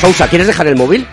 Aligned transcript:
Sousa, 0.00 0.28
¿quieres 0.28 0.46
dejar 0.46 0.66
el 0.66 0.76
móvil? 0.76 1.06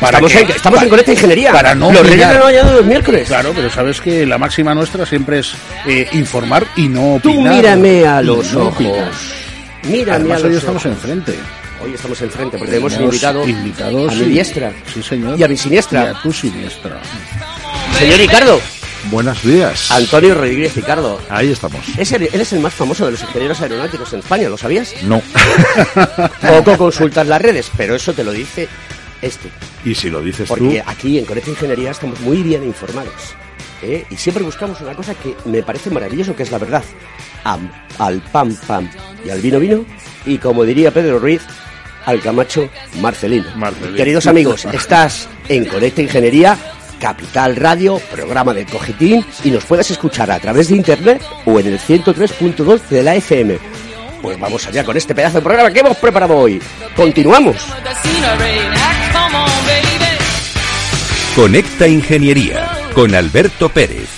Para 0.00 0.18
estamos 0.18 0.34
en, 0.34 0.50
estamos 0.50 0.82
en 0.82 0.88
Conecta 0.88 1.12
Ingeniería. 1.12 1.52
para 1.52 1.74
no 1.74 1.90
los 1.92 2.06
reyes 2.06 2.28
de 2.28 2.34
de 2.64 2.72
los 2.72 2.84
miércoles. 2.84 3.26
Claro, 3.26 3.52
pero 3.54 3.68
sabes 3.70 4.00
que 4.00 4.24
la 4.26 4.38
máxima 4.38 4.74
nuestra 4.74 5.04
siempre 5.04 5.40
es 5.40 5.52
eh, 5.86 6.08
informar 6.12 6.66
y 6.76 6.88
no 6.88 7.18
Tú 7.22 7.30
opinar. 7.30 7.54
mírame 7.54 8.06
a 8.06 8.22
los 8.22 8.52
no 8.52 8.60
ojos. 8.66 8.74
opinar. 8.74 9.10
Mírame 9.84 10.16
Además, 10.16 10.42
a 10.42 10.46
hoy 10.46 10.52
los 10.52 10.58
estamos 10.58 10.86
ojos. 10.86 10.96
enfrente. 10.96 11.34
Hoy 11.82 11.94
estamos 11.94 12.20
enfrente 12.22 12.58
porque 12.58 12.72
Tenemos 12.72 12.94
invitado 13.00 13.48
invitados 13.48 14.12
a 14.12 14.14
mi 14.16 14.24
diestra. 14.26 14.72
Sí, 14.92 15.02
señor. 15.02 15.38
Y 15.38 15.42
a 15.44 15.48
mi 15.48 15.56
siniestra. 15.56 16.04
Y 16.04 16.06
a 16.06 16.14
tu 16.22 16.32
siniestra. 16.32 17.00
Señor 17.98 18.18
Ricardo. 18.18 18.60
Buenos 19.04 19.42
días. 19.42 19.90
Antonio 19.90 20.34
Rodríguez 20.34 20.74
Ricardo. 20.74 21.20
Ahí 21.30 21.50
estamos. 21.52 21.80
Es 21.96 22.12
el- 22.12 22.24
él 22.32 22.40
es 22.40 22.52
el 22.52 22.60
más 22.60 22.74
famoso 22.74 23.06
de 23.06 23.12
los 23.12 23.22
ingenieros 23.22 23.60
aeronáuticos 23.60 24.12
en 24.12 24.18
España, 24.20 24.48
¿lo 24.48 24.58
sabías? 24.58 24.92
No. 25.04 25.22
Poco 26.48 26.76
consultas 26.76 27.26
las 27.26 27.40
redes, 27.40 27.70
pero 27.76 27.94
eso 27.94 28.12
te 28.12 28.24
lo 28.24 28.32
dice 28.32 28.68
este. 29.22 29.48
y 29.84 29.94
si 29.94 30.10
lo 30.10 30.20
dices 30.20 30.48
Porque 30.48 30.82
tú, 30.84 30.90
aquí 30.90 31.18
en 31.18 31.24
Conecta 31.24 31.50
Ingeniería 31.50 31.90
estamos 31.92 32.20
muy 32.20 32.42
bien 32.42 32.64
informados. 32.64 33.34
¿eh? 33.82 34.04
Y 34.10 34.16
siempre 34.16 34.44
buscamos 34.44 34.80
una 34.80 34.92
cosa 34.94 35.14
que 35.14 35.34
me 35.46 35.62
parece 35.62 35.90
maravilloso, 35.90 36.36
que 36.36 36.42
es 36.42 36.50
la 36.50 36.58
verdad. 36.58 36.82
Am- 37.44 37.70
al 37.98 38.20
pam 38.20 38.54
pam 38.66 38.90
y 39.24 39.30
al 39.30 39.40
vino 39.40 39.58
vino. 39.58 39.84
Y 40.26 40.38
como 40.38 40.64
diría 40.64 40.90
Pedro 40.92 41.18
Ruiz, 41.18 41.42
al 42.04 42.20
Camacho 42.20 42.68
Marcelino. 43.00 43.46
Marcelino. 43.56 43.96
Queridos 43.96 44.26
amigos, 44.26 44.64
estás 44.72 45.28
en 45.48 45.64
Conecta 45.64 46.02
Ingeniería, 46.02 46.58
Capital 46.98 47.56
Radio, 47.56 48.00
programa 48.10 48.52
de 48.54 48.66
Cogitín, 48.66 49.24
y 49.44 49.50
nos 49.50 49.64
puedes 49.64 49.90
escuchar 49.90 50.30
a 50.30 50.38
través 50.38 50.68
de 50.68 50.76
internet 50.76 51.22
o 51.44 51.58
en 51.58 51.66
el 51.68 51.78
103.2 51.78 52.88
de 52.88 53.02
la 53.02 53.14
FM. 53.14 53.58
Pues 54.20 54.38
vamos 54.38 54.66
allá 54.66 54.84
con 54.84 54.96
este 54.96 55.14
pedazo 55.14 55.38
de 55.38 55.42
programa 55.42 55.70
que 55.70 55.80
hemos 55.80 55.96
preparado 55.96 56.36
hoy. 56.36 56.60
Continuamos. 56.96 57.56
Conecta 61.34 61.86
Ingeniería 61.86 62.68
con 62.94 63.14
Alberto 63.14 63.68
Pérez. 63.68 64.17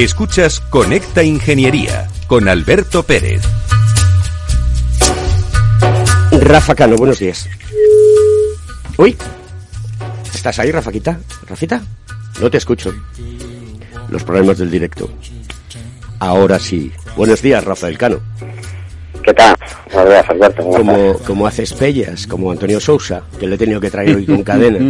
Escuchas 0.00 0.60
Conecta 0.60 1.22
Ingeniería 1.22 2.08
con 2.26 2.48
Alberto 2.48 3.02
Pérez. 3.02 3.42
Rafa 6.40 6.74
Cano, 6.74 6.96
buenos 6.96 7.18
días. 7.18 7.46
Uy, 8.96 9.14
¿estás 10.32 10.58
ahí, 10.58 10.72
Rafaquita? 10.72 11.20
¿Rafita? 11.46 11.82
No 12.40 12.50
te 12.50 12.56
escucho. 12.56 12.94
Los 14.08 14.24
problemas 14.24 14.56
del 14.56 14.70
directo. 14.70 15.10
Ahora 16.18 16.58
sí. 16.58 16.90
Buenos 17.14 17.42
días, 17.42 17.62
Rafael 17.62 17.98
Cano. 17.98 18.20
¿Qué 19.22 19.34
tal? 19.34 19.54
Buenos 19.92 20.10
días, 20.10 20.30
Alberto. 20.30 20.62
¿cómo 20.62 20.76
Como, 20.76 21.18
como 21.18 21.46
haces 21.46 21.72
pellas, 21.74 22.26
como 22.26 22.50
Antonio 22.50 22.80
Sousa, 22.80 23.22
que 23.38 23.46
le 23.46 23.56
he 23.56 23.58
tenido 23.58 23.80
que 23.80 23.90
traer 23.90 24.16
hoy 24.16 24.24
con 24.24 24.42
cadenas 24.44 24.82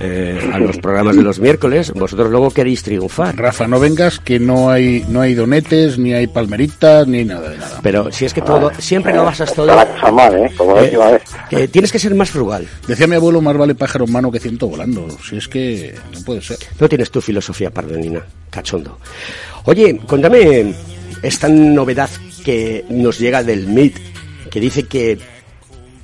eh, 0.00 0.50
a 0.52 0.58
los 0.58 0.78
programas 0.78 1.16
de 1.16 1.22
los 1.22 1.40
miércoles, 1.40 1.92
vosotros 1.92 2.30
luego 2.30 2.50
queréis 2.50 2.82
triunfar. 2.82 3.36
Rafa, 3.36 3.66
no 3.66 3.80
vengas 3.80 4.20
que 4.20 4.38
no 4.38 4.70
hay 4.70 5.04
no 5.08 5.20
hay 5.20 5.34
donetes, 5.34 5.98
ni 5.98 6.12
hay 6.12 6.26
palmeritas, 6.26 7.06
ni 7.08 7.24
nada 7.24 7.50
de 7.50 7.58
nada. 7.58 7.80
Pero 7.82 8.12
si 8.12 8.24
es 8.24 8.34
que 8.34 8.42
todo, 8.42 8.70
siempre 8.78 9.14
lo 9.14 9.24
basas 9.24 9.52
todo, 9.52 9.74
mal, 10.12 10.34
¿eh? 10.36 10.50
Como 10.56 10.74
la 10.74 10.82
eh, 10.82 10.84
última 10.84 11.10
vez. 11.10 11.22
que 11.50 11.68
tienes 11.68 11.90
que 11.90 11.98
ser 11.98 12.14
más 12.14 12.30
frugal. 12.30 12.66
Decía 12.86 13.06
mi 13.06 13.16
abuelo, 13.16 13.40
más 13.40 13.56
vale 13.56 13.74
pájaro 13.74 14.04
en 14.04 14.12
mano 14.12 14.30
que 14.30 14.38
ciento 14.38 14.68
volando. 14.68 15.08
Si 15.28 15.36
es 15.36 15.48
que 15.48 15.94
no 16.12 16.20
puede 16.20 16.42
ser. 16.42 16.58
No 16.78 16.88
tienes 16.88 17.10
tu 17.10 17.20
filosofía 17.20 17.70
pardonina, 17.70 18.22
cachondo. 18.50 18.98
Oye, 19.64 19.98
cuéntame 20.06 20.74
esta 21.22 21.48
novedad 21.48 22.10
que 22.46 22.84
nos 22.88 23.18
llega 23.18 23.42
del 23.42 23.66
MIT, 23.66 23.96
que 24.52 24.60
dice 24.60 24.84
que 24.84 25.18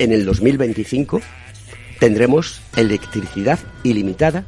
en 0.00 0.10
el 0.10 0.26
2025 0.26 1.20
tendremos 2.00 2.60
electricidad 2.74 3.60
ilimitada 3.84 4.44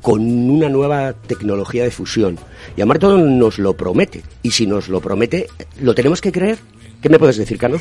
con 0.00 0.22
una 0.22 0.70
nueva 0.70 1.12
tecnología 1.12 1.84
de 1.84 1.90
fusión. 1.90 2.38
Y 2.74 2.80
Amarto 2.80 3.18
nos 3.18 3.58
lo 3.58 3.74
promete. 3.74 4.22
Y 4.42 4.52
si 4.52 4.66
nos 4.66 4.88
lo 4.88 5.02
promete, 5.02 5.46
¿lo 5.78 5.94
tenemos 5.94 6.22
que 6.22 6.32
creer? 6.32 6.56
¿Qué 7.02 7.10
me 7.10 7.18
puedes 7.18 7.36
decir, 7.36 7.58
Cano? 7.58 7.76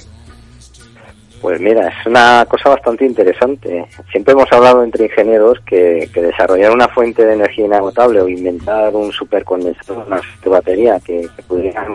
Pues 1.42 1.62
mira, 1.62 1.88
es 1.88 2.06
una 2.06 2.46
cosa 2.50 2.72
bastante 2.72 3.06
interesante. 3.06 3.86
Siempre 4.12 4.34
hemos 4.34 4.52
hablado 4.52 4.84
entre 4.84 5.06
ingenieros 5.06 5.60
que, 5.66 6.10
que 6.14 6.22
desarrollar 6.22 6.74
una 6.74 6.90
fuente 6.90 7.26
de 7.26 7.36
energía 7.36 7.68
inagotable 7.68 8.20
o 8.20 8.28
inventar 8.28 8.94
un 8.94 9.14
supercondensador, 9.14 10.08
una 10.08 10.20
batería 10.44 11.00
que, 11.00 11.30
que 11.34 11.44
pudiera 11.44 11.88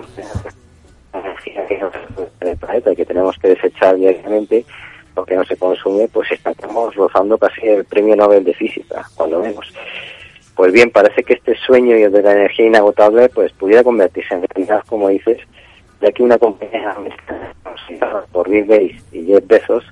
la 1.12 1.20
energía 1.20 1.66
que 1.66 1.78
nos 1.78 1.92
el 2.40 2.56
planeta 2.56 2.92
y 2.92 2.96
que 2.96 3.06
tenemos 3.06 3.36
que 3.38 3.48
desechar 3.48 3.96
diariamente 3.96 4.64
porque 5.14 5.34
no 5.34 5.44
se 5.44 5.56
consume, 5.56 6.08
pues 6.08 6.30
estamos 6.32 6.94
rozando 6.94 7.36
casi 7.36 7.66
el 7.66 7.84
premio 7.84 8.16
Nobel 8.16 8.44
de 8.44 8.54
Física, 8.54 9.04
cuando 9.14 9.40
menos. 9.40 9.72
Pues 10.54 10.72
bien, 10.72 10.90
parece 10.90 11.22
que 11.22 11.34
este 11.34 11.54
sueño 11.56 12.10
de 12.10 12.22
la 12.22 12.32
energía 12.32 12.66
inagotable 12.66 13.28
pues 13.28 13.52
pudiera 13.52 13.82
convertirse 13.82 14.34
en 14.34 14.46
realidad, 14.46 14.82
como 14.88 15.08
dices, 15.08 15.38
ya 16.00 16.12
que 16.12 16.22
una 16.22 16.38
compañía 16.38 16.96
por 18.32 18.48
Bill 18.48 18.66
Gates 18.66 19.02
y 19.12 19.26
Jeff 19.26 19.46
Bezos 19.46 19.84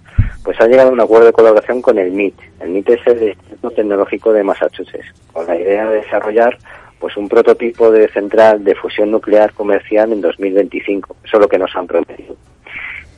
pues 0.45 0.59
ha 0.61 0.67
llegado 0.67 0.91
a 0.91 0.93
un 0.93 1.01
acuerdo 1.01 1.27
de 1.27 1.33
colaboración 1.33 1.83
con 1.83 1.99
el 1.99 2.13
MIT. 2.13 2.35
El 2.61 2.71
MIT 2.71 2.89
es 2.91 3.07
el 3.07 3.29
Instituto 3.29 3.71
Tecnológico 3.71 4.33
de 4.33 4.45
Massachusetts, 4.45 5.13
con 5.33 5.47
la 5.47 5.57
idea 5.57 5.89
de 5.91 5.97
desarrollar 5.97 6.57
pues 6.99 7.17
un 7.17 7.29
prototipo 7.29 7.91
de 7.91 8.09
central 8.09 8.65
de 8.65 8.75
fusión 8.75 9.11
nuclear 9.11 9.53
comercial 9.53 10.13
en 10.13 10.21
2025. 10.21 11.17
Eso 11.25 11.37
es 11.37 11.41
lo 11.41 11.49
que 11.49 11.59
nos 11.59 11.75
han 11.77 11.87
prometido. 11.87 12.37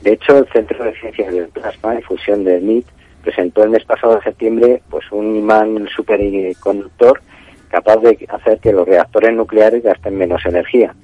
De 0.03 0.13
hecho, 0.13 0.39
el 0.39 0.47
Centro 0.49 0.85
de 0.85 0.95
Ciencias 0.95 1.33
del 1.33 1.49
Plasma 1.49 1.99
y 1.99 2.03
Fusión 2.03 2.45
del 2.45 2.63
MIT 2.63 2.87
presentó 3.23 3.63
el 3.63 3.71
mes 3.71 3.85
pasado 3.85 4.17
de 4.17 4.23
septiembre 4.23 4.83
pues 4.89 5.05
un 5.13 5.37
imán 5.37 5.87
superconductor 5.95 7.21
capaz 7.69 7.99
de 7.99 8.27
hacer 8.29 8.59
que 8.59 8.73
los 8.73 8.87
reactores 8.87 9.33
nucleares 9.35 9.83
gasten 9.83 10.17
menos 10.17 10.45
energía 10.45 10.95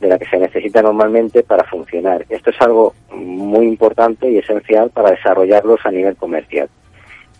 de 0.00 0.08
la 0.08 0.18
que 0.18 0.26
se 0.26 0.38
necesita 0.38 0.82
normalmente 0.82 1.42
para 1.42 1.64
funcionar. 1.64 2.26
Esto 2.28 2.50
es 2.50 2.60
algo 2.60 2.94
muy 3.10 3.66
importante 3.66 4.30
y 4.30 4.38
esencial 4.38 4.90
para 4.90 5.10
desarrollarlos 5.10 5.80
a 5.84 5.90
nivel 5.90 6.16
comercial. 6.16 6.68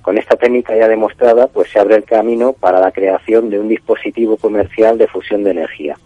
Con 0.04 0.18
esta 0.18 0.36
técnica 0.36 0.76
ya 0.76 0.86
demostrada, 0.86 1.46
pues 1.46 1.70
se 1.70 1.80
abre 1.80 1.96
el 1.96 2.04
camino 2.04 2.52
para 2.52 2.78
la 2.78 2.92
creación 2.92 3.48
de 3.48 3.58
un 3.58 3.68
dispositivo 3.68 4.36
comercial 4.36 4.98
de 4.98 5.08
fusión 5.08 5.42
de 5.44 5.52
energía. 5.52 5.96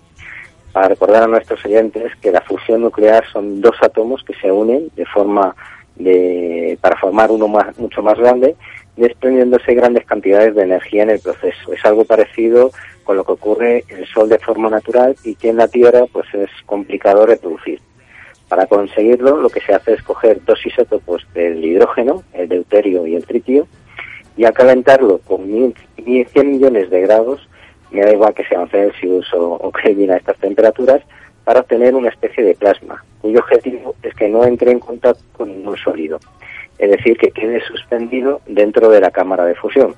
Para 0.73 0.87
recordar 0.87 1.25
a 1.25 1.27
nuestros 1.27 1.65
oyentes 1.65 2.13
que 2.23 2.31
la 2.31 2.41
fusión 2.43 2.83
nuclear 2.83 3.25
son 3.33 3.61
dos 3.61 3.75
átomos 3.83 4.23
que 4.23 4.35
se 4.35 4.53
unen 4.53 4.89
de 4.95 5.05
forma 5.05 5.57
de, 5.97 6.79
para 6.81 6.97
formar 6.97 7.33
uno 7.33 7.49
más, 7.49 7.77
mucho 7.77 8.01
más 8.01 8.17
grande, 8.17 8.55
desprendiéndose 8.97 9.75
grandes 9.75 10.07
cantidades 10.07 10.55
de 10.55 10.63
energía 10.63 11.03
en 11.03 11.11
el 11.11 11.19
proceso. 11.19 11.73
Es 11.73 11.85
algo 11.85 12.05
parecido 12.05 12.71
con 13.03 13.17
lo 13.17 13.25
que 13.25 13.33
ocurre 13.33 13.85
en 13.89 13.99
el 13.99 14.07
Sol 14.07 14.29
de 14.29 14.39
forma 14.39 14.71
natural 14.71 15.17
y 15.25 15.35
que 15.35 15.49
en 15.49 15.57
la 15.57 15.67
Tierra 15.67 16.05
pues 16.13 16.33
es 16.35 16.51
complicado 16.67 17.27
reproducir. 17.27 17.81
Para 18.49 18.67
conseguirlo, 18.67 19.39
lo 19.39 19.51
que 19.51 19.61
se 19.61 19.75
hace 19.75 19.95
es 19.95 20.03
coger 20.05 20.45
dos 20.45 20.65
isótopos 20.65 21.27
del 21.35 21.65
hidrógeno, 21.65 22.23
el 22.33 22.49
deuterio 22.49 23.05
y 23.05 23.17
el 23.17 23.27
tritio, 23.27 23.67
y 24.39 24.47
al 24.47 24.55
calentarlo 24.55 25.19
con 25.27 25.45
100 25.45 26.51
millones 26.51 26.89
de 26.89 27.03
grados, 27.03 27.47
me 27.91 28.01
da 28.01 28.13
igual 28.13 28.33
que 28.33 28.45
sean 28.45 28.69
Celsius 28.71 29.33
o, 29.35 29.55
o 29.55 29.71
Kelvin 29.73 30.13
a 30.13 30.17
estas 30.17 30.39
temperaturas, 30.39 31.03
para 31.45 31.61
obtener 31.61 31.95
una 31.95 32.09
especie 32.09 32.45
de 32.45 32.55
plasma, 32.55 33.05
cuyo 33.21 33.41
objetivo 33.41 33.95
es 34.03 34.15
que 34.15 34.29
no 34.29 34.45
entre 34.45 34.71
en 34.71 34.81
contacto 34.81 35.23
con 35.33 35.49
ningún 35.49 35.77
sólido, 35.77 36.21
es 36.79 36.91
decir, 36.91 37.19
que 37.19 37.33
quede 37.33 37.61
suspendido 37.63 38.41
dentro 38.47 38.89
de 38.89 39.01
la 39.01 39.11
cámara 39.11 39.45
de 39.45 39.55
fusión. 39.55 39.95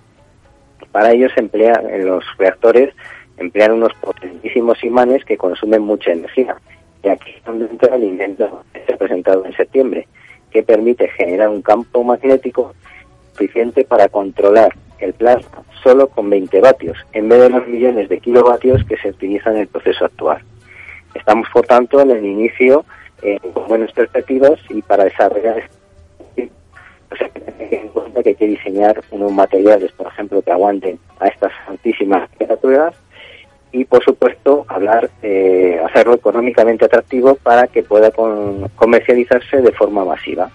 Para 0.91 1.13
ello 1.13 1.29
se 1.35 1.41
emplea 1.41 1.83
en 1.89 2.07
los 2.07 2.25
reactores 2.39 2.95
emplean 3.41 3.73
unos 3.73 3.95
potentísimos 3.95 4.83
imanes 4.85 5.25
que 5.25 5.37
consumen 5.37 5.83
mucha 5.83 6.13
energía. 6.13 6.57
Y 7.03 7.09
aquí 7.09 7.33
es 7.37 7.45
donde 7.45 7.65
entra 7.67 7.97
el 7.97 8.05
invento 8.05 8.63
que 8.73 8.85
se 8.85 8.93
ha 8.93 8.97
presentado 8.99 9.45
en 9.47 9.57
septiembre, 9.57 10.07
que 10.51 10.63
permite 10.63 11.09
generar 11.09 11.49
un 11.49 11.63
campo 11.63 12.05
magnético 12.05 12.75
suficiente 13.41 13.85
para 13.85 14.09
controlar 14.09 14.75
el 14.99 15.15
plasma 15.15 15.63
solo 15.83 16.09
con 16.09 16.29
20 16.29 16.61
vatios, 16.61 16.99
en 17.15 17.29
vez 17.31 17.41
de 17.41 17.49
los 17.49 17.67
millones 17.67 18.09
de 18.11 18.19
kilovatios 18.19 18.85
que 18.85 18.99
se 18.99 19.09
utilizan 19.09 19.55
en 19.55 19.63
el 19.63 19.69
proceso 19.69 20.05
actual. 20.05 20.43
Estamos, 21.15 21.49
por 21.51 21.67
tanto, 21.67 22.01
en 22.03 22.11
el 22.11 22.25
inicio 22.25 22.85
eh, 23.23 23.39
con 23.55 23.67
buenas 23.67 23.93
perspectivas 23.93 24.61
y 24.69 24.83
para 24.83 25.05
desarrollar 25.05 25.59
este 26.37 26.51
hay 27.11 27.31
que 27.31 27.41
tener 27.41 27.75
en 27.75 27.89
cuenta 27.89 28.23
que 28.23 28.29
hay 28.29 28.35
que 28.37 28.47
diseñar 28.47 29.03
unos 29.11 29.33
materiales, 29.33 29.91
por 29.93 30.07
ejemplo, 30.07 30.43
que 30.43 30.53
aguanten 30.53 30.99
a 31.19 31.29
estas 31.29 31.53
altísimas 31.67 32.31
temperaturas 32.31 32.95
y, 33.73 33.85
por 33.85 34.05
supuesto, 34.05 34.65
hablar, 34.69 35.11
eh, 35.23 35.81
hacerlo 35.85 36.15
económicamente 36.15 36.85
atractivo 36.85 37.37
para 37.37 37.67
que 37.67 37.83
pueda 37.83 38.13
comercializarse 38.77 39.63
de 39.63 39.73
forma 39.73 40.05
masiva. 40.05 40.51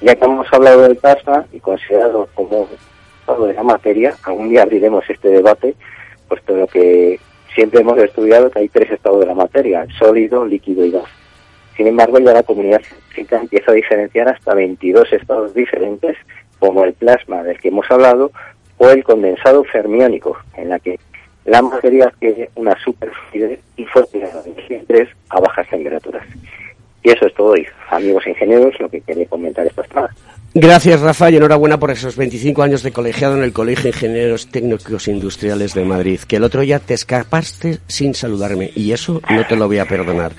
Ya 0.00 0.14
que 0.16 0.24
hemos 0.24 0.46
hablado 0.52 0.82
del 0.82 0.96
plasma 0.96 1.44
y 1.52 1.60
considerado 1.60 2.28
como 2.34 2.68
estado 3.20 3.46
de 3.46 3.54
la 3.54 3.62
materia, 3.62 4.14
algún 4.22 4.48
día 4.48 4.62
abriremos 4.62 5.04
este 5.08 5.28
debate, 5.28 5.74
puesto 6.28 6.56
lo 6.56 6.66
que 6.66 7.20
siempre 7.54 7.80
hemos 7.80 7.98
estudiado 7.98 8.50
que 8.50 8.60
hay 8.60 8.68
tres 8.68 8.90
estados 8.90 9.20
de 9.20 9.26
la 9.26 9.34
materia, 9.34 9.86
sólido, 9.98 10.46
líquido 10.46 10.84
y 10.84 10.90
gas. 10.90 11.04
Sin 11.76 11.86
embargo, 11.86 12.18
ya 12.18 12.32
la 12.32 12.42
comunidad 12.42 12.80
científica 12.82 13.40
empieza 13.40 13.72
a 13.72 13.74
diferenciar 13.74 14.28
hasta 14.28 14.54
22 14.54 15.12
estados 15.12 15.54
diferentes, 15.54 16.16
como 16.58 16.84
el 16.84 16.92
plasma 16.94 17.42
del 17.42 17.60
que 17.60 17.68
hemos 17.68 17.90
hablado, 17.90 18.32
o 18.78 18.88
el 18.88 19.04
condensado 19.04 19.64
fermiónico, 19.64 20.38
en 20.56 20.70
la 20.70 20.78
que 20.78 20.98
la 21.44 21.62
materia 21.62 22.06
adquiere 22.06 22.50
una 22.54 22.78
superficie 22.82 23.60
y 23.76 23.84
fuerte 23.86 24.18
de 24.18 25.08
a 25.30 25.40
bajas 25.40 25.68
temperaturas. 25.68 26.26
Y 27.02 27.10
eso 27.10 27.26
es 27.26 27.34
todo 27.34 27.54
amigos 27.90 28.26
ingenieros, 28.26 28.74
lo 28.78 28.88
que 28.88 29.00
quería 29.00 29.26
comentar 29.26 29.66
esta 29.66 29.82
tarde. 29.84 30.14
Gracias, 30.52 31.00
Rafa, 31.00 31.30
y 31.30 31.36
enhorabuena 31.36 31.78
por 31.78 31.92
esos 31.92 32.16
25 32.16 32.62
años 32.62 32.82
de 32.82 32.92
colegiado 32.92 33.36
en 33.36 33.44
el 33.44 33.52
Colegio 33.52 33.84
de 33.84 33.88
Ingenieros 33.90 34.48
Técnicos 34.48 35.06
Industriales 35.06 35.74
de 35.74 35.84
Madrid, 35.84 36.20
que 36.26 36.36
el 36.36 36.44
otro 36.44 36.62
día 36.62 36.80
te 36.80 36.94
escapaste 36.94 37.78
sin 37.86 38.14
saludarme, 38.14 38.70
y 38.74 38.90
eso 38.90 39.22
no 39.30 39.46
te 39.46 39.54
lo 39.54 39.68
voy 39.68 39.78
a 39.78 39.86
perdonar. 39.86 40.32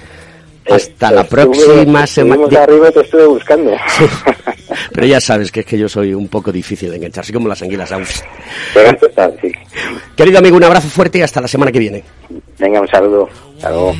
Hasta 0.73 1.12
la 1.12 1.23
próxima 1.23 2.07
semana. 2.07 2.62
arriba 2.62 2.91
te 2.91 3.01
estuve 3.01 3.27
buscando. 3.27 3.71
Pero 4.94 5.07
ya 5.07 5.19
sabes 5.19 5.51
que 5.51 5.62
es 5.62 5.65
que 5.65 5.77
yo 5.77 5.89
soy 5.89 6.13
un 6.13 6.27
poco 6.27 6.51
difícil 6.51 6.89
de 6.89 6.97
enganchar, 6.97 7.23
así 7.23 7.33
como 7.33 7.47
las 7.47 7.62
anguilas 7.62 7.91
aún. 7.91 8.06
sí. 8.06 9.51
Querido 10.15 10.39
amigo, 10.39 10.57
un 10.57 10.63
abrazo 10.63 10.88
fuerte 10.88 11.19
y 11.19 11.21
hasta 11.21 11.41
la 11.41 11.47
semana 11.47 11.71
que 11.71 11.79
viene. 11.79 12.03
Venga, 12.57 12.81
un 12.81 12.88
saludo. 12.88 13.29
Hasta 13.56 13.69
luego. 13.69 13.95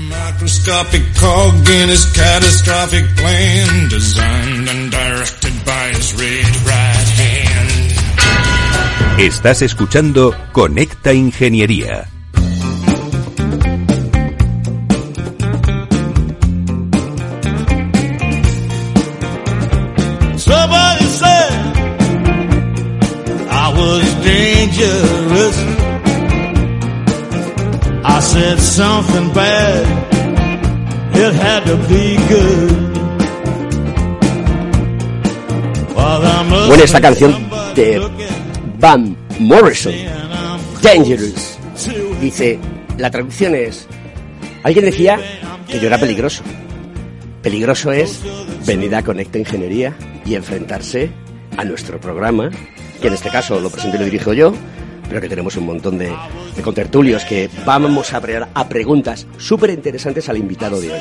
Estás 9.17 9.62
escuchando 9.62 10.33
Conecta 10.51 11.13
Ingeniería. 11.13 12.07
Dangerous. 24.81 25.57
I 28.03 28.19
said 28.19 28.59
something 28.59 29.33
bad. 29.33 29.85
It 31.15 31.33
had 31.35 31.65
to 31.65 31.77
be 31.88 32.17
good. 32.27 32.91
Bueno, 36.67 36.83
esta 36.83 37.00
canción 37.00 37.50
de 37.75 38.01
Van 38.79 39.15
Morrison, 39.39 39.93
Dangerous, 40.81 41.57
dice, 42.19 42.59
la 42.97 43.11
traducción 43.11 43.55
es, 43.55 43.88
alguien 44.63 44.85
decía 44.85 45.19
que 45.67 45.79
yo 45.79 45.88
era 45.88 45.97
peligroso. 46.00 46.43
Peligroso 47.43 47.91
es 47.91 48.21
venir 48.65 48.95
a 48.95 49.03
Conecta 49.03 49.38
Ingeniería 49.38 49.95
y 50.25 50.35
enfrentarse 50.35 51.11
a 51.57 51.63
nuestro 51.63 52.00
programa, 52.00 52.50
que 53.01 53.08
en 53.08 53.15
este 53.15 53.29
caso 53.29 53.60
lo 53.60 53.70
presento 53.70 53.98
y 53.98 54.00
lo 54.00 54.05
dirijo 54.05 54.34
yo, 54.34 54.53
pero 55.10 55.20
que 55.20 55.27
tenemos 55.27 55.58
un 55.58 55.65
montón 55.65 55.98
de, 55.98 56.13
de 56.55 56.62
contertulios 56.62 57.25
que 57.25 57.50
vamos 57.65 58.13
a, 58.13 58.22
pre 58.22 58.38
a 58.53 58.70
preguntas 58.70 59.27
súper 59.38 59.72
interesantes 59.72 60.29
al 60.29 60.38
invitado 60.38 60.79
de 60.79 60.93
hoy. 60.93 61.00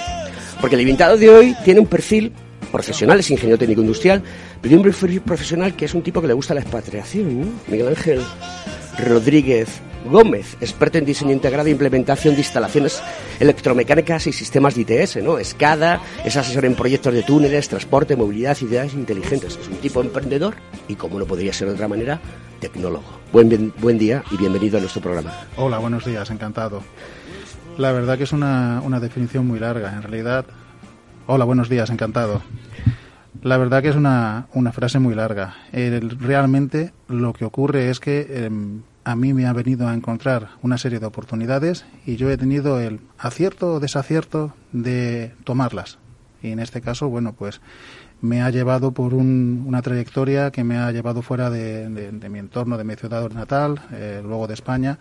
Porque 0.60 0.76
el 0.76 0.82
invitado 0.82 1.16
de 1.16 1.28
hoy 1.28 1.56
tiene 1.64 1.80
un 1.80 1.86
perfil 1.86 2.32
profesional, 2.72 3.20
es 3.20 3.30
ingeniero 3.30 3.58
técnico 3.58 3.82
industrial, 3.82 4.22
pero 4.60 4.76
un 4.76 4.82
perfil 4.82 5.20
profesional 5.20 5.74
que 5.74 5.84
es 5.84 5.94
un 5.94 6.02
tipo 6.02 6.20
que 6.20 6.28
le 6.28 6.34
gusta 6.34 6.54
la 6.54 6.60
expatriación, 6.60 7.40
¿no? 7.40 7.46
Miguel 7.68 7.88
Ángel 7.88 8.20
Rodríguez 9.00 9.80
Gómez, 10.04 10.56
experto 10.60 10.98
en 10.98 11.04
diseño 11.04 11.32
integrado 11.32 11.68
e 11.68 11.72
implementación 11.72 12.34
de 12.34 12.40
instalaciones 12.40 13.02
electromecánicas 13.38 14.26
y 14.26 14.32
sistemas 14.32 14.74
de 14.74 14.82
ITS, 14.82 15.22
¿no? 15.22 15.38
Escada, 15.38 16.00
es 16.24 16.36
asesor 16.36 16.64
en 16.64 16.74
proyectos 16.74 17.12
de 17.12 17.22
túneles, 17.22 17.68
transporte, 17.68 18.16
movilidad 18.16 18.52
y 18.52 18.66
ciudades 18.66 18.94
inteligentes. 18.94 19.58
Es 19.60 19.68
un 19.68 19.76
tipo 19.76 20.00
emprendedor 20.00 20.54
y, 20.88 20.94
como 20.94 21.18
no 21.18 21.26
podría 21.26 21.52
ser 21.52 21.68
de 21.68 21.74
otra 21.74 21.88
manera, 21.88 22.20
tecnólogo. 22.60 23.04
Buen, 23.32 23.72
buen 23.78 23.98
día 23.98 24.22
y 24.30 24.36
bienvenido 24.36 24.78
a 24.78 24.80
nuestro 24.80 25.02
programa. 25.02 25.32
Hola, 25.56 25.78
buenos 25.78 26.04
días, 26.04 26.30
encantado. 26.30 26.82
La 27.76 27.92
verdad 27.92 28.16
que 28.16 28.24
es 28.24 28.32
una, 28.32 28.80
una 28.84 29.00
definición 29.00 29.46
muy 29.46 29.58
larga. 29.58 29.92
En 29.92 30.02
realidad, 30.02 30.46
hola, 31.26 31.44
buenos 31.44 31.68
días, 31.68 31.90
encantado. 31.90 32.42
La 33.42 33.56
verdad 33.56 33.80
que 33.80 33.88
es 33.88 33.96
una, 33.96 34.48
una 34.54 34.72
frase 34.72 34.98
muy 34.98 35.14
larga. 35.14 35.56
Realmente 35.72 36.92
lo 37.08 37.32
que 37.32 37.44
ocurre 37.44 37.88
es 37.88 38.00
que 38.00 38.26
eh, 38.28 38.50
a 39.04 39.16
mí 39.16 39.32
me 39.32 39.46
ha 39.46 39.52
venido 39.52 39.88
a 39.88 39.94
encontrar 39.94 40.50
una 40.62 40.78
serie 40.78 41.00
de 41.00 41.06
oportunidades 41.06 41.84
y 42.06 42.16
yo 42.16 42.30
he 42.30 42.36
tenido 42.36 42.80
el 42.80 43.00
acierto 43.18 43.74
o 43.74 43.80
desacierto 43.80 44.54
de 44.72 45.32
tomarlas. 45.44 45.98
Y 46.42 46.52
en 46.52 46.58
este 46.58 46.80
caso, 46.80 47.08
bueno, 47.08 47.32
pues 47.32 47.60
me 48.20 48.42
ha 48.42 48.50
llevado 48.50 48.92
por 48.92 49.14
un, 49.14 49.64
una 49.66 49.82
trayectoria 49.82 50.50
que 50.50 50.64
me 50.64 50.76
ha 50.78 50.92
llevado 50.92 51.22
fuera 51.22 51.50
de, 51.50 51.88
de, 51.88 52.28
mi 52.28 52.38
entorno, 52.38 52.76
de 52.76 52.84
mi 52.84 52.94
ciudad 52.96 53.30
natal, 53.30 53.80
eh, 53.92 54.20
luego 54.22 54.46
de 54.46 54.54
España, 54.54 54.98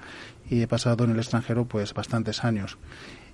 y 0.49 0.61
he 0.61 0.67
pasado 0.67 1.03
en 1.03 1.11
el 1.11 1.17
extranjero 1.17 1.65
pues 1.65 1.93
bastantes 1.93 2.43
años. 2.43 2.77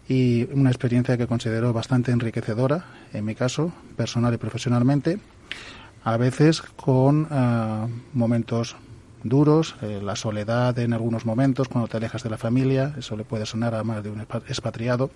Y 0.08 0.48
una 0.52 0.70
experiencia 0.70 1.18
que 1.18 1.28
considero 1.28 1.74
bastante 1.74 2.12
enriquecedora, 2.12 2.86
en 3.14 3.26
mi 3.26 3.36
caso, 3.36 3.74
personal 3.96 4.34
y 4.34 4.38
profesionalmente, 4.38 5.20
a 6.04 6.18
veces 6.18 6.62
con 6.62 7.24
uh, 7.24 7.90
momentos 8.14 8.76
duros, 9.26 9.76
eh, 9.82 10.00
la 10.04 10.16
soledad 10.16 10.78
en 10.80 10.94
algunos 10.94 11.26
momentos, 11.26 11.68
cuando 11.68 11.88
te 11.88 11.98
alejas 11.98 12.24
de 12.24 12.30
la 12.30 12.38
familia, 12.38 12.94
eso 12.98 13.18
le 13.18 13.24
puede 13.24 13.46
sonar 13.46 13.74
a 13.74 13.84
más 13.84 14.04
de 14.04 14.12
un 14.12 14.22
expatriado, 14.22 15.10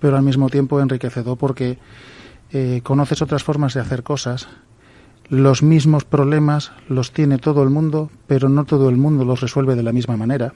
pero 0.00 0.16
al 0.16 0.22
mismo 0.22 0.50
tiempo 0.50 0.80
enriquecedor 0.80 1.38
porque 1.38 1.78
eh, 2.52 2.80
conoces 2.82 3.22
otras 3.22 3.44
formas 3.44 3.74
de 3.74 3.80
hacer 3.80 4.02
cosas, 4.02 4.48
los 5.28 5.62
mismos 5.62 6.04
problemas 6.04 6.72
los 6.88 7.12
tiene 7.12 7.38
todo 7.38 7.62
el 7.62 7.70
mundo, 7.70 8.10
pero 8.26 8.48
no 8.48 8.64
todo 8.64 8.88
el 8.88 8.96
mundo 8.96 9.24
los 9.24 9.40
resuelve 9.40 9.76
de 9.76 9.84
la 9.84 9.92
misma 9.92 10.16
manera. 10.16 10.52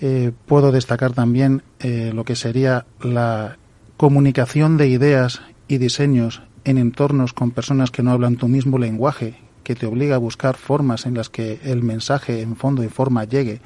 Eh, 0.00 0.32
puedo 0.46 0.72
destacar 0.72 1.12
también 1.12 1.62
lo 1.82 2.24
que 2.24 2.34
sería 2.34 2.86
la 3.02 3.58
comunicación 3.98 4.78
de 4.78 4.88
ideas 4.88 5.42
y 5.68 5.76
diseños 5.76 6.40
en 6.64 6.78
entornos 6.78 7.34
con 7.34 7.50
personas 7.50 7.90
que 7.90 8.02
no 8.02 8.12
hablan 8.12 8.36
tu 8.36 8.48
mismo 8.48 8.78
lenguaje, 8.78 9.36
que 9.70 9.76
te 9.76 9.86
obliga 9.86 10.16
a 10.16 10.18
buscar 10.18 10.56
formas 10.56 11.06
en 11.06 11.14
las 11.14 11.28
que 11.30 11.60
el 11.62 11.84
mensaje 11.84 12.40
en 12.42 12.56
fondo 12.56 12.82
y 12.82 12.88
forma 12.88 13.22
llegue, 13.22 13.60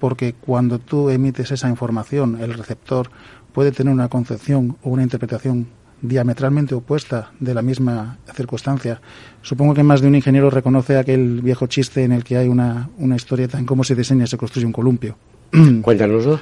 porque 0.00 0.32
cuando 0.32 0.78
tú 0.78 1.10
emites 1.10 1.50
esa 1.50 1.68
información, 1.68 2.38
el 2.40 2.54
receptor 2.54 3.10
puede 3.52 3.70
tener 3.70 3.92
una 3.92 4.08
concepción 4.08 4.78
o 4.82 4.88
una 4.88 5.02
interpretación 5.02 5.66
diametralmente 6.00 6.74
opuesta 6.74 7.30
de 7.40 7.52
la 7.52 7.60
misma 7.60 8.16
circunstancia. 8.34 9.02
Supongo 9.42 9.74
que 9.74 9.82
más 9.82 10.00
de 10.00 10.08
un 10.08 10.14
ingeniero 10.14 10.48
reconoce 10.48 10.96
aquel 10.96 11.42
viejo 11.42 11.66
chiste 11.66 12.04
en 12.04 12.12
el 12.12 12.24
que 12.24 12.38
hay 12.38 12.48
una, 12.48 12.88
una 12.96 13.16
historieta 13.16 13.58
en 13.58 13.66
cómo 13.66 13.84
se 13.84 13.94
diseña 13.94 14.24
y 14.24 14.26
se 14.26 14.38
construye 14.38 14.64
un 14.66 14.72
columpio. 14.72 15.18
Cuéntanoslo. 15.82 16.40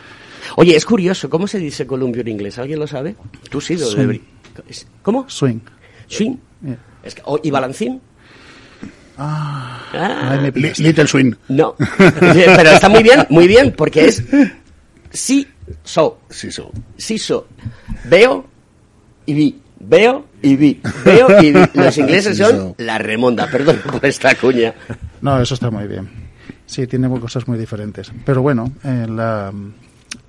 Oye, 0.57 0.77
es 0.77 0.85
curioso, 0.87 1.29
¿cómo 1.29 1.49
se 1.49 1.59
dice 1.59 1.89
columpio 1.89 2.23
en 2.23 2.29
inglés? 2.29 2.57
¿Alguien 2.61 2.79
lo 2.79 2.87
sabe? 2.87 3.17
Tú 3.51 3.61
sí, 3.61 3.77
lo 3.77 3.87
Swing. 3.87 4.07
de... 4.07 4.21
¿Cómo? 5.03 5.25
Swing. 5.29 5.59
Swing. 6.07 6.37
Yeah. 6.65 6.79
Es 7.03 7.17
que- 7.17 7.23
o- 7.25 7.41
¿Y 7.43 7.51
balancín? 7.51 8.01
Ah, 9.19 9.79
Ah, 9.93 10.39
me. 10.41 10.51
Little 10.53 11.07
Swing. 11.07 11.35
no. 11.49 11.75
Pero 11.99 12.71
está 12.71 12.89
muy 12.89 13.03
bien, 13.03 13.27
muy 13.29 13.47
bien, 13.47 13.75
porque 13.77 14.07
es 14.07 14.23
sí, 15.11 15.47
so, 15.85 16.19
Sí, 16.31 16.51
so. 16.51 16.71
sí, 16.97 17.19
so. 17.19 17.47
Veo 18.05 18.47
y 19.27 19.35
vi. 19.35 19.61
Veo 19.81 20.27
y 20.41 20.57
vi. 20.57 20.81
Veo 21.05 21.43
y 21.43 21.53
vi. 21.53 21.61
Los 21.75 21.99
ingleses 21.99 22.37
Sí, 22.37 22.43
son 22.43 22.57
so. 22.57 22.75
la 22.79 22.99
remonda, 22.99 23.47
perdón 23.49 23.79
por 23.91 24.05
esta 24.07 24.35
cuña. 24.35 24.75
No, 25.21 25.41
eso 25.41 25.55
está 25.55 25.71
muy 25.71 25.87
bien. 25.87 26.09
Sí, 26.67 26.87
tiene 26.87 27.09
cosas 27.21 27.47
muy 27.47 27.59
diferentes. 27.59 28.11
Pero 28.25 28.41
bueno, 28.43 28.73
eh, 28.85 29.07
la, 29.11 29.53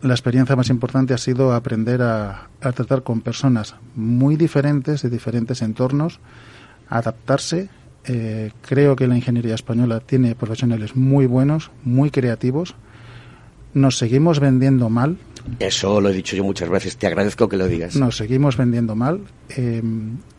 la 0.02 0.14
experiencia 0.14 0.56
más 0.58 0.70
importante 0.70 1.14
ha 1.14 1.18
sido 1.18 1.54
aprender 1.54 2.02
a, 2.02 2.50
a 2.62 2.72
tratar 2.74 3.04
con 3.04 3.22
personas 3.22 3.76
muy 3.96 4.36
diferentes, 4.36 5.04
de 5.04 5.10
diferentes 5.10 5.62
entornos, 5.62 6.20
adaptarse. 6.90 7.70
Eh, 8.06 8.52
creo 8.68 8.96
que 8.96 9.08
la 9.08 9.16
ingeniería 9.16 9.56
española 9.56 10.00
tiene 10.00 10.36
profesionales 10.36 10.96
muy 10.96 11.26
buenos, 11.26 11.72
muy 11.84 12.12
creativos. 12.12 12.76
Nos 13.74 13.98
seguimos 13.98 14.40
vendiendo 14.40 14.90
mal, 14.90 15.18
Eso 15.60 16.00
lo 16.00 16.10
he 16.10 16.14
dicho 16.14 16.36
yo 16.36 16.44
muchas 16.44 16.70
veces, 16.70 16.96
te 16.98 17.08
agradezco 17.08 17.50
que 17.50 17.58
lo 17.58 17.68
digas. 17.68 17.96
nos 17.96 18.18
seguimos 18.18 18.56
vendiendo 18.56 18.96
mal. 18.96 19.22
Eh, 19.58 19.82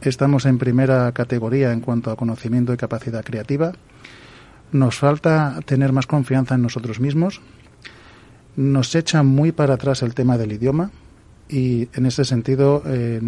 estamos 0.02 0.46
en 0.46 0.58
primera 0.58 1.10
categoría 1.12 1.72
en 1.72 1.80
cuanto 1.80 2.10
a 2.10 2.16
conocimiento 2.16 2.72
y 2.72 2.76
capacidad 2.76 3.24
creativa. 3.24 3.72
Nos 4.72 4.96
falta 4.96 5.58
tener 5.66 5.92
más 5.92 6.06
confianza 6.06 6.54
en 6.54 6.62
nosotros 6.62 7.00
mismos. 7.00 7.40
Nos 8.56 8.94
echa 8.94 9.22
muy 9.22 9.52
para 9.52 9.74
atrás 9.74 10.02
el 10.02 10.14
tema 10.14 10.38
del 10.38 10.52
idioma 10.52 10.90
y 11.48 11.88
en 11.92 12.06
ese 12.06 12.24
sentido 12.24 12.82
eh, 12.86 13.20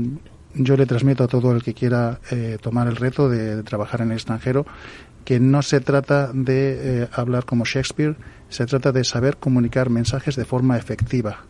yo 0.57 0.77
le 0.77 0.87
transmito 0.87 1.25
a 1.25 1.29
todo 1.29 1.53
el 1.53 1.63
que 1.63 1.75
quiera 1.75 2.21
eh, 2.31 2.59
tomar 2.61 2.89
el 2.89 2.97
reto 2.97 3.29
de, 3.29 3.63
trabajar 3.63 4.01
en 4.01 4.11
el 4.11 4.17
extranjero 4.17 4.67
que 5.25 5.41
no 5.41 5.63
se 5.63 5.81
trata 5.81 6.33
de 6.33 7.03
eh, 7.03 7.09
hablar 7.13 7.45
como 7.45 7.65
Shakespeare, 7.65 8.17
se 8.49 8.65
trata 8.67 8.93
de 8.93 9.05
saber 9.05 9.39
comunicar 9.39 9.91
mensajes 9.91 10.37
de 10.37 10.45
forma 10.45 10.77
efectiva 10.77 11.45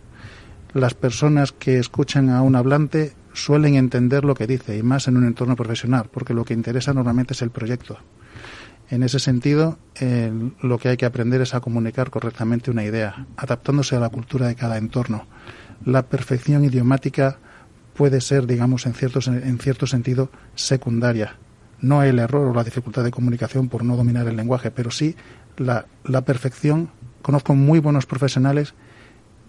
las 0.77 0.93
personas 0.93 1.53
que 1.53 1.79
escuchan 1.79 2.29
a 2.29 2.43
un 2.43 2.55
hablante 2.55 3.15
suelen 3.33 3.77
entender 3.77 4.27
lo 4.27 4.35
que 4.35 4.47
dice 4.47 4.77
y 4.77 4.83
más 4.83 5.09
en 5.09 5.17
un 5.17 5.27
entorno 5.27 5.57
profesional, 5.57 6.11
porque 6.13 6.35
lo 6.35 6.45
que 6.45 6.53
interesa 6.53 6.93
normalmente 6.93 7.33
es 7.33 7.41
el 7.41 7.51
proyecto. 7.51 7.99
En 8.91 9.03
ese 9.03 9.19
sentido, 9.19 9.79
eh, 9.99 10.31
lo 10.61 10.79
que 10.79 10.91
hay 10.91 10.99
que 10.99 11.07
aprender 11.07 11.41
es 11.41 11.55
a 11.55 11.61
comunicar 11.61 12.11
correctamente 12.11 12.71
una 12.71 12.85
idea, 12.85 13.27
adaptándose 13.39 13.97
a 13.97 14.01
la 14.01 14.11
cultura 14.11 14.49
de 14.49 14.55
cada 14.55 14.77
entorno. 14.77 15.27
La 15.85 16.03
perfección 16.03 16.63
idiomática 16.63 17.39
puede 17.97 18.21
ser, 18.21 18.47
digamos, 18.47 18.87
en 18.87 18.95
cierto, 18.95 19.21
en 19.31 19.59
cierto 19.59 19.87
sentido, 19.87 20.31
secundaria. 20.55 21.37
No 21.81 22.03
el 22.03 22.19
error 22.19 22.49
o 22.49 22.55
la 22.55 22.65
dificultad 22.65 23.05
de 23.05 23.11
comunicación 23.11 23.69
por 23.69 23.85
no 23.85 23.97
dominar 23.97 24.29
el 24.29 24.37
lenguaje, 24.37 24.71
pero 24.71 24.91
sí 24.91 25.17
la, 25.57 25.87
la 26.05 26.23
perfección. 26.23 26.91
Conozco 27.23 27.55
muy 27.55 27.81
buenos 27.81 28.07
profesionales 28.07 28.75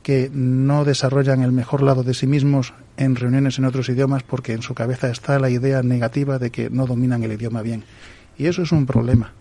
que 0.03 0.31
no 0.33 0.85
desarrollan 0.85 1.41
el 1.41 1.51
mejor 1.51 1.83
lado 1.83 2.03
de 2.03 2.13
sí 2.13 2.27
mismos 2.27 2.73
en 2.95 3.15
reuniones 3.15 3.59
en 3.59 3.65
otros 3.65 3.89
idiomas 3.89 4.23
porque 4.23 4.53
en 4.53 4.61
su 4.61 4.73
cabeza 4.73 5.09
está 5.09 5.37
la 5.39 5.49
idea 5.49 5.83
negativa 5.83 6.39
de 6.39 6.49
que 6.49 6.69
no 6.69 6.87
dominan 6.87 7.23
el 7.23 7.33
idioma 7.33 7.61
bien. 7.61 7.83
Y 8.37 8.45
eso 8.45 8.61
es 8.61 8.71
un 8.71 8.85
problema, 8.85 9.33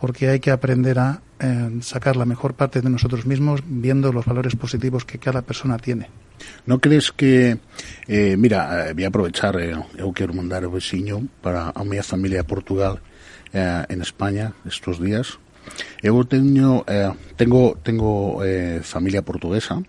porque 0.00 0.28
hay 0.28 0.40
que 0.40 0.50
aprender 0.50 0.98
a 0.98 1.20
eh, 1.38 1.78
sacar 1.82 2.16
la 2.16 2.24
mejor 2.24 2.54
parte 2.54 2.80
de 2.80 2.88
nosotros 2.88 3.26
mismos 3.26 3.60
viendo 3.66 4.12
los 4.12 4.24
valores 4.24 4.56
positivos 4.56 5.04
que 5.04 5.18
cada 5.18 5.42
persona 5.42 5.76
tiene. 5.78 6.08
¿No 6.64 6.80
crees 6.80 7.12
que, 7.12 7.58
eh, 8.08 8.36
mira, 8.38 8.88
eh, 8.88 8.94
voy 8.94 9.04
a 9.04 9.08
aprovechar, 9.08 9.60
eh, 9.60 9.76
eu 9.98 10.12
quero 10.16 10.32
mandar 10.32 10.64
o 10.64 10.72
veciño 10.72 11.28
para 11.44 11.68
a 11.68 11.84
miña 11.84 12.02
familia 12.02 12.40
a 12.40 12.48
Portugal 12.48 13.04
eh, 13.52 13.84
en 13.88 14.00
España 14.00 14.56
estos 14.64 14.96
días. 14.96 15.36
Eu 16.00 16.24
teño, 16.24 16.82
eh, 16.88 17.12
tengo, 17.36 17.76
tengo 17.84 18.40
eh, 18.40 18.80
familia 18.82 19.20
portuguesa, 19.20 19.84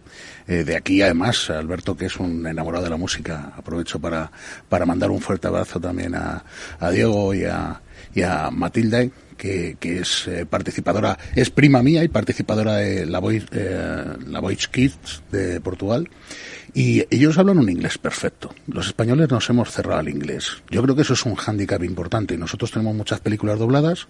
eh, 0.46 0.68
de 0.68 0.76
aquí 0.76 1.02
además, 1.02 1.50
Alberto, 1.50 1.96
que 1.96 2.12
es 2.12 2.18
un 2.20 2.46
enamorado 2.46 2.84
de 2.84 2.92
la 2.92 3.00
música, 3.00 3.54
aprovecho 3.56 3.98
para, 4.00 4.30
para 4.68 4.86
mandar 4.86 5.10
un 5.10 5.22
fuerte 5.22 5.48
abrazo 5.48 5.80
también 5.80 6.14
a, 6.16 6.44
a 6.80 6.92
Diego 6.92 7.34
y 7.34 7.46
a, 7.46 7.82
y 8.14 8.22
a 8.22 8.52
Matilde, 8.52 9.12
que, 9.42 9.76
que 9.80 10.02
es 10.02 10.28
eh, 10.28 10.46
participadora, 10.46 11.18
es 11.36 11.50
prima 11.50 11.82
mía 11.82 12.04
y 12.04 12.10
participadora 12.10 12.76
de 12.76 13.08
la 13.08 13.18
Voice, 13.18 13.48
eh, 13.54 14.06
la 14.28 14.40
Voice 14.40 14.68
Kids 14.72 15.24
de 15.32 15.60
Portugal. 15.60 16.08
Y 16.76 17.04
ellos 17.10 17.40
hablan 17.40 17.58
un 17.58 17.68
inglés 17.68 17.98
perfecto. 17.98 18.54
Los 18.68 18.86
españoles 18.88 19.30
nos 19.30 19.50
hemos 19.50 19.72
cerrado 19.72 20.00
al 20.00 20.10
inglés. 20.10 20.62
Yo 20.70 20.82
creo 20.84 20.96
que 20.96 21.02
eso 21.02 21.16
es 21.16 21.26
un 21.26 21.36
hándicap 21.36 21.84
importante. 21.84 22.38
Nosotros 22.38 22.72
tenemos 22.72 22.96
muchas 22.96 23.20
películas 23.20 23.58
dobladas 23.60 24.08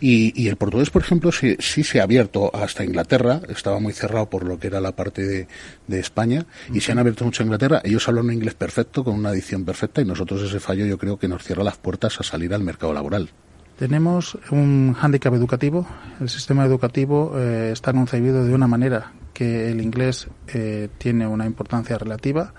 y, 0.00 0.32
y 0.38 0.48
el 0.48 0.56
portugués, 0.56 0.90
por 0.90 1.02
ejemplo, 1.02 1.30
sí, 1.32 1.56
sí 1.60 1.82
se 1.84 2.00
ha 2.00 2.02
abierto 2.02 2.50
hasta 2.54 2.84
Inglaterra. 2.84 3.40
Estaba 3.48 3.78
muy 3.78 3.92
cerrado 3.92 4.28
por 4.28 4.44
lo 4.44 4.58
que 4.58 4.66
era 4.66 4.80
la 4.80 4.92
parte 4.92 5.24
de, 5.24 5.48
de 5.86 6.00
España 6.00 6.44
y 6.72 6.80
se 6.80 6.92
han 6.92 6.98
abierto 6.98 7.24
mucho 7.24 7.42
a 7.42 7.46
Inglaterra. 7.46 7.80
Ellos 7.84 8.06
hablan 8.08 8.26
un 8.26 8.32
inglés 8.32 8.54
perfecto, 8.54 9.04
con 9.04 9.14
una 9.14 9.30
edición 9.30 9.64
perfecta 9.64 10.02
y 10.02 10.04
nosotros 10.04 10.42
ese 10.42 10.58
fallo 10.60 10.84
yo 10.84 10.98
creo 10.98 11.16
que 11.16 11.28
nos 11.28 11.44
cierra 11.44 11.62
las 11.62 11.78
puertas 11.78 12.20
a 12.20 12.24
salir 12.24 12.52
al 12.52 12.64
mercado 12.64 12.92
laboral. 12.92 13.30
Tenemos 13.78 14.38
un 14.50 14.94
hándicap 14.94 15.34
educativo. 15.34 15.86
El 16.20 16.28
sistema 16.28 16.64
educativo 16.64 17.32
eh, 17.36 17.70
está 17.72 17.92
concebido 17.92 18.44
de 18.44 18.54
una 18.54 18.68
manera 18.68 19.12
que 19.32 19.70
el 19.70 19.80
inglés 19.80 20.28
eh, 20.48 20.88
tiene 20.96 21.26
una 21.26 21.44
importancia 21.44 21.98
relativa. 21.98 22.54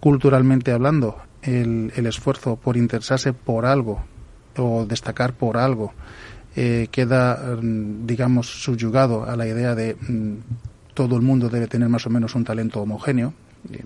Culturalmente 0.00 0.72
hablando, 0.72 1.16
el, 1.42 2.06
esfuerzo 2.06 2.56
por 2.56 2.76
interesarse 2.76 3.32
por 3.32 3.64
algo 3.64 4.04
o 4.56 4.84
destacar 4.84 5.32
por 5.32 5.56
algo 5.56 5.94
eh, 6.56 6.88
queda, 6.90 7.56
mm, 7.60 8.06
digamos, 8.06 8.62
subyugado 8.62 9.24
a 9.24 9.36
la 9.36 9.46
idea 9.46 9.74
de 9.74 9.94
mm, 9.94 10.34
todo 10.92 11.16
el 11.16 11.22
mundo 11.22 11.48
debe 11.48 11.68
tener 11.68 11.88
más 11.88 12.06
o 12.06 12.10
menos 12.10 12.34
un 12.34 12.44
talento 12.44 12.82
homogéneo. 12.82 13.32
Eh, 13.72 13.82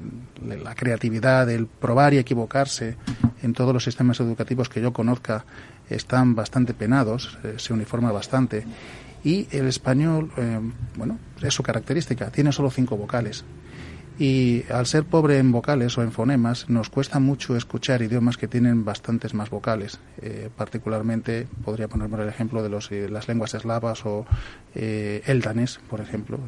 La 0.62 0.74
creatividad, 0.74 1.48
el 1.50 1.66
probar 1.66 2.14
y 2.14 2.18
equivocarse 2.18 2.96
en 3.42 3.52
todos 3.52 3.72
los 3.72 3.84
sistemas 3.84 4.20
educativos 4.20 4.68
que 4.68 4.80
yo 4.80 4.92
conozca 4.92 5.44
están 5.88 6.34
bastante 6.34 6.74
penados, 6.74 7.38
eh, 7.44 7.54
se 7.56 7.72
uniforma 7.72 8.12
bastante. 8.12 8.64
Y 9.22 9.48
el 9.50 9.66
español, 9.66 10.30
eh, 10.36 10.60
bueno, 10.96 11.18
es 11.42 11.54
su 11.54 11.62
característica, 11.62 12.30
tiene 12.30 12.52
solo 12.52 12.70
cinco 12.70 12.96
vocales. 12.96 13.44
Y 14.18 14.62
al 14.70 14.86
ser 14.86 15.04
pobre 15.04 15.38
en 15.38 15.50
vocales 15.50 15.98
o 15.98 16.02
en 16.02 16.12
fonemas, 16.12 16.70
nos 16.70 16.88
cuesta 16.88 17.18
mucho 17.18 17.56
escuchar 17.56 18.00
idiomas 18.00 18.36
que 18.36 18.46
tienen 18.46 18.84
bastantes 18.84 19.34
más 19.34 19.50
vocales. 19.50 19.98
Eh, 20.22 20.50
particularmente, 20.56 21.48
podría 21.64 21.88
poner 21.88 22.08
por 22.08 22.20
el 22.20 22.28
ejemplo 22.28 22.62
de 22.62 22.68
los, 22.68 22.92
eh, 22.92 23.08
las 23.08 23.26
lenguas 23.26 23.54
eslavas 23.54 24.06
o 24.06 24.24
eh, 24.76 25.22
el 25.26 25.40
danés, 25.40 25.80
por 25.90 26.00
ejemplo. 26.00 26.38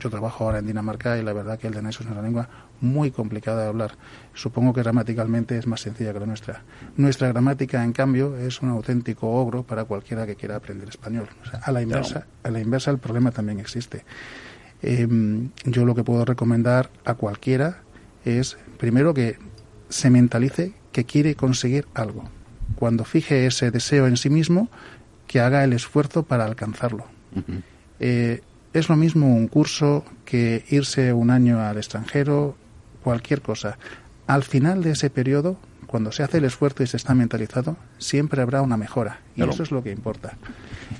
Yo 0.00 0.08
trabajo 0.08 0.44
ahora 0.44 0.60
en 0.60 0.66
Dinamarca 0.66 1.18
y 1.18 1.22
la 1.22 1.34
verdad 1.34 1.58
que 1.58 1.66
el 1.66 1.74
danés 1.74 2.00
es 2.00 2.06
una 2.06 2.22
lengua 2.22 2.48
muy 2.80 3.10
complicada 3.10 3.62
de 3.62 3.68
hablar. 3.68 3.92
Supongo 4.34 4.72
que 4.72 4.82
gramaticalmente 4.82 5.56
es 5.58 5.66
más 5.66 5.80
sencilla 5.80 6.12
que 6.12 6.20
la 6.20 6.26
nuestra. 6.26 6.62
Nuestra 6.96 7.28
gramática, 7.28 7.82
en 7.84 7.92
cambio, 7.92 8.36
es 8.36 8.62
un 8.62 8.70
auténtico 8.70 9.30
ogro 9.30 9.62
para 9.62 9.84
cualquiera 9.84 10.26
que 10.26 10.36
quiera 10.36 10.56
aprender 10.56 10.88
español. 10.88 11.28
O 11.42 11.50
sea, 11.50 11.60
a 11.60 11.72
la 11.72 11.82
inversa, 11.82 12.26
a 12.42 12.50
la 12.50 12.60
inversa 12.60 12.90
el 12.90 12.98
problema 12.98 13.30
también 13.30 13.60
existe. 13.60 14.04
Eh, 14.82 15.08
yo 15.64 15.84
lo 15.84 15.94
que 15.94 16.04
puedo 16.04 16.24
recomendar 16.24 16.90
a 17.04 17.14
cualquiera 17.14 17.82
es, 18.24 18.58
primero, 18.78 19.14
que 19.14 19.38
se 19.88 20.10
mentalice 20.10 20.72
que 20.92 21.04
quiere 21.04 21.34
conseguir 21.34 21.86
algo. 21.94 22.28
Cuando 22.76 23.04
fije 23.04 23.46
ese 23.46 23.70
deseo 23.70 24.06
en 24.06 24.16
sí 24.16 24.30
mismo, 24.30 24.68
que 25.26 25.40
haga 25.40 25.64
el 25.64 25.72
esfuerzo 25.72 26.22
para 26.22 26.44
alcanzarlo. 26.44 27.06
Eh, 27.98 28.42
es 28.72 28.88
lo 28.88 28.96
mismo 28.96 29.34
un 29.34 29.48
curso 29.48 30.04
que 30.24 30.64
irse 30.68 31.12
un 31.12 31.30
año 31.30 31.60
al 31.60 31.76
extranjero, 31.76 32.56
cualquier 33.04 33.40
cosa. 33.42 33.78
Al 34.26 34.42
final 34.42 34.82
de 34.82 34.90
ese 34.92 35.10
periodo, 35.10 35.56
cuando 35.86 36.10
se 36.10 36.22
hace 36.24 36.38
el 36.38 36.44
esfuerzo 36.46 36.82
y 36.82 36.86
se 36.88 36.96
está 36.96 37.14
mentalizado, 37.14 37.76
siempre 37.98 38.42
habrá 38.42 38.62
una 38.62 38.76
mejora. 38.76 39.20
Y 39.34 39.36
Claro. 39.36 39.52
eso 39.52 39.62
es 39.62 39.70
lo 39.70 39.82
que 39.84 39.92
importa. 39.92 40.36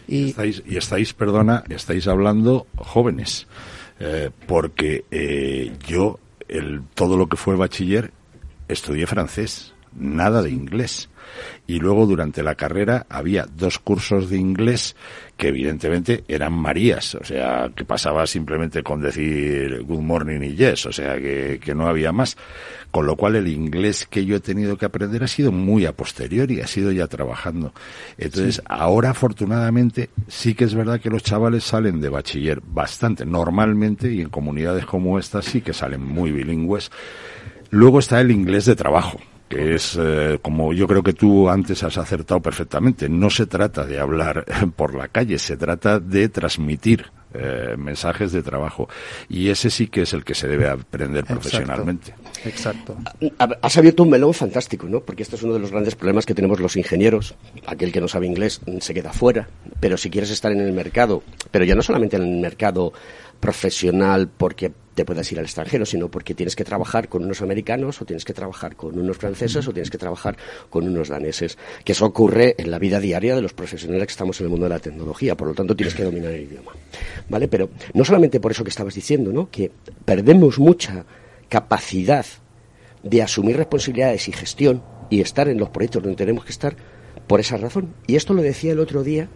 Y 0.07 0.29
Estáis, 0.31 0.63
y 0.67 0.77
estáis, 0.77 1.13
perdona, 1.15 1.65
estáis 1.71 2.07
hablando 2.07 2.67
jóvenes. 2.77 3.47
eh, 4.01 4.31
porque 4.47 5.05
eh, 5.11 5.73
yo, 5.87 6.19
el, 6.49 6.83
todo 6.95 7.17
lo 7.17 7.29
que 7.29 7.37
fue 7.37 7.57
bachiller, 7.57 8.13
estudié 8.69 9.07
francés, 9.07 9.73
nada 9.97 10.43
de 10.43 10.51
inglés. 10.51 11.09
Y 11.67 11.79
luego 11.81 12.07
durante 12.07 12.43
la 12.43 12.55
carrera 12.55 13.07
había 13.09 13.47
dos 13.47 13.79
cursos 13.79 14.29
de 14.29 14.37
inglés 14.37 14.95
que 15.37 15.49
evidentemente 15.49 16.23
eran 16.29 16.53
Marías, 16.53 17.15
o 17.17 17.25
sea, 17.25 17.71
que 17.75 17.85
pasaba 17.85 18.27
simplemente 18.27 18.83
con 18.83 19.01
decir 19.01 19.83
good 19.83 20.01
morning 20.01 20.43
y 20.43 20.55
yes, 20.55 20.87
o 20.87 20.93
sea, 20.93 21.17
que, 21.17 21.59
que 21.63 21.75
no 21.75 21.89
había 21.89 22.13
más. 22.13 22.37
Con 22.91 23.07
lo 23.07 23.17
cual 23.17 23.35
el 23.35 23.49
inglés 23.49 24.07
que 24.09 24.25
yo 24.25 24.37
he 24.37 24.41
tenido 24.41 24.77
que 24.77 24.87
aprender 24.87 25.25
ha 25.25 25.29
sido 25.29 25.51
muy 25.51 25.87
a 25.87 25.93
posteriori, 25.93 26.61
ha 26.61 26.67
sido 26.69 26.93
ya 26.93 27.09
trabajando. 27.09 27.73
Entonces, 28.19 28.63
ahora 28.67 29.11
afortunadamente 29.11 30.11
sí 30.29 30.55
que 30.55 30.65
es 30.65 30.75
verdad 30.75 31.01
que 31.01 31.11
los 31.11 31.25
chavales 31.25 31.65
salen 31.65 32.01
de 32.01 32.11
bachiller 32.11 32.61
bastante 32.65 33.25
normalmente 33.27 34.13
y 34.13 34.21
en 34.21 34.29
comunidades 34.29 34.87
como 34.87 35.19
esta 35.19 35.43
sí 35.43 35.63
que 35.63 35.73
salen 35.73 36.03
muy 36.03 36.31
bilingües. 36.31 36.93
Luego 37.71 37.99
está 37.99 38.21
el 38.21 38.31
inglés 38.31 38.67
de 38.67 38.77
trabajo 38.77 39.19
que 39.49 39.75
es 39.75 39.99
eh, 40.01 40.39
como 40.43 40.73
yo 40.73 40.87
creo 40.87 41.03
que 41.03 41.13
tú 41.13 41.49
antes 41.49 41.83
has 41.83 41.99
acertado 41.99 42.41
perfectamente. 42.41 43.09
No 43.09 43.31
se 43.31 43.47
trata 43.47 43.85
de 43.85 43.99
hablar 44.01 44.45
por 44.77 44.95
la 44.95 45.09
calle, 45.09 45.39
se 45.39 45.57
trata 45.57 46.01
de 46.01 46.29
transmitir 46.29 47.07
eh, 47.37 47.75
mensajes 47.77 48.31
de 48.33 48.43
trabajo. 48.43 48.89
Y 49.29 49.49
ese 49.51 49.69
sí 49.71 49.89
que 49.89 50.03
es 50.03 50.13
el 50.13 50.25
que 50.25 50.35
se 50.35 50.47
debe 50.49 50.69
aprender 50.69 51.25
profesionalmente. 51.25 52.15
Exacto. 52.45 52.97
Ha- 53.39 53.59
Has 53.61 53.77
abierto 53.77 54.05
un 54.05 54.11
melón 54.11 54.33
fantástico, 54.35 54.87
¿no? 54.89 55.01
Porque 55.01 55.25
este 55.25 55.35
es 55.37 55.43
uno 55.43 55.55
de 55.55 55.59
los 55.61 55.71
grandes 55.73 55.95
problemas 55.97 56.27
que 56.27 56.35
tenemos 56.35 56.61
los 56.61 56.77
ingenieros. 56.77 57.35
Aquel 57.67 57.91
que 57.93 58.01
no 58.01 58.07
sabe 58.09 58.27
inglés 58.27 58.61
mm, 58.67 58.79
se 58.79 58.95
queda 58.95 59.13
fuera. 59.13 59.49
Pero 59.81 59.97
si 59.97 60.11
quieres 60.11 60.31
estar 60.31 60.53
en 60.53 60.61
el 60.61 60.73
mercado, 60.73 61.23
pero 61.51 61.65
ya 61.65 61.75
no 61.75 61.83
solamente 61.83 62.17
en 62.17 62.23
el 62.23 62.41
mercado 62.41 62.93
profesional 63.41 64.29
porque 64.29 64.73
te 64.95 65.05
puedas 65.05 65.31
ir 65.33 65.39
al 65.39 65.45
extranjero, 65.45 65.85
sino 65.85 66.09
porque 66.09 66.35
tienes 66.35 66.55
que 66.55 66.65
trabajar 66.65 67.09
con 67.09 67.25
unos 67.25 67.43
americanos 67.43 68.01
o 68.01 68.05
tienes 68.05 68.25
que 68.25 68.33
trabajar 68.33 68.77
con 68.77 68.99
unos 68.99 69.17
franceses 69.17 69.67
o 69.67 69.73
tienes 69.73 69.91
que 69.91 69.99
trabajar 69.99 70.37
con 70.71 70.87
unos 70.87 71.09
daneses. 71.09 71.59
Que 71.85 71.93
eso 71.93 72.07
ocurre 72.07 72.55
en 72.59 72.71
la 72.71 72.79
vida 72.79 73.01
diaria 73.01 73.35
de 73.35 73.43
los 73.43 73.53
profesionales 73.53 74.07
que 74.07 74.13
estamos 74.13 74.41
en 74.41 74.47
el 74.47 74.51
mundo 74.51 74.67
de 74.67 74.71
la 74.71 74.79
tecnología. 74.79 75.37
Por 75.37 75.49
lo 75.49 75.55
tanto, 75.55 75.75
tienes 75.75 75.95
que 75.95 76.05
dominar 76.05 76.31
el 76.31 76.43
idioma. 76.43 76.73
¿Vale? 77.29 77.49
Pero 77.49 77.71
no 77.93 78.05
solamente 78.05 78.41
por 78.41 78.53
eso 78.53 78.63
que 78.63 78.71
estabas 78.71 78.95
diciendo, 78.95 79.33
¿no? 79.33 79.51
Que 79.51 79.71
perdemos 80.05 80.59
mucha 80.59 81.05
capacidad 81.49 82.27
de 83.03 83.23
asumir 83.23 83.57
responsabilidades 83.57 84.29
y 84.29 84.33
gestión 84.33 84.83
y 85.11 85.21
estar 85.21 85.49
en 85.49 85.59
los 85.59 85.71
proyectos 85.71 86.03
donde 86.03 86.17
tenemos 86.17 86.45
que 86.45 86.53
estar 86.53 86.77
por 87.27 87.41
esa 87.41 87.57
razón. 87.57 87.95
Y 88.07 88.17
esto 88.17 88.33
lo 88.33 88.43
decía 88.43 88.73
el 88.73 88.81
otro 88.81 89.03
día 89.03 89.29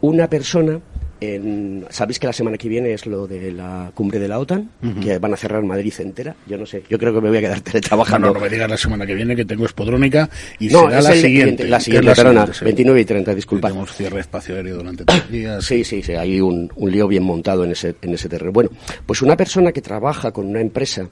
una 0.00 0.28
persona. 0.28 0.80
En, 1.20 1.84
Sabéis 1.90 2.18
que 2.18 2.26
la 2.26 2.32
semana 2.32 2.56
que 2.56 2.68
viene 2.68 2.92
es 2.92 3.04
lo 3.04 3.26
de 3.26 3.52
la 3.52 3.92
cumbre 3.94 4.18
de 4.18 4.28
la 4.28 4.38
OTAN, 4.38 4.70
que 5.02 5.18
van 5.18 5.34
a 5.34 5.36
cerrar 5.36 5.62
Madrid 5.62 5.92
entera. 5.98 6.34
Yo 6.46 6.56
no 6.56 6.64
sé, 6.64 6.82
yo 6.88 6.98
creo 6.98 7.12
que 7.12 7.20
me 7.20 7.28
voy 7.28 7.38
a 7.38 7.40
quedar 7.40 7.60
teletrabajando. 7.62 8.28
No, 8.28 8.34
no 8.34 8.40
me 8.40 8.48
digas 8.48 8.70
la 8.70 8.76
semana 8.76 9.06
que 9.06 9.14
viene 9.14 9.36
que 9.36 9.44
tengo 9.44 9.66
Espodrónica 9.66 10.30
y 10.58 10.68
No, 10.68 10.84
será 10.84 10.98
es 10.98 11.04
la 11.04 11.12
el 11.12 11.20
siguiente. 11.20 11.68
La 11.68 11.80
siguiente, 11.80 12.08
la 12.08 12.14
perdona, 12.14 12.40
siguiente, 12.40 12.58
sí. 12.58 12.64
29 12.64 13.00
y 13.00 13.04
30, 13.04 13.34
disculpa. 13.34 13.68
Tenemos 13.68 13.94
cierre 13.94 14.20
espacio 14.20 14.54
aéreo 14.54 14.76
durante 14.76 15.04
tres 15.04 15.30
días. 15.30 15.64
Sí, 15.64 15.84
sí, 15.84 16.02
sí, 16.02 16.12
hay 16.12 16.40
un, 16.40 16.70
un 16.74 16.90
lío 16.90 17.06
bien 17.06 17.22
montado 17.22 17.64
en 17.64 17.72
ese, 17.72 17.94
en 18.00 18.14
ese 18.14 18.28
terreno. 18.28 18.52
Bueno, 18.52 18.70
pues 19.04 19.20
una 19.22 19.36
persona 19.36 19.72
que 19.72 19.82
trabaja 19.82 20.32
con 20.32 20.46
una 20.46 20.60
empresa 20.60 21.08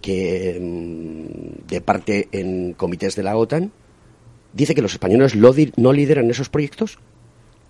que 0.00 0.58
mm, 0.60 1.68
de 1.68 1.80
parte 1.80 2.28
en 2.32 2.74
comités 2.74 3.16
de 3.16 3.22
la 3.22 3.36
OTAN 3.36 3.72
dice 4.52 4.74
que 4.74 4.82
los 4.82 4.92
españoles 4.92 5.34
no 5.36 5.92
lideran 5.92 6.30
esos 6.30 6.48
proyectos 6.48 6.98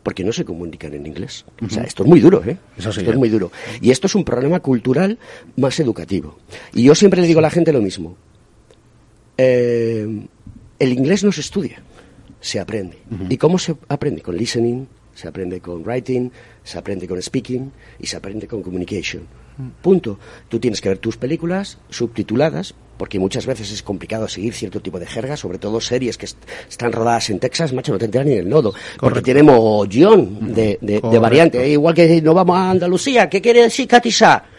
porque 0.02 0.24
no 0.24 0.32
se 0.32 0.44
comunican 0.44 0.94
en 0.94 1.06
inglés. 1.06 1.44
O 1.64 1.68
sea, 1.68 1.84
esto 1.84 2.02
es 2.02 2.08
muy 2.08 2.20
duro, 2.20 2.42
¿eh? 2.44 2.56
Eso 2.76 2.92
sí, 2.92 3.00
esto 3.00 3.10
es 3.10 3.16
¿eh? 3.16 3.18
muy 3.18 3.28
duro. 3.28 3.50
Y 3.80 3.90
esto 3.90 4.06
es 4.06 4.14
un 4.14 4.24
problema 4.24 4.60
cultural 4.60 5.18
más 5.56 5.78
educativo. 5.80 6.38
Y 6.72 6.84
yo 6.84 6.94
siempre 6.94 7.20
le 7.20 7.26
digo 7.26 7.40
a 7.40 7.42
la 7.42 7.50
gente 7.50 7.72
lo 7.72 7.82
mismo. 7.82 8.16
Eh, 9.36 10.06
el 10.78 10.92
inglés 10.92 11.24
no 11.24 11.32
se 11.32 11.40
estudia, 11.40 11.82
se 12.40 12.60
aprende. 12.60 12.98
¿Y 13.28 13.36
cómo 13.36 13.58
se 13.58 13.76
aprende? 13.88 14.22
Con 14.22 14.36
listening, 14.36 14.86
se 15.14 15.28
aprende 15.28 15.60
con 15.60 15.82
writing, 15.82 16.30
se 16.62 16.78
aprende 16.78 17.08
con 17.08 17.20
speaking 17.20 17.72
y 17.98 18.06
se 18.06 18.16
aprende 18.16 18.46
con 18.46 18.62
communication. 18.62 19.24
Punto. 19.82 20.18
Tú 20.48 20.58
tienes 20.60 20.80
que 20.80 20.88
ver 20.88 20.98
tus 20.98 21.16
películas 21.16 21.78
subtituladas, 21.90 22.74
porque 22.96 23.18
muchas 23.18 23.46
veces 23.46 23.70
es 23.72 23.82
complicado 23.82 24.28
seguir 24.28 24.54
cierto 24.54 24.80
tipo 24.80 24.98
de 24.98 25.06
jerga, 25.06 25.36
sobre 25.36 25.58
todo 25.58 25.80
series 25.80 26.16
que 26.18 26.26
est- 26.26 26.38
están 26.68 26.92
rodadas 26.92 27.30
en 27.30 27.38
Texas, 27.40 27.72
macho, 27.72 27.92
no 27.92 27.98
te 27.98 28.04
enteras 28.06 28.26
ni 28.26 28.34
del 28.34 28.48
nodo. 28.48 28.72
Porque 29.00 29.22
tiene 29.22 29.42
mogollón 29.42 30.54
de, 30.54 30.78
de, 30.80 31.00
variantes. 31.18 31.60
Eh, 31.62 31.70
Igual 31.70 31.94
que 31.94 32.20
no 32.22 32.34
vamos 32.34 32.56
a 32.56 32.70
Andalucía, 32.70 33.28
¿qué 33.28 33.40
quiere 33.40 33.62
decir 33.62 33.86
catizar? 33.88 34.44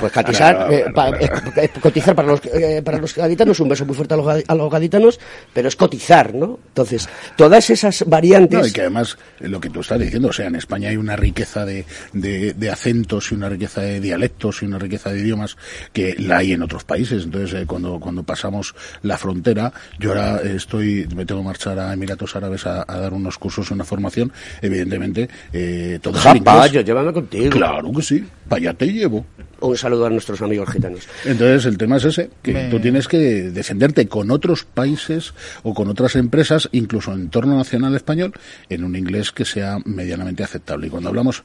Pues 0.00 0.12
catizar, 0.12 0.54
Claro, 0.56 0.72
eh, 0.72 0.84
claro, 0.92 0.94
pa- 0.94 1.18
claro. 1.18 1.52
es 1.62 1.70
cotizar 1.80 2.14
para 2.14 2.28
los, 2.28 2.40
eh, 2.46 2.82
para 2.84 2.98
los 2.98 3.14
gaditanos, 3.14 3.58
un 3.60 3.68
beso 3.68 3.84
muy 3.84 3.94
fuerte 3.96 4.14
a 4.14 4.16
los, 4.16 4.44
a 4.46 4.54
los 4.54 4.70
gaditanos, 4.70 5.18
pero 5.52 5.68
es 5.68 5.76
cotizar, 5.76 6.34
¿no? 6.34 6.58
Entonces, 6.68 7.08
todas 7.36 7.68
esas 7.70 8.04
variantes... 8.06 8.60
No, 8.60 8.66
y 8.66 8.72
que 8.72 8.80
además, 8.82 9.16
eh, 9.40 9.48
lo 9.48 9.60
que 9.60 9.70
tú 9.70 9.80
estás 9.80 9.98
diciendo, 9.98 10.28
o 10.28 10.32
sea, 10.32 10.46
en 10.46 10.56
España 10.56 10.90
hay 10.90 10.96
una 10.96 11.16
riqueza 11.16 11.64
de, 11.64 11.84
de, 12.12 12.52
de 12.54 12.70
acentos 12.70 13.32
y 13.32 13.34
una 13.34 13.48
riqueza 13.48 13.80
de 13.80 14.00
dialectos 14.00 14.62
y 14.62 14.66
una 14.66 14.78
riqueza 14.78 15.10
de 15.10 15.20
idiomas 15.20 15.56
que 15.92 16.14
la 16.18 16.38
hay 16.38 16.52
en 16.52 16.62
otros 16.62 16.84
países. 16.84 17.24
Entonces, 17.24 17.60
eh, 17.62 17.66
cuando, 17.66 17.98
cuando 18.00 18.22
pasamos 18.22 18.74
la 19.02 19.16
frontera, 19.18 19.72
yo 19.98 20.10
ahora 20.10 20.40
eh, 20.44 20.54
estoy, 20.56 21.08
me 21.14 21.24
tengo 21.26 21.40
que 21.40 21.46
marchar 21.46 21.78
a 21.78 21.92
Emiratos 21.92 22.36
Árabes 22.36 22.66
a, 22.66 22.84
a 22.86 22.98
dar 22.98 23.12
unos 23.12 23.38
cursos, 23.38 23.70
una 23.70 23.84
formación, 23.84 24.32
evidentemente, 24.62 25.28
eh, 25.52 25.98
todo. 26.02 26.14
Japallo, 26.18 26.80
llévame 26.82 27.12
contigo. 27.12 27.50
Claro 27.50 27.90
que 27.92 28.02
sí, 28.02 28.24
para 28.48 28.60
allá 28.60 28.74
te 28.74 28.86
llevo. 28.86 29.24
Un 29.58 29.76
saludo 29.76 30.04
a 30.06 30.10
nuestros 30.10 30.42
amigos 30.42 30.68
gitanos. 30.70 31.08
Entonces 31.24 31.64
el 31.64 31.78
tema 31.78 31.96
es 31.96 32.04
ese, 32.04 32.28
que 32.42 32.52
Me- 32.52 32.68
tú 32.68 32.78
tienes 32.78 33.08
que 33.08 33.16
defenderte 33.50 34.06
con 34.06 34.30
otros 34.30 34.64
países 34.64 35.32
o 35.62 35.72
con 35.72 35.88
otras 35.88 36.14
empresas, 36.16 36.68
incluso 36.72 37.12
en 37.12 37.22
entorno 37.22 37.56
nacional 37.56 37.94
español, 37.96 38.34
en 38.68 38.84
un 38.84 38.94
inglés 38.96 39.32
que 39.32 39.46
sea 39.46 39.78
medianamente 39.86 40.44
aceptable. 40.44 40.88
Y 40.88 40.90
cuando 40.90 41.08
hablamos, 41.08 41.42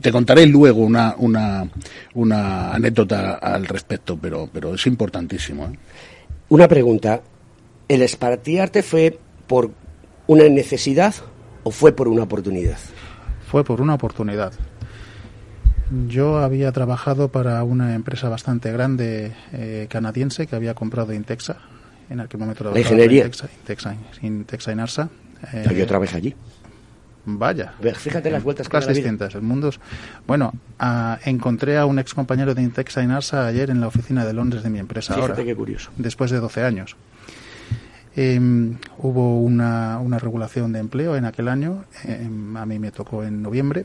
te 0.00 0.10
contaré 0.10 0.46
luego 0.46 0.80
una, 0.80 1.14
una, 1.18 1.68
una 2.14 2.72
anécdota 2.72 3.34
al 3.34 3.66
respecto, 3.66 4.18
pero, 4.20 4.48
pero 4.52 4.74
es 4.74 4.84
importantísimo. 4.86 5.66
¿eh? 5.66 5.78
Una 6.48 6.66
pregunta. 6.66 7.20
¿El 7.88 8.02
espartiarte 8.02 8.82
fue 8.82 9.16
por 9.46 9.70
una 10.26 10.48
necesidad 10.48 11.14
o 11.62 11.70
fue 11.70 11.92
por 11.94 12.08
una 12.08 12.24
oportunidad? 12.24 12.78
Fue 13.48 13.62
por 13.62 13.80
una 13.80 13.94
oportunidad. 13.94 14.52
Yo 16.08 16.38
había 16.38 16.72
trabajado 16.72 17.28
para 17.28 17.62
una 17.62 17.94
empresa 17.94 18.28
bastante 18.28 18.72
grande 18.72 19.32
eh, 19.52 19.86
canadiense 19.88 20.46
que 20.46 20.56
había 20.56 20.74
comprado 20.74 21.12
Intexa. 21.12 21.56
En 22.10 22.20
aquel 22.20 22.40
momento 22.40 22.64
trabajaba 22.64 22.82
para 22.82 22.94
ingeniería. 22.94 23.24
Intexa, 23.26 23.48
Intexa, 23.60 23.96
Intexa 24.22 24.72
Inarsa. 24.72 25.08
Eh, 25.52 25.74
Yo 25.76 25.86
trabajé 25.86 26.16
allí. 26.16 26.34
Vaya. 27.28 27.72
Fíjate 27.96 28.30
las 28.30 28.42
vueltas 28.44 28.68
que 28.68 28.76
la 28.76 28.80
vida. 28.80 28.92
distintas. 28.92 29.34
El 29.34 29.42
mundo 29.42 29.68
es- 29.68 29.80
Bueno, 30.26 30.52
ah, 30.78 31.18
encontré 31.24 31.76
a 31.76 31.84
un 31.86 31.98
ex 31.98 32.14
compañero 32.14 32.54
de 32.54 32.62
Intexa 32.62 33.02
Inarsa 33.02 33.46
ayer 33.46 33.70
en 33.70 33.80
la 33.80 33.88
oficina 33.88 34.24
de 34.24 34.32
Londres 34.32 34.62
de 34.62 34.70
mi 34.70 34.78
empresa 34.78 35.14
Fíjate 35.14 35.32
ahora. 35.32 35.44
qué 35.44 35.54
curioso. 35.56 35.90
después 35.98 36.30
de 36.30 36.38
12 36.38 36.62
años. 36.64 36.96
Em, 38.14 38.76
hubo 38.98 39.40
una, 39.40 39.98
una 39.98 40.18
regulación 40.18 40.72
de 40.72 40.78
empleo 40.78 41.16
en 41.16 41.26
aquel 41.26 41.48
año, 41.48 41.84
em, 42.04 42.56
a 42.56 42.64
mí 42.64 42.78
me 42.78 42.90
tocó 42.90 43.22
en 43.24 43.42
noviembre, 43.42 43.84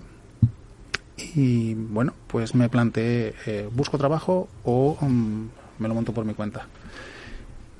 y 1.36 1.74
bueno, 1.76 2.14
pues 2.28 2.56
me 2.56 2.70
planteé, 2.70 3.34
eh, 3.46 3.70
¿busco 3.74 3.98
trabajo 3.98 4.48
o 4.64 4.98
mm, 5.02 5.46
me 5.80 5.88
lo 5.88 5.94
monto 5.94 6.14
por 6.14 6.26
mi 6.26 6.34
cuenta? 6.34 6.68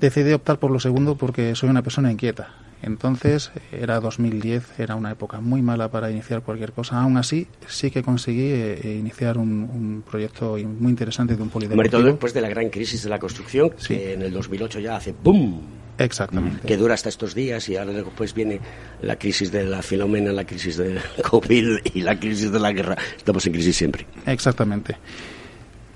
Decidí 0.00 0.32
optar 0.32 0.58
por 0.58 0.70
lo 0.70 0.80
segundo 0.80 1.16
porque 1.16 1.54
soy 1.54 1.68
una 1.70 1.82
persona 1.82 2.10
inquieta. 2.10 2.48
Entonces, 2.82 3.52
era 3.70 4.00
2010, 4.00 4.80
era 4.80 4.96
una 4.96 5.12
época 5.12 5.40
muy 5.40 5.62
mala 5.62 5.88
para 5.92 6.10
iniciar 6.10 6.42
cualquier 6.42 6.72
cosa. 6.72 7.00
Aún 7.00 7.16
así, 7.16 7.46
sí 7.68 7.92
que 7.92 8.02
conseguí 8.02 8.40
eh, 8.50 8.80
eh, 8.82 8.96
iniciar 8.98 9.38
un, 9.38 9.48
un 9.72 10.02
proyecto 10.08 10.56
muy 10.80 10.90
interesante 10.90 11.36
de 11.36 11.42
un 11.42 11.50
Sobre 11.52 11.68
todo 11.68 11.76
polideportivo. 11.76 12.02
después 12.10 12.34
de 12.34 12.40
la 12.40 12.48
gran 12.48 12.70
crisis 12.70 13.04
de 13.04 13.10
la 13.10 13.20
construcción, 13.20 13.70
Sí. 13.76 13.94
que 13.94 14.14
en 14.14 14.22
el 14.22 14.32
2008 14.32 14.80
ya 14.80 14.96
hace 14.96 15.14
¡boom! 15.22 15.60
Exactamente. 16.04 16.66
que 16.66 16.76
dura 16.76 16.94
hasta 16.94 17.08
estos 17.08 17.34
días 17.34 17.68
y 17.68 17.76
ahora 17.76 17.92
después 17.92 18.34
viene 18.34 18.60
la 19.00 19.16
crisis 19.16 19.52
de 19.52 19.64
la 19.64 19.82
filomena, 19.82 20.32
la 20.32 20.44
crisis 20.44 20.76
del 20.76 21.00
COVID 21.30 21.78
y 21.94 22.02
la 22.02 22.18
crisis 22.18 22.50
de 22.50 22.60
la 22.60 22.72
guerra. 22.72 22.96
Estamos 23.16 23.46
en 23.46 23.52
crisis 23.52 23.76
siempre. 23.76 24.06
Exactamente. 24.26 24.96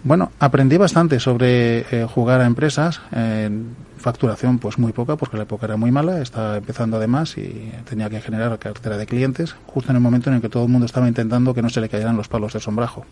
Bueno, 0.02 0.30
aprendí 0.38 0.76
bastante 0.76 1.18
sobre 1.18 1.80
eh, 1.90 2.06
jugar 2.08 2.40
a 2.40 2.46
empresas. 2.46 3.00
en 3.12 3.86
facturación, 3.98 4.60
pues 4.60 4.78
muy 4.78 4.92
poca, 4.92 5.16
porque 5.16 5.36
la 5.36 5.42
época 5.42 5.66
era 5.66 5.76
muy 5.76 5.90
mala. 5.90 6.20
Estaba 6.20 6.58
empezando 6.58 6.96
además 6.96 7.36
y 7.38 7.72
tenía 7.88 8.08
que 8.08 8.20
generar 8.20 8.56
cartera 8.60 8.96
de 8.96 9.04
clientes, 9.04 9.56
justo 9.66 9.90
en 9.90 9.96
el 9.96 10.02
momento 10.02 10.30
en 10.30 10.36
el 10.36 10.42
que 10.42 10.48
todo 10.48 10.62
el 10.64 10.68
mundo 10.68 10.86
estaba 10.86 11.08
intentando 11.08 11.52
que 11.54 11.60
no 11.60 11.70
se 11.70 11.80
le 11.80 11.88
cayeran 11.88 12.16
los 12.16 12.28
palos 12.28 12.52
de 12.52 12.60
sombrajo. 12.60 13.04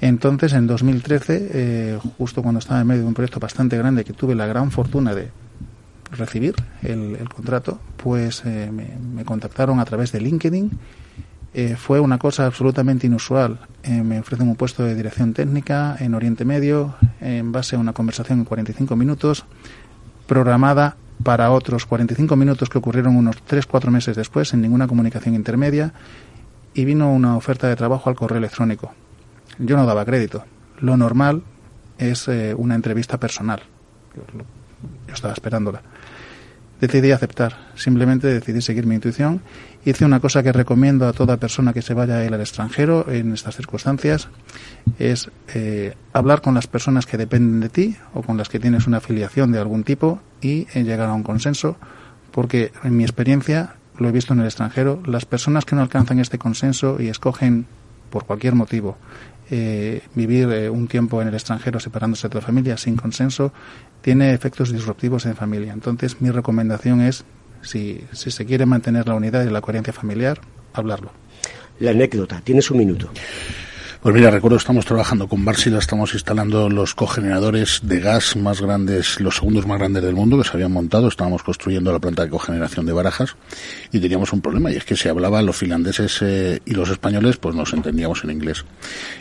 Entonces, 0.00 0.54
en 0.54 0.66
2013, 0.66 1.50
eh, 1.52 1.98
justo 2.16 2.42
cuando 2.42 2.58
estaba 2.58 2.80
en 2.80 2.86
medio 2.86 3.02
de 3.02 3.08
un 3.08 3.14
proyecto 3.14 3.38
bastante 3.38 3.76
grande 3.76 4.04
que 4.04 4.14
tuve 4.14 4.34
la 4.34 4.46
gran 4.46 4.70
fortuna 4.70 5.14
de 5.14 5.28
recibir 6.12 6.54
el, 6.82 7.16
el 7.16 7.28
contrato, 7.28 7.80
pues 7.96 8.42
eh, 8.44 8.70
me, 8.72 8.96
me 9.14 9.24
contactaron 9.24 9.80
a 9.80 9.84
través 9.84 10.12
de 10.12 10.20
LinkedIn. 10.20 10.70
Eh, 11.54 11.76
fue 11.76 12.00
una 12.00 12.18
cosa 12.18 12.44
absolutamente 12.44 13.06
inusual 13.06 13.58
eh, 13.86 14.02
me 14.02 14.18
ofrecen 14.18 14.48
un 14.48 14.56
puesto 14.56 14.82
de 14.82 14.96
dirección 14.96 15.32
técnica 15.32 15.96
en 16.00 16.14
Oriente 16.14 16.44
Medio 16.44 16.96
en 17.20 17.52
base 17.52 17.76
a 17.76 17.78
una 17.78 17.92
conversación 17.92 18.40
en 18.40 18.44
45 18.44 18.96
minutos 18.96 19.44
programada 20.26 20.96
para 21.22 21.52
otros 21.52 21.86
45 21.86 22.34
minutos 22.34 22.68
que 22.68 22.78
ocurrieron 22.78 23.16
unos 23.16 23.36
3-4 23.48 23.90
meses 23.90 24.16
después 24.16 24.48
sin 24.48 24.60
ninguna 24.60 24.88
comunicación 24.88 25.36
intermedia 25.36 25.92
y 26.74 26.84
vino 26.84 27.12
una 27.12 27.36
oferta 27.36 27.68
de 27.68 27.76
trabajo 27.76 28.10
al 28.10 28.16
correo 28.16 28.38
electrónico. 28.38 28.92
Yo 29.60 29.76
no 29.76 29.86
daba 29.86 30.04
crédito. 30.04 30.44
Lo 30.80 30.96
normal 30.96 31.44
es 31.96 32.26
eh, 32.26 32.54
una 32.58 32.74
entrevista 32.74 33.18
personal. 33.18 33.62
Yo 35.06 35.14
estaba 35.14 35.32
esperándola. 35.32 35.80
Decidí 36.80 37.10
aceptar, 37.10 37.56
simplemente 37.74 38.26
decidí 38.26 38.60
seguir 38.60 38.86
mi 38.86 38.96
intuición. 38.96 39.40
Hice 39.86 40.04
una 40.04 40.20
cosa 40.20 40.42
que 40.42 40.52
recomiendo 40.52 41.08
a 41.08 41.14
toda 41.14 41.38
persona 41.38 41.72
que 41.72 41.80
se 41.80 41.94
vaya 41.94 42.18
a 42.18 42.24
ir 42.24 42.34
al 42.34 42.40
extranjero 42.40 43.10
en 43.10 43.32
estas 43.32 43.56
circunstancias, 43.56 44.28
es 44.98 45.30
eh, 45.54 45.94
hablar 46.12 46.42
con 46.42 46.54
las 46.54 46.66
personas 46.66 47.06
que 47.06 47.16
dependen 47.16 47.60
de 47.60 47.70
ti 47.70 47.96
o 48.12 48.22
con 48.22 48.36
las 48.36 48.50
que 48.50 48.60
tienes 48.60 48.86
una 48.86 48.98
afiliación 48.98 49.52
de 49.52 49.58
algún 49.58 49.84
tipo 49.84 50.20
y 50.42 50.66
eh, 50.74 50.84
llegar 50.84 51.08
a 51.08 51.14
un 51.14 51.22
consenso, 51.22 51.76
porque 52.30 52.72
en 52.84 52.94
mi 52.94 53.04
experiencia, 53.04 53.76
lo 53.96 54.10
he 54.10 54.12
visto 54.12 54.34
en 54.34 54.40
el 54.40 54.46
extranjero, 54.46 55.02
las 55.06 55.24
personas 55.24 55.64
que 55.64 55.76
no 55.76 55.82
alcanzan 55.82 56.18
este 56.18 56.36
consenso 56.36 56.98
y 57.00 57.08
escogen 57.08 57.64
por 58.10 58.26
cualquier 58.26 58.54
motivo 58.54 58.98
eh, 59.50 60.02
vivir 60.14 60.48
un 60.70 60.88
tiempo 60.88 61.22
en 61.22 61.28
el 61.28 61.34
extranjero 61.34 61.78
separándose 61.78 62.28
de 62.28 62.34
la 62.34 62.40
familia 62.40 62.76
sin 62.76 62.96
consenso 62.96 63.52
tiene 64.02 64.32
efectos 64.32 64.72
disruptivos 64.72 65.26
en 65.26 65.36
familia. 65.36 65.72
Entonces, 65.72 66.20
mi 66.20 66.30
recomendación 66.30 67.00
es, 67.00 67.24
si, 67.62 68.04
si 68.12 68.30
se 68.30 68.46
quiere 68.46 68.66
mantener 68.66 69.08
la 69.08 69.14
unidad 69.14 69.44
y 69.44 69.50
la 69.50 69.60
coherencia 69.60 69.92
familiar, 69.92 70.40
hablarlo. 70.72 71.10
La 71.80 71.90
anécdota, 71.90 72.40
tienes 72.42 72.70
un 72.70 72.78
minuto. 72.78 73.10
Pues 74.06 74.14
mira, 74.14 74.30
recuerdo 74.30 74.56
estamos 74.56 74.84
trabajando 74.84 75.26
con 75.26 75.44
Barsila, 75.44 75.80
estamos 75.80 76.14
instalando 76.14 76.68
los 76.68 76.94
cogeneradores 76.94 77.80
de 77.82 77.98
gas 77.98 78.36
más 78.36 78.60
grandes, 78.60 79.18
los 79.18 79.34
segundos 79.34 79.66
más 79.66 79.80
grandes 79.80 80.04
del 80.04 80.14
mundo 80.14 80.38
que 80.38 80.44
se 80.44 80.50
habían 80.54 80.70
montado, 80.70 81.08
estábamos 81.08 81.42
construyendo 81.42 81.92
la 81.92 81.98
planta 81.98 82.22
de 82.22 82.30
cogeneración 82.30 82.86
de 82.86 82.92
Barajas 82.92 83.34
y 83.90 83.98
teníamos 83.98 84.32
un 84.32 84.42
problema 84.42 84.70
y 84.70 84.76
es 84.76 84.84
que 84.84 84.94
se 84.94 85.08
hablaba 85.08 85.42
los 85.42 85.56
finlandeses 85.56 86.18
eh, 86.22 86.60
y 86.64 86.74
los 86.74 86.88
españoles, 86.88 87.36
pues 87.38 87.56
nos 87.56 87.72
entendíamos 87.72 88.22
en 88.22 88.30
inglés. 88.30 88.64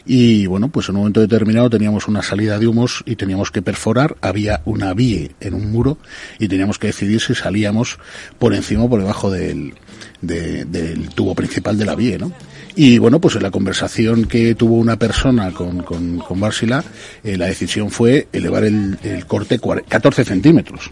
Y 0.05 0.45
bueno, 0.45 0.67
pues 0.67 0.87
en 0.89 0.97
un 0.97 1.01
momento 1.01 1.19
determinado 1.19 1.67
teníamos 1.67 2.07
una 2.07 2.21
salida 2.21 2.59
de 2.59 2.67
humos 2.67 3.01
y 3.07 3.15
teníamos 3.15 3.49
que 3.49 3.63
perforar, 3.63 4.17
había 4.21 4.61
una 4.65 4.93
vie 4.93 5.31
en 5.39 5.55
un 5.55 5.71
muro 5.71 5.97
y 6.37 6.47
teníamos 6.47 6.77
que 6.77 6.85
decidir 6.85 7.21
si 7.21 7.33
salíamos 7.33 7.97
por 8.37 8.53
encima 8.53 8.83
o 8.83 8.89
por 8.91 8.99
debajo 8.99 9.31
del, 9.31 9.73
de- 10.21 10.63
del 10.65 11.09
tubo 11.09 11.33
principal 11.33 11.75
de 11.75 11.85
la 11.85 11.95
vie, 11.95 12.19
¿no? 12.19 12.31
Y 12.77 12.97
bueno, 12.97 13.21
pues 13.21 13.35
en 13.37 13.43
la 13.43 13.51
conversación 13.51 14.25
que 14.25 14.53
tuvo 14.55 14.75
una 14.75 14.97
persona 14.97 15.51
con, 15.51 15.81
con, 15.83 16.19
con 16.19 16.39
Barsila, 16.41 16.83
eh, 17.23 17.37
la 17.37 17.45
decisión 17.45 17.89
fue 17.89 18.27
elevar 18.33 18.65
el, 18.65 18.97
el 19.03 19.25
corte 19.25 19.59
cuar- 19.61 19.85
14 19.87 20.25
centímetros. 20.25 20.91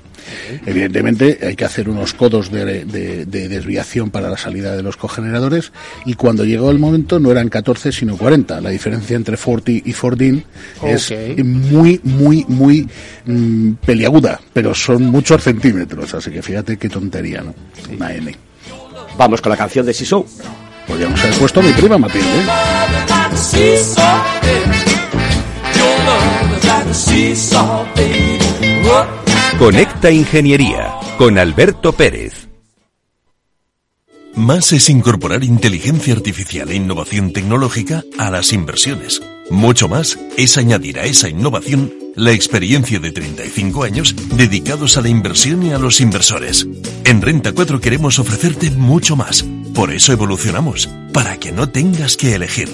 Evidentemente 0.65 1.39
hay 1.41 1.56
que 1.58 1.65
hacer 1.65 1.89
unos 1.89 2.13
codos 2.13 2.50
de, 2.52 2.86
de- 2.86 3.26
de 3.26 3.50
desviación 3.50 4.12
para 4.12 4.30
la 4.30 4.38
salida 4.38 4.76
de 4.78 4.84
los 4.84 4.96
cogeneradores 4.96 5.74
y 6.06 6.13
cuando 6.13 6.46
llegó 6.46 6.72
el 6.72 6.80
momento 6.80 7.19
no 7.19 7.32
eran 7.32 7.50
14 7.50 7.91
sino 7.91 8.15
40. 8.17 8.62
La 8.62 8.69
diferencia 8.69 9.17
entre 9.17 9.36
40 9.36 9.72
y 9.72 9.82
14 9.93 10.46
es 11.38 11.46
muy, 11.46 12.00
muy, 12.04 12.46
muy 12.48 12.88
mm, 13.26 13.74
peliaguda, 13.86 14.39
pero 14.54 14.74
son 14.74 15.04
muchos 15.04 15.43
centímetros, 15.43 16.13
así 16.13 16.32
que 16.32 16.41
fíjate 16.41 16.78
qué 16.78 16.88
tontería, 16.88 17.41
¿no? 17.41 17.54
Una 17.93 18.13
N. 18.13 18.34
Vamos 19.17 19.41
con 19.41 19.50
la 19.52 19.58
canción 19.58 19.86
de 19.86 19.93
Siso. 19.93 20.26
Podríamos 20.88 21.19
haber 21.22 21.39
puesto 21.39 21.60
a 21.60 21.63
mi 21.63 21.72
prima 21.74 21.98
Matilde. 21.98 22.46
Conecta 29.58 30.12
Ingeniería 30.12 30.93
con 31.17 31.38
Alberto 31.38 31.93
Pérez. 31.93 32.48
Más 34.36 34.72
es 34.72 34.89
incorporar 34.89 35.43
inteligencia 35.43 36.13
artificial 36.13 36.69
e 36.72 36.76
innovación 36.76 37.34
tecnológica 37.34 38.04
a 38.17 38.32
las 38.32 38.52
inversiones. 38.52 39.22
Mucho 39.52 39.88
más 39.88 40.17
es 40.38 40.58
añadir 40.58 41.00
a 41.00 41.06
esa 41.06 41.30
innovación 41.30 41.93
la 42.15 42.32
experiencia 42.32 43.00
de 43.00 43.12
35 43.12 43.84
años 43.84 44.15
dedicados 44.36 44.98
a 44.98 45.02
la 45.02 45.10
inversión 45.10 45.63
y 45.63 45.72
a 45.72 45.78
los 45.78 46.02
inversores. 46.02 46.67
En 47.06 47.22
Renta 47.22 47.52
4 47.54 47.80
queremos 47.80 48.17
ofrecerte 48.19 48.72
mucho 48.72 49.15
más. 49.15 49.46
Por 49.74 49.92
eso 49.92 50.14
evolucionamos, 50.14 50.88
para 51.12 51.38
que 51.38 51.52
no 51.52 51.70
tengas 51.70 52.16
que 52.16 52.36
elegir. 52.36 52.70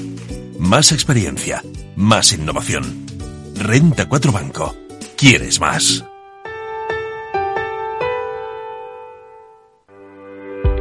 Más 0.60 0.92
experiencia, 0.92 1.64
más 1.96 2.34
innovación. 2.34 3.06
Renta 3.56 4.10
4 4.10 4.32
Banco. 4.34 4.76
¿Quieres 5.16 5.62
más? 5.62 6.04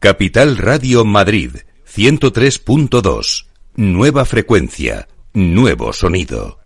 Capital 0.00 0.56
Radio 0.56 1.04
Madrid 1.04 1.56
103.2. 1.94 3.44
Nueva 3.76 4.24
frecuencia, 4.24 5.06
nuevo 5.34 5.92
sonido. 5.92 6.58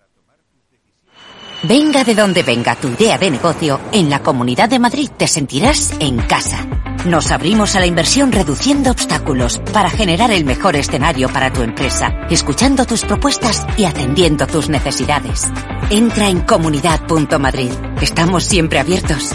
Venga 1.64 2.04
de 2.04 2.14
donde 2.14 2.44
venga 2.44 2.76
tu 2.76 2.86
idea 2.86 3.18
de 3.18 3.32
negocio, 3.32 3.80
en 3.90 4.08
la 4.08 4.22
Comunidad 4.22 4.68
de 4.68 4.78
Madrid 4.78 5.10
te 5.16 5.26
sentirás 5.26 5.96
en 5.98 6.18
casa. 6.18 6.64
Nos 7.06 7.32
abrimos 7.32 7.74
a 7.74 7.80
la 7.80 7.86
inversión 7.86 8.30
reduciendo 8.30 8.92
obstáculos 8.92 9.60
para 9.72 9.90
generar 9.90 10.30
el 10.30 10.44
mejor 10.44 10.76
escenario 10.76 11.28
para 11.28 11.52
tu 11.52 11.62
empresa, 11.62 12.16
escuchando 12.30 12.86
tus 12.86 13.04
propuestas 13.04 13.66
y 13.76 13.86
atendiendo 13.86 14.46
tus 14.46 14.68
necesidades. 14.68 15.50
Entra 15.90 16.28
en 16.28 16.42
comunidad.madrid. 16.42 17.72
Estamos 18.00 18.44
siempre 18.44 18.78
abiertos. 18.78 19.34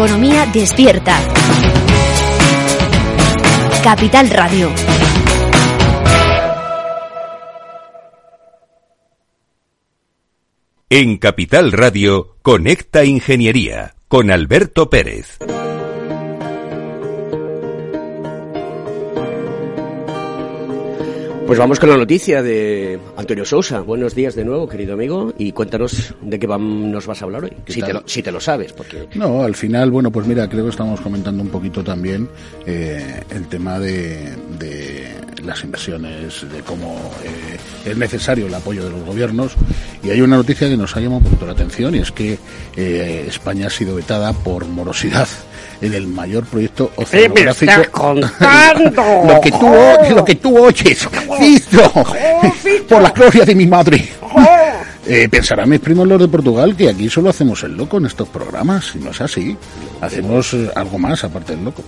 Economía 0.00 0.46
despierta. 0.46 1.14
Capital 3.84 4.30
Radio. 4.30 4.70
En 10.88 11.18
Capital 11.18 11.72
Radio, 11.72 12.38
Conecta 12.40 13.04
Ingeniería 13.04 13.94
con 14.08 14.30
Alberto 14.30 14.88
Pérez. 14.88 15.36
Pues 21.50 21.58
vamos 21.58 21.80
con 21.80 21.90
la 21.90 21.96
noticia 21.96 22.44
de 22.44 23.00
Antonio 23.16 23.44
Sousa. 23.44 23.80
Buenos 23.80 24.14
días 24.14 24.36
de 24.36 24.44
nuevo, 24.44 24.68
querido 24.68 24.94
amigo, 24.94 25.34
y 25.36 25.50
cuéntanos 25.50 26.14
de 26.20 26.38
qué 26.38 26.46
nos 26.46 27.08
vas 27.08 27.20
a 27.20 27.24
hablar 27.24 27.42
hoy. 27.42 27.52
Si 27.66 27.82
te, 27.82 27.92
lo, 27.92 28.04
si 28.06 28.22
te 28.22 28.30
lo 28.30 28.38
sabes, 28.38 28.72
porque 28.72 29.08
No, 29.16 29.42
al 29.42 29.56
final, 29.56 29.90
bueno, 29.90 30.12
pues 30.12 30.28
mira, 30.28 30.48
creo 30.48 30.62
que 30.62 30.70
estamos 30.70 31.00
comentando 31.00 31.42
un 31.42 31.48
poquito 31.48 31.82
también 31.82 32.28
eh, 32.64 33.24
el 33.30 33.48
tema 33.48 33.80
de, 33.80 34.32
de 34.60 35.12
las 35.42 35.64
inversiones, 35.64 36.48
de 36.52 36.60
cómo 36.60 36.94
eh, 37.24 37.90
es 37.90 37.96
necesario 37.96 38.46
el 38.46 38.54
apoyo 38.54 38.84
de 38.84 38.90
los 38.90 39.04
gobiernos. 39.04 39.54
Y 40.02 40.10
hay 40.10 40.20
una 40.20 40.36
noticia 40.36 40.68
que 40.68 40.76
nos 40.76 40.96
ha 40.96 41.00
llamado 41.00 41.18
un 41.18 41.24
poquito 41.24 41.46
la 41.46 41.52
atención 41.52 41.94
y 41.94 41.98
es 41.98 42.12
que 42.12 42.38
eh, 42.76 43.24
España 43.26 43.66
ha 43.66 43.70
sido 43.70 43.96
vetada 43.96 44.32
por 44.32 44.66
morosidad 44.66 45.28
en 45.80 45.94
el 45.94 46.06
mayor 46.06 46.44
proyecto 46.44 46.90
oceanográfico. 46.96 48.14
lo 48.14 49.40
que 49.40 49.50
tú 49.50 50.14
lo 50.14 50.24
que 50.24 50.34
tú 50.36 50.58
oyes, 50.58 51.08
Por 52.88 53.02
la 53.02 53.10
gloria 53.10 53.44
de 53.44 53.54
mi 53.54 53.66
madre. 53.66 54.08
Eh, 55.06 55.28
pensarán 55.28 55.68
mis 55.68 55.80
primos 55.80 56.06
los 56.06 56.20
de 56.20 56.28
Portugal 56.28 56.76
que 56.76 56.88
aquí 56.88 57.08
solo 57.08 57.30
hacemos 57.30 57.62
el 57.64 57.76
loco 57.76 57.98
en 57.98 58.06
estos 58.06 58.28
programas, 58.28 58.92
y 58.94 58.98
no 58.98 59.10
es 59.10 59.20
así. 59.20 59.56
Hacemos 60.00 60.54
eh, 60.54 60.70
algo 60.74 60.98
más 60.98 61.24
aparte 61.24 61.56
del 61.56 61.64
loco. 61.64 61.82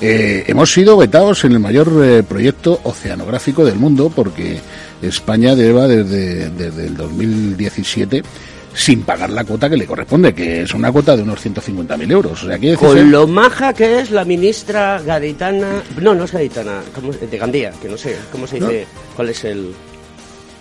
Eh, 0.00 0.44
hemos 0.46 0.72
sido 0.72 0.96
vetados 0.96 1.44
en 1.44 1.52
el 1.52 1.58
mayor 1.58 1.90
eh, 2.02 2.22
proyecto 2.22 2.80
oceanográfico 2.84 3.64
del 3.64 3.76
mundo 3.76 4.12
porque 4.14 4.60
España 5.02 5.54
lleva 5.54 5.88
desde, 5.88 6.48
desde 6.50 6.86
el 6.86 6.96
2017 6.96 8.22
sin 8.74 9.02
pagar 9.02 9.30
la 9.30 9.44
cuota 9.44 9.68
que 9.68 9.76
le 9.76 9.86
corresponde, 9.86 10.32
que 10.34 10.62
es 10.62 10.74
una 10.74 10.90
cuota 10.92 11.16
de 11.16 11.22
unos 11.22 11.40
150.000 11.44 12.10
euros. 12.12 12.42
O 12.42 12.46
sea, 12.46 12.56
decirse- 12.56 12.76
Con 12.78 13.10
lo 13.10 13.26
maja 13.26 13.72
que 13.72 14.00
es 14.00 14.10
la 14.10 14.24
ministra 14.24 15.00
gaditana. 15.04 15.82
No, 16.00 16.14
no 16.14 16.24
es 16.24 16.32
gaditana, 16.32 16.80
¿cómo 16.94 17.10
es? 17.12 17.20
de 17.30 17.38
Gandía, 17.38 17.72
que 17.82 17.88
no 17.88 17.96
sé, 17.96 18.16
¿cómo 18.32 18.46
se 18.46 18.56
dice? 18.60 18.86
¿Cuál 19.16 19.30
es 19.30 19.44
el.? 19.44 19.72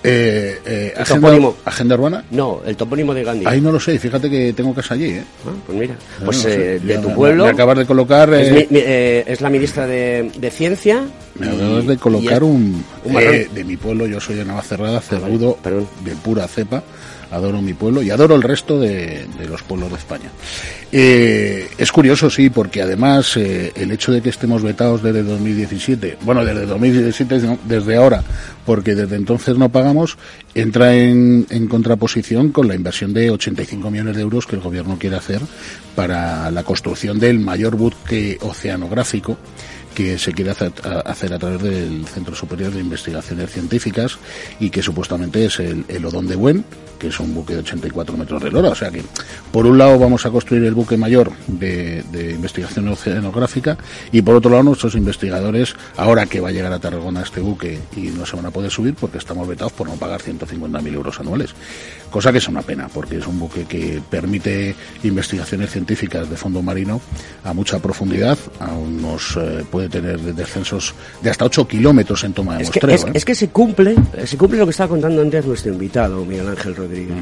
Eh, 0.02 0.62
eh, 0.66 0.94
El 0.96 1.02
agenda, 1.02 1.28
topónimo. 1.28 1.56
agenda 1.66 1.96
urbana. 1.96 2.24
No, 2.32 2.62
el 2.66 2.78
topónimo 2.78 3.14
de 3.14 3.22
Gandía. 3.26 3.50
Ahí 3.50 3.60
no 3.60 3.70
lo 3.70 3.82
sé, 3.82 4.00
fíjate 4.00 4.30
que 4.30 4.54
tengo 4.54 4.74
casa 4.74 4.94
allí, 4.94 5.08
¿eh? 5.08 5.24
Ah, 5.46 5.50
pues 5.66 5.78
mira, 5.78 5.94
No, 6.20 6.26
pues 6.26 6.38
no 6.38 6.44
sé, 6.44 6.76
eh, 6.76 6.80
de 6.80 6.98
tu 7.00 7.14
pueblo. 7.14 7.44
Me 7.44 7.50
acabas 7.52 7.78
de 7.80 7.86
colocar. 7.86 8.34
es, 8.34 8.48
eh, 8.48 8.68
mi- 8.70 8.78
mi- 8.78 8.84
es 8.86 9.42
la 9.42 9.50
ministra 9.50 9.86
de, 9.86 10.32
de 10.38 10.52
Ciencia. 10.52 11.04
Me 11.36 11.48
acabas 11.50 11.86
de 11.86 11.98
colocar 11.98 12.44
un, 12.44 12.82
de 13.04 13.64
mi 13.66 13.76
pueblo, 13.76 14.08
yo 14.08 14.22
soy 14.22 14.36
de 14.38 14.46
Navacerrada, 14.46 15.00
Ah, 15.00 15.04
vale, 15.12 15.22
cerrudo, 15.26 15.58
de 16.06 16.12
pura 16.16 16.48
cepa, 16.48 16.82
adoro 17.32 17.62
mi 17.62 17.74
pueblo 17.74 18.02
y 18.02 18.10
adoro 18.10 18.36
el 18.36 18.42
resto 18.42 18.80
de, 18.80 19.28
los 19.48 19.62
pueblos 19.64 19.90
de 19.92 19.98
España. 19.98 20.32
Eh, 20.92 21.70
es 21.78 21.92
curioso, 21.92 22.30
sí, 22.30 22.50
porque 22.50 22.82
además 22.82 23.38
eh, 23.38 23.72
el 23.76 23.92
hecho 23.92 24.12
de 24.12 24.22
que 24.22 24.30
estemos 24.30 24.64
vetados 24.64 25.04
desde 25.04 25.24
2017, 25.24 26.18
bueno, 26.22 26.44
desde 26.44 26.66
2017, 26.66 27.40
no, 27.40 27.60
desde 27.66 27.96
ahora, 27.96 28.24
porque 28.66 28.96
desde 28.96 29.16
entonces 29.16 29.58
no 29.58 29.70
pagamos, 29.70 30.18
entra 30.56 30.96
en, 30.96 31.46
en 31.50 31.68
contraposición 31.68 32.52
con 32.52 32.68
la 32.68 32.76
inversión 32.76 33.14
de 33.14 33.30
85 33.32 33.92
millones 33.92 34.16
de 34.16 34.22
euros 34.22 34.48
que 34.48 34.56
el 34.56 34.62
gobierno 34.62 34.98
quiere 35.00 35.16
hacer 35.16 35.42
para 35.96 36.50
la 36.52 36.64
construcción 36.64 37.20
del 37.20 37.40
mayor 37.40 37.76
buque 37.76 38.38
oceanográfico 38.42 39.38
que 39.94 40.18
se 40.18 40.34
quiere 40.34 40.52
hacer 40.52 41.34
a, 41.34 41.40
través 41.40 41.62
del 41.62 42.06
Centro 42.08 42.36
Superior 42.36 42.72
de 42.72 42.80
Investigaciones 42.80 43.52
Científicas 43.52 44.18
y 44.60 44.70
que 44.70 44.82
supuestamente 44.82 45.46
es 45.46 45.60
el, 45.60 46.06
Odón 46.06 46.28
de 46.28 46.36
Buen, 46.36 46.64
que 46.98 47.08
es 47.08 47.20
un 47.20 47.34
buque 47.34 47.54
de 47.54 47.60
84 47.60 48.18
metros 48.18 48.42
de 48.44 48.52
lora. 48.52 48.70
O 48.70 48.76
sea 48.76 48.92
que, 48.92 49.04
por 49.52 49.66
un 49.66 49.78
lado, 49.78 49.98
vamos 50.00 50.26
a 50.26 50.32
construir 50.32 50.64
el 50.64 50.74
buque 50.74 50.98
mayor 50.98 51.32
de, 51.48 52.04
de 52.12 52.32
investigación 52.32 52.88
oceanográfica 52.88 53.78
y, 54.12 54.22
por 54.22 54.36
otro 54.36 54.52
lado, 54.52 54.64
nuestros 54.64 54.96
investigadores, 54.96 55.76
ahora 55.98 56.26
que 56.26 56.40
va 56.40 56.50
a 56.50 56.52
llegar 56.52 56.74
a 56.74 56.80
Tarragona 56.80 57.22
este 57.22 57.42
buque 57.42 57.80
y 57.96 58.10
no 58.10 58.26
se 58.26 58.36
van 58.36 58.46
a 58.46 58.52
poder 58.52 58.72
subir 58.72 58.96
porque 58.96 59.18
estamos 59.18 59.48
vetados 59.48 59.74
por 59.74 59.88
no 59.88 59.96
pagar 59.96 60.22
150.000 60.22 60.94
euros 60.94 61.20
anuales. 61.20 61.54
Cosa 62.10 62.32
que 62.32 62.40
es 62.40 62.48
una 62.48 62.62
pena, 62.62 62.90
porque 62.92 63.18
es 63.18 63.28
un 63.28 63.40
buque 63.40 63.66
que 63.66 64.02
permite 64.10 64.76
investigaciones 65.04 65.72
científicas 65.72 66.30
de 66.30 66.38
fondo 66.38 66.62
marino 66.62 67.02
a 67.44 67.54
mucha 67.54 67.80
profundidad, 67.80 68.38
a 68.60 68.74
unos 68.74 69.38
eh, 69.38 69.66
puede 69.80 69.88
tener 69.88 70.20
descensos 70.20 70.94
de 71.22 71.30
hasta 71.30 71.46
8 71.46 71.66
kilómetros 71.66 72.26
en 72.26 72.34
toma 72.34 72.58
de 72.58 72.64
Es 72.64 72.70
que, 72.70 72.80
es, 72.94 73.06
¿eh? 73.06 73.12
es 73.14 73.24
que 73.24 73.34
se 73.34 73.48
cumple, 73.48 73.96
se 74.26 74.38
cumple 74.38 74.60
lo 74.60 74.66
que 74.66 74.72
estaba 74.72 74.90
contando 74.90 75.22
antes 75.22 75.46
nuestro 75.46 75.72
invitado, 75.72 76.26
Miguel 76.26 76.50
Ángel 76.50 76.76
Rodríguez. 76.76 77.16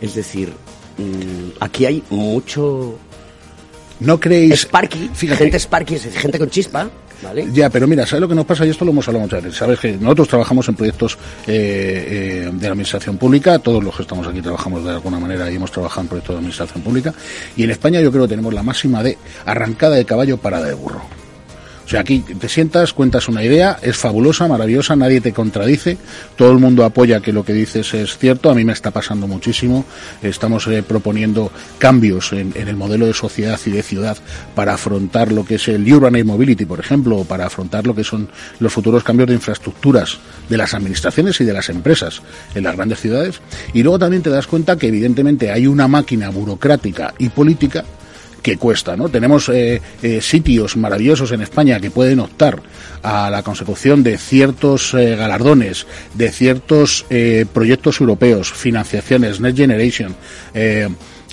Es 0.00 0.14
decir, 0.14 0.52
mm, 0.96 1.58
aquí 1.58 1.86
hay 1.86 2.02
mucho 2.10 2.96
No 3.98 4.20
creéis. 4.20 4.60
Sparky, 4.60 5.10
Fíjate. 5.12 5.38
gente 5.38 5.58
Sparky, 5.58 5.94
es 5.94 6.04
decir, 6.04 6.20
gente 6.20 6.38
con 6.38 6.50
chispa, 6.50 6.88
¿vale? 7.20 7.48
Ya, 7.52 7.68
pero 7.68 7.88
mira, 7.88 8.06
¿sabes 8.06 8.20
lo 8.20 8.28
que 8.28 8.36
nos 8.36 8.46
pasa? 8.46 8.64
Y 8.64 8.70
esto 8.70 8.84
lo 8.84 8.92
hemos 8.92 9.08
hablado 9.08 9.24
muchas 9.24 9.42
veces. 9.42 9.58
Sabes 9.58 9.80
que 9.80 9.96
nosotros 9.96 10.28
trabajamos 10.28 10.68
en 10.68 10.76
proyectos 10.76 11.18
eh, 11.48 12.44
eh, 12.46 12.50
de 12.52 12.62
la 12.62 12.72
administración 12.74 13.18
pública, 13.18 13.58
todos 13.58 13.82
los 13.82 13.96
que 13.96 14.02
estamos 14.02 14.24
aquí 14.24 14.40
trabajamos 14.40 14.84
de 14.84 14.90
alguna 14.90 15.18
manera 15.18 15.50
y 15.50 15.56
hemos 15.56 15.72
trabajado 15.72 16.02
en 16.02 16.08
proyectos 16.08 16.34
de 16.34 16.38
administración 16.38 16.80
pública. 16.80 17.12
Y 17.56 17.64
en 17.64 17.72
España 17.72 18.00
yo 18.00 18.12
creo 18.12 18.22
que 18.22 18.28
tenemos 18.28 18.54
la 18.54 18.62
máxima 18.62 19.02
de 19.02 19.18
arrancada 19.44 19.96
de 19.96 20.04
caballo, 20.04 20.36
parada 20.36 20.66
de 20.66 20.74
burro. 20.74 21.02
O 21.88 21.90
sea, 21.90 22.00
aquí 22.00 22.18
te 22.18 22.50
sientas, 22.50 22.92
cuentas 22.92 23.28
una 23.28 23.42
idea, 23.42 23.78
es 23.80 23.96
fabulosa, 23.96 24.46
maravillosa, 24.46 24.94
nadie 24.94 25.22
te 25.22 25.32
contradice, 25.32 25.96
todo 26.36 26.52
el 26.52 26.58
mundo 26.58 26.84
apoya 26.84 27.20
que 27.20 27.32
lo 27.32 27.46
que 27.46 27.54
dices 27.54 27.94
es 27.94 28.18
cierto, 28.18 28.50
a 28.50 28.54
mí 28.54 28.62
me 28.62 28.74
está 28.74 28.90
pasando 28.90 29.26
muchísimo, 29.26 29.86
estamos 30.20 30.66
eh, 30.66 30.82
proponiendo 30.82 31.50
cambios 31.78 32.34
en, 32.34 32.52
el 32.54 32.76
modelo 32.76 33.06
de 33.06 33.14
sociedad 33.14 33.58
y 33.64 33.70
de 33.70 33.82
ciudad 33.82 34.18
para 34.54 34.74
afrontar 34.74 35.32
lo 35.32 35.46
que 35.46 35.54
es 35.54 35.66
el 35.68 35.90
Urban 35.90 36.14
Air 36.16 36.26
Mobility, 36.26 36.66
por 36.66 36.78
ejemplo, 36.78 37.16
o 37.16 37.24
para 37.24 37.46
afrontar 37.46 37.86
lo 37.86 37.94
que 37.94 38.04
son 38.04 38.28
los 38.60 38.70
futuros 38.70 39.02
cambios 39.02 39.30
de 39.30 39.36
infraestructuras 39.36 40.18
de 40.46 40.58
las 40.58 40.74
administraciones 40.74 41.40
y 41.40 41.46
de 41.46 41.54
las 41.54 41.70
empresas 41.70 42.20
en 42.54 42.64
las 42.64 42.76
grandes 42.76 43.00
ciudades. 43.00 43.40
Y 43.72 43.82
luego 43.82 43.98
también 43.98 44.22
te 44.22 44.28
das 44.28 44.46
cuenta 44.46 44.76
que 44.76 44.88
evidentemente 44.88 45.50
hay 45.50 45.66
una 45.66 45.88
máquina 45.88 46.28
burocrática 46.28 47.14
y 47.16 47.30
política 47.30 47.86
que 48.42 48.56
cuesta, 48.56 48.96
¿no? 48.96 49.08
Tenemos 49.08 49.48
eh, 49.48 49.80
eh, 50.02 50.20
sitios 50.20 50.76
maravillosos 50.76 51.32
en 51.32 51.42
España 51.42 51.80
que 51.80 51.90
pueden 51.90 52.20
optar 52.20 52.60
a 53.02 53.30
la 53.30 53.42
consecución 53.42 54.02
de 54.02 54.18
ciertos 54.18 54.94
eh, 54.94 55.16
galardones, 55.16 55.86
de 56.14 56.30
ciertos 56.30 57.06
eh, 57.10 57.46
proyectos 57.52 58.00
europeos, 58.00 58.52
financiaciones, 58.52 59.40
Next 59.40 59.58
Generation, 59.58 60.14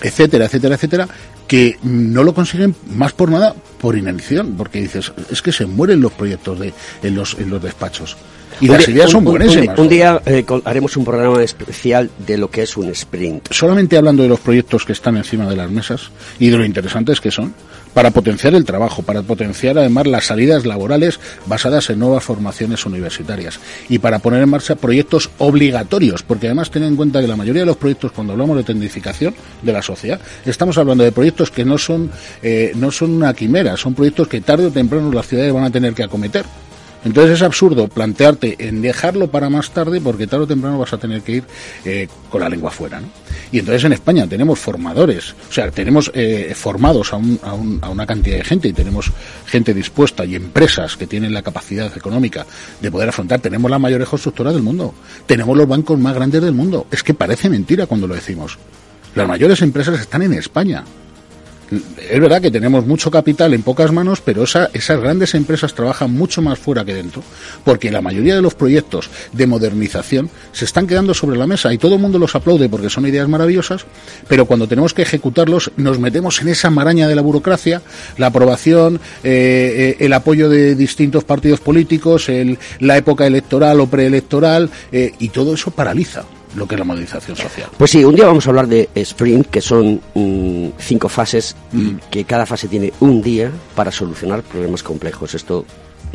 etcétera, 0.02 0.46
etcétera, 0.46 0.76
etcétera, 0.76 1.08
que 1.48 1.78
no 1.84 2.24
lo 2.24 2.34
consiguen 2.34 2.76
más 2.92 3.14
por 3.14 3.30
nada 3.30 3.56
por 3.80 3.98
inanición, 3.98 4.56
porque 4.58 4.82
dices, 4.82 5.12
es 5.32 5.42
que 5.42 5.52
se 5.52 5.66
mueren 5.66 6.02
los 6.02 6.12
proyectos 6.12 6.60
de, 6.60 6.74
en, 7.04 7.16
los, 7.16 7.36
en 7.40 7.50
los 7.50 7.62
despachos. 7.62 8.18
Y 8.62 8.68
las 8.70 8.88
ideas 8.88 9.12
son 9.12 9.28
un- 9.28 9.34
buenísimas. 9.34 9.78
Un, 9.78 9.90
día 9.90 10.22
eh, 10.26 10.46
haremos 10.64 10.96
un 10.96 11.04
programa 11.04 11.44
especial 11.44 12.10
de 12.26 12.38
lo 12.38 12.50
que 12.50 12.62
es 12.64 12.78
un 12.78 12.90
sprint. 12.90 13.50
solamente 13.52 13.98
hablando 13.98 14.24
de 14.24 14.30
los 14.30 14.40
proyectos 14.40 14.86
que 14.86 14.94
están 14.94 15.18
encima 15.18 15.46
de 15.48 15.58
las 15.58 15.70
mesas 15.70 16.10
y 16.40 16.50
de 16.50 16.58
lo 16.58 16.64
interesantes 16.66 17.20
que 17.20 17.32
son, 17.32 17.54
para 17.96 18.12
potenciar 18.12 18.54
el 18.54 18.66
trabajo, 18.66 19.04
para 19.04 19.22
potenciar 19.24 19.78
además 19.80 20.06
las 20.06 20.26
salidas 20.26 20.66
laborales 20.66 21.18
basadas 21.46 21.90
en 21.90 21.98
nuevas 21.98 22.26
formaciones 22.26 22.86
universitarias 22.86 23.58
y 23.88 24.00
para 24.00 24.20
poner 24.20 24.44
en 24.44 24.50
marcha 24.50 24.76
proyectos 24.76 25.30
obligatorios, 25.38 26.22
porque 26.22 26.48
además 26.48 26.70
ten 26.70 26.84
en 26.84 26.98
cuenta 26.98 27.22
que 27.22 27.28
la 27.28 27.38
mayoría 27.38 27.62
de 27.62 27.68
los 27.68 27.78
proyectos 27.78 28.12
cuando 28.12 28.34
hablamos 28.34 28.58
de 28.58 28.64
tecnificación 28.64 29.34
de 29.62 29.72
la 29.72 29.82
sociedad, 29.82 30.20
estamos 30.46 30.78
hablando 30.78 31.06
de 31.06 31.14
proyectos 31.14 31.50
que 31.50 31.64
no 31.64 31.78
son, 31.78 32.12
eh, 32.44 32.74
no 32.76 32.92
son 32.92 33.12
una 33.12 33.34
quimera, 33.34 33.78
son 33.78 33.94
proyectos 33.94 34.28
que 34.28 34.42
tarde 34.42 34.66
o 34.66 34.72
temprano 34.72 35.10
las 35.14 35.28
ciudades 35.28 35.54
van 35.54 35.64
a 35.64 35.72
tener 35.72 35.94
que 35.94 36.04
acometer. 36.04 36.46
Entonces 37.06 37.36
es 37.36 37.44
absurdo 37.44 37.88
plantearte 37.88 38.68
en 38.68 38.82
dejarlo 38.82 39.28
para 39.30 39.50
más 39.50 39.70
tarde 39.70 40.02
porque 40.02 40.28
tarde 40.28 40.46
o 40.46 40.48
temprano 40.48 40.80
vas 40.80 40.92
a 40.92 40.98
tener 40.98 41.22
que 41.22 41.32
ir 41.34 41.44
eh, 41.86 42.10
con 42.30 42.42
la 42.42 42.50
lengua 42.50 42.72
fuera. 42.72 43.00
¿no? 43.00 43.08
Y 43.56 43.60
entonces 43.60 43.86
en 43.86 43.94
España 43.94 44.28
tenemos 44.28 44.60
formadores, 44.60 45.34
o 45.50 45.54
sea, 45.54 45.72
tenemos 45.72 46.12
eh, 46.14 46.52
formados 46.54 47.14
a, 47.14 47.16
un- 47.16 47.40
a 47.42 47.54
un- 47.54 47.80
a 47.82 47.88
una 47.90 48.06
cantidad 48.06 48.36
de 48.36 48.44
gente 48.44 48.68
y 48.68 48.74
tenemos 48.74 49.10
gente 49.46 49.74
dispuesta 49.74 50.26
y 50.26 50.36
empresas 50.36 50.98
que 50.98 51.08
tienen 51.08 51.34
la 51.34 51.42
capacidad 51.42 51.96
económica 51.96 52.46
de 52.82 52.92
poder 52.92 53.08
afrontar. 53.08 53.40
Tenemos 53.40 53.72
las 53.72 53.80
mayores 53.80 54.10
constructoras 54.10 54.54
del 54.54 54.62
mundo, 54.62 54.94
tenemos 55.26 55.56
los 55.56 55.70
bancos 55.70 55.98
más 55.98 56.14
grandes 56.16 56.42
del 56.42 56.54
mundo. 56.54 56.86
Es 56.92 57.02
que 57.02 57.14
parece 57.14 57.50
mentira 57.50 57.86
cuando 57.86 58.08
lo 58.08 58.16
decimos. 58.16 58.58
Las 59.16 59.26
mayores 59.26 59.62
empresas 59.62 60.02
están 60.02 60.22
en 60.24 60.34
España. 60.34 60.84
Es 61.72 62.20
verdad 62.20 62.42
que 62.42 62.52
tenemos 62.52 62.86
mucho 62.86 63.10
capital 63.10 63.54
en 63.54 63.64
pocas 63.64 63.92
manos, 63.92 64.22
pero 64.22 64.44
esa- 64.44 64.70
esas 64.74 65.00
grandes 65.00 65.34
empresas 65.34 65.74
trabajan 65.74 66.12
mucho 66.14 66.42
más 66.42 66.60
fuera 66.60 66.86
que 66.86 66.94
dentro, 66.94 67.24
porque 67.64 67.90
la 67.92 68.02
mayoría 68.02 68.36
de 68.36 68.42
los 68.44 68.54
proyectos 68.54 69.10
de 69.34 69.48
modernización 69.48 70.30
se 70.52 70.66
están 70.66 70.86
quedando 70.86 71.14
sobre 71.16 71.38
la 71.38 71.48
mesa 71.48 71.74
y 71.74 71.78
todo 71.80 71.96
el 71.96 72.02
mundo 72.02 72.20
los 72.20 72.36
aplaude 72.36 72.70
porque 72.70 72.90
son 72.92 73.08
ideas 73.08 73.28
maravillosas, 73.28 73.86
pero 74.28 74.46
cuando 74.46 74.68
tenemos 74.68 74.94
que 74.94 75.02
ejecutarlos 75.02 75.72
nos 75.78 75.98
metemos 76.00 76.40
en 76.42 76.50
esa 76.50 76.70
maraña 76.70 77.08
de 77.08 77.16
la 77.16 77.22
burocracia, 77.24 77.82
la 78.18 78.28
aprobación, 78.28 79.00
eh, 79.24 79.96
eh, 80.00 80.06
el 80.06 80.14
apoyo 80.14 80.50
de 80.50 80.76
distintos 80.76 81.24
partidos 81.24 81.62
políticos, 81.62 82.30
el- 82.30 82.60
la 82.80 82.98
época 82.98 83.26
electoral 83.26 83.80
o 83.80 83.88
preelectoral, 83.88 84.70
eh, 84.92 85.14
y 85.20 85.30
todo 85.30 85.56
eso 85.56 85.72
paraliza 85.72 86.26
lo 86.56 86.68
que 86.68 86.76
es 86.76 86.80
la 86.80 86.86
modernización 86.86 87.36
social. 87.38 87.70
Pues 87.78 87.92
sí, 87.92 88.04
un 88.04 88.16
día 88.16 88.26
vamos 88.26 88.46
a 88.48 88.50
hablar 88.50 88.68
de 88.68 88.90
sprint, 88.96 89.48
que 89.48 89.62
son 89.62 90.02
mm, 90.14 90.70
cinco 90.78 91.10
fases 91.10 91.56
y 91.74 91.96
que 92.10 92.24
cada 92.24 92.46
fase 92.46 92.68
tiene 92.68 92.94
un 93.02 93.22
día 93.22 93.52
para 93.76 93.92
solucionar 93.92 94.42
problemas 94.44 94.82
complejos. 94.82 95.36
Esto 95.36 95.66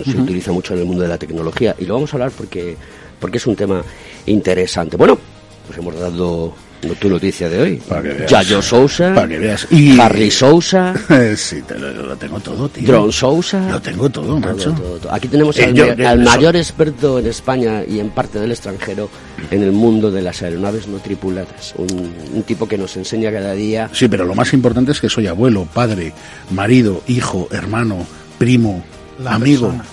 se 0.04 0.16
utiliza 0.16 0.52
mucho 0.52 0.74
en 0.74 0.80
el 0.80 0.86
mundo 0.86 1.02
de 1.02 1.08
la 1.08 1.18
tecnología 1.18 1.74
y 1.78 1.84
lo 1.84 1.94
vamos 1.94 2.12
a 2.12 2.16
hablar 2.16 2.30
porque, 2.30 2.76
porque 3.20 3.38
es 3.38 3.46
un 3.46 3.56
tema 3.56 3.82
interesante. 4.26 4.96
Bueno, 4.96 5.18
pues 5.66 5.78
hemos 5.78 5.94
dado 5.98 6.54
tu 6.80 7.08
noticia 7.08 7.48
de 7.48 7.60
hoy. 7.60 7.76
Para 7.88 8.02
que 8.02 8.08
veas. 8.08 8.30
Yayo 8.30 8.62
Sousa, 8.62 9.14
Para 9.14 9.28
que 9.28 9.38
veas. 9.38 9.66
Harry 10.00 10.30
Sousa, 10.30 10.94
sí, 11.36 11.62
te 11.62 11.78
lo, 11.78 11.90
lo 11.92 12.16
tengo 12.16 12.40
todo, 12.40 12.68
tío. 12.68 12.86
Drone 12.86 13.12
Sousa. 13.12 13.70
Lo 13.70 13.80
tengo 13.80 14.08
todo, 14.10 14.38
macho. 14.38 14.72
Todo, 14.72 14.98
todo. 14.98 15.12
Aquí 15.14 15.28
tenemos 15.28 15.58
Eh, 15.58 15.64
al, 15.64 15.74
yo- 15.74 15.86
ma- 15.88 15.94
yo- 15.94 16.08
al 16.08 16.22
eso- 16.22 16.30
mayor 16.30 16.56
experto 16.56 17.18
en 17.18 17.26
España 17.26 17.82
y 17.86 18.00
en 18.00 18.10
parte 18.10 18.38
del 18.40 18.50
extranjero 18.50 19.08
en 19.50 19.62
el 19.62 19.72
mundo 19.72 20.10
de 20.10 20.22
las 20.22 20.42
aeronaves 20.42 20.86
no 20.88 20.98
tripuladas. 20.98 21.74
Un, 21.76 22.12
un 22.34 22.42
tipo 22.44 22.66
que 22.68 22.78
nos 22.78 22.96
enseña 22.96 23.30
cada 23.32 23.52
día. 23.52 23.90
Sí, 23.92 24.08
pero 24.08 24.24
lo 24.24 24.34
más 24.34 24.52
importante 24.52 24.92
es 24.92 25.00
que 25.00 25.08
soy 25.08 25.26
abuelo, 25.26 25.66
padre, 25.72 26.12
marido, 26.50 27.02
hijo, 27.08 27.48
hermano, 27.50 28.06
primo, 28.38 28.82
La 29.22 29.34
amigo. 29.34 29.68
persona. 29.68 29.84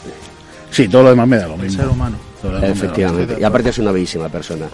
Sí, 0.71 0.88
todo 0.88 1.04
lo 1.04 1.10
demás 1.10 1.28
me 1.28 1.38
da 1.38 1.47
lo 1.47 1.56
El 1.56 1.62
mismo. 1.62 1.82
ser 1.84 1.91
humano. 1.91 2.17
Efectivamente. 2.62 3.38
Y 3.39 3.43
aparte 3.43 3.69
es 3.69 3.78
una 3.80 3.91
bellísima 3.91 4.30
persona. 4.30 4.67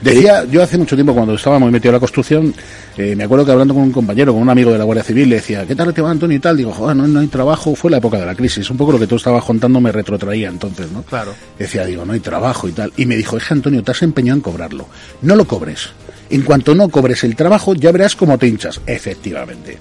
Decía, 0.00 0.44
yo 0.44 0.62
hace 0.62 0.76
mucho 0.78 0.96
tiempo 0.96 1.14
cuando 1.14 1.34
estaba 1.34 1.58
muy 1.58 1.70
metido 1.70 1.90
en 1.90 1.94
la 1.94 2.00
construcción, 2.00 2.54
eh, 2.96 3.14
me 3.14 3.24
acuerdo 3.24 3.44
que 3.44 3.52
hablando 3.52 3.74
con 3.74 3.84
un 3.84 3.92
compañero, 3.92 4.32
con 4.32 4.42
un 4.42 4.50
amigo 4.50 4.72
de 4.72 4.78
la 4.78 4.84
Guardia 4.84 5.04
Civil, 5.04 5.28
le 5.28 5.36
decía, 5.36 5.66
¿qué 5.66 5.74
tal 5.74 5.94
te 5.94 6.02
va 6.02 6.10
Antonio 6.10 6.36
y 6.36 6.40
tal? 6.40 6.56
Digo, 6.56 6.72
joder, 6.72 6.96
no, 6.96 7.06
no 7.06 7.20
hay 7.20 7.28
trabajo, 7.28 7.74
fue 7.74 7.90
la 7.90 7.98
época 7.98 8.18
de 8.18 8.26
la 8.26 8.34
crisis. 8.34 8.68
Un 8.70 8.76
poco 8.76 8.92
lo 8.92 8.98
que 8.98 9.06
tú 9.06 9.16
estabas 9.16 9.44
contando 9.44 9.80
me 9.80 9.92
retrotraía 9.92 10.48
entonces, 10.48 10.90
¿no? 10.90 11.02
Claro. 11.02 11.34
Decía, 11.58 11.84
digo, 11.84 12.04
no 12.04 12.12
hay 12.12 12.20
trabajo 12.20 12.68
y 12.68 12.72
tal. 12.72 12.92
Y 12.96 13.06
me 13.06 13.16
dijo, 13.16 13.36
es 13.36 13.44
que 13.44 13.54
Antonio, 13.54 13.82
te 13.82 13.92
has 13.92 14.02
empeñado 14.02 14.36
en 14.36 14.42
cobrarlo. 14.42 14.86
No 15.22 15.36
lo 15.36 15.44
cobres. 15.46 15.90
En 16.30 16.42
cuanto 16.42 16.74
no 16.74 16.88
cobres 16.88 17.22
el 17.24 17.36
trabajo, 17.36 17.74
ya 17.74 17.92
verás 17.92 18.16
cómo 18.16 18.38
te 18.38 18.48
hinchas. 18.48 18.80
Efectivamente. 18.86 19.78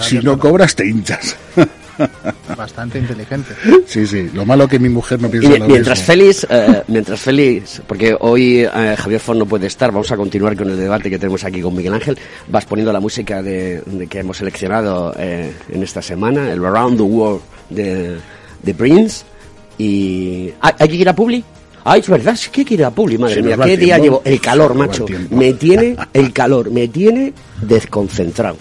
Si 0.00 0.18
¿no? 0.18 0.38
cobras, 0.38 0.74
te 0.74 0.86
hinchas. 0.86 1.36
Bastante 2.56 2.98
inteligente. 2.98 3.54
sí, 3.86 4.06
sí. 4.06 4.30
Lo 4.32 4.44
malo 4.44 4.66
que 4.68 4.78
mi 4.78 4.88
mujer 4.88 5.20
no 5.20 5.28
Y 5.28 5.30
piensa 5.32 5.48
mi- 5.50 5.58
lo 5.58 5.66
mientras 5.66 5.98
mismo. 5.98 6.06
Félix, 6.12 6.46
eh, 6.50 6.82
mientras 6.88 7.20
Félix, 7.20 7.82
porque 7.86 8.16
hoy 8.20 8.60
eh, 8.60 8.94
Javier 8.98 9.20
Ford 9.20 9.38
no 9.38 9.46
puede 9.46 9.66
estar, 9.66 9.90
vamos 9.92 10.10
a 10.12 10.16
continuar 10.16 10.56
con 10.56 10.68
el 10.70 10.76
debate 10.76 11.10
que 11.10 11.18
tenemos 11.18 11.44
aquí 11.44 11.60
con 11.60 11.74
Miguel 11.74 11.94
Ángel. 11.94 12.18
Vas 12.48 12.64
poniendo 12.66 12.92
la 12.92 13.00
música 13.00 13.42
de, 13.42 13.80
de 13.86 14.06
que 14.06 14.20
hemos 14.20 14.36
seleccionado 14.36 15.14
eh, 15.18 15.52
en 15.70 15.82
esta 15.82 16.02
semana, 16.02 16.50
el 16.52 16.64
Around 16.64 16.96
the 16.98 17.02
World 17.02 17.40
de, 17.70 18.16
de 18.62 18.74
Prince. 18.74 19.24
Y. 19.78 20.52
¿Hay 20.60 20.88
que 20.88 20.94
ir 20.96 21.08
a 21.08 21.14
Publi? 21.14 21.44
Ay, 21.86 22.00
es 22.00 22.08
verdad, 22.08 22.34
sí 22.36 22.48
que 22.50 22.62
hay 22.62 22.64
que 22.64 22.74
ir 22.74 22.84
a 22.84 22.90
Publi, 22.90 23.18
madre 23.18 23.42
mía, 23.42 23.58
qué 23.62 23.76
día 23.76 23.98
llevo. 23.98 24.22
El 24.24 24.40
calor, 24.40 24.74
macho. 24.74 25.04
Me 25.30 25.52
tiene, 25.54 25.96
el 26.14 26.32
calor, 26.32 26.70
me 26.70 26.88
tiene 26.88 27.32
desconcentrado. 27.60 28.56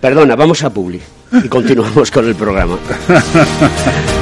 Perdona, 0.00 0.36
vamos 0.36 0.62
a 0.64 0.70
Publi. 0.72 1.00
Y 1.32 1.48
continuamos 1.48 2.10
con 2.10 2.26
el 2.26 2.34
programa. 2.34 2.78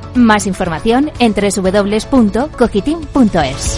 Más 0.15 0.47
información 0.47 1.11
en 1.19 1.33
www.cogitim.es. 1.33 3.77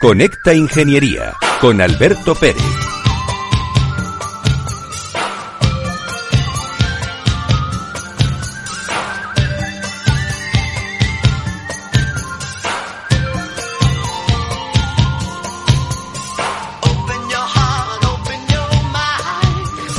Conecta 0.00 0.54
Ingeniería 0.54 1.34
con 1.60 1.82
Alberto 1.82 2.34
Pérez. 2.34 2.99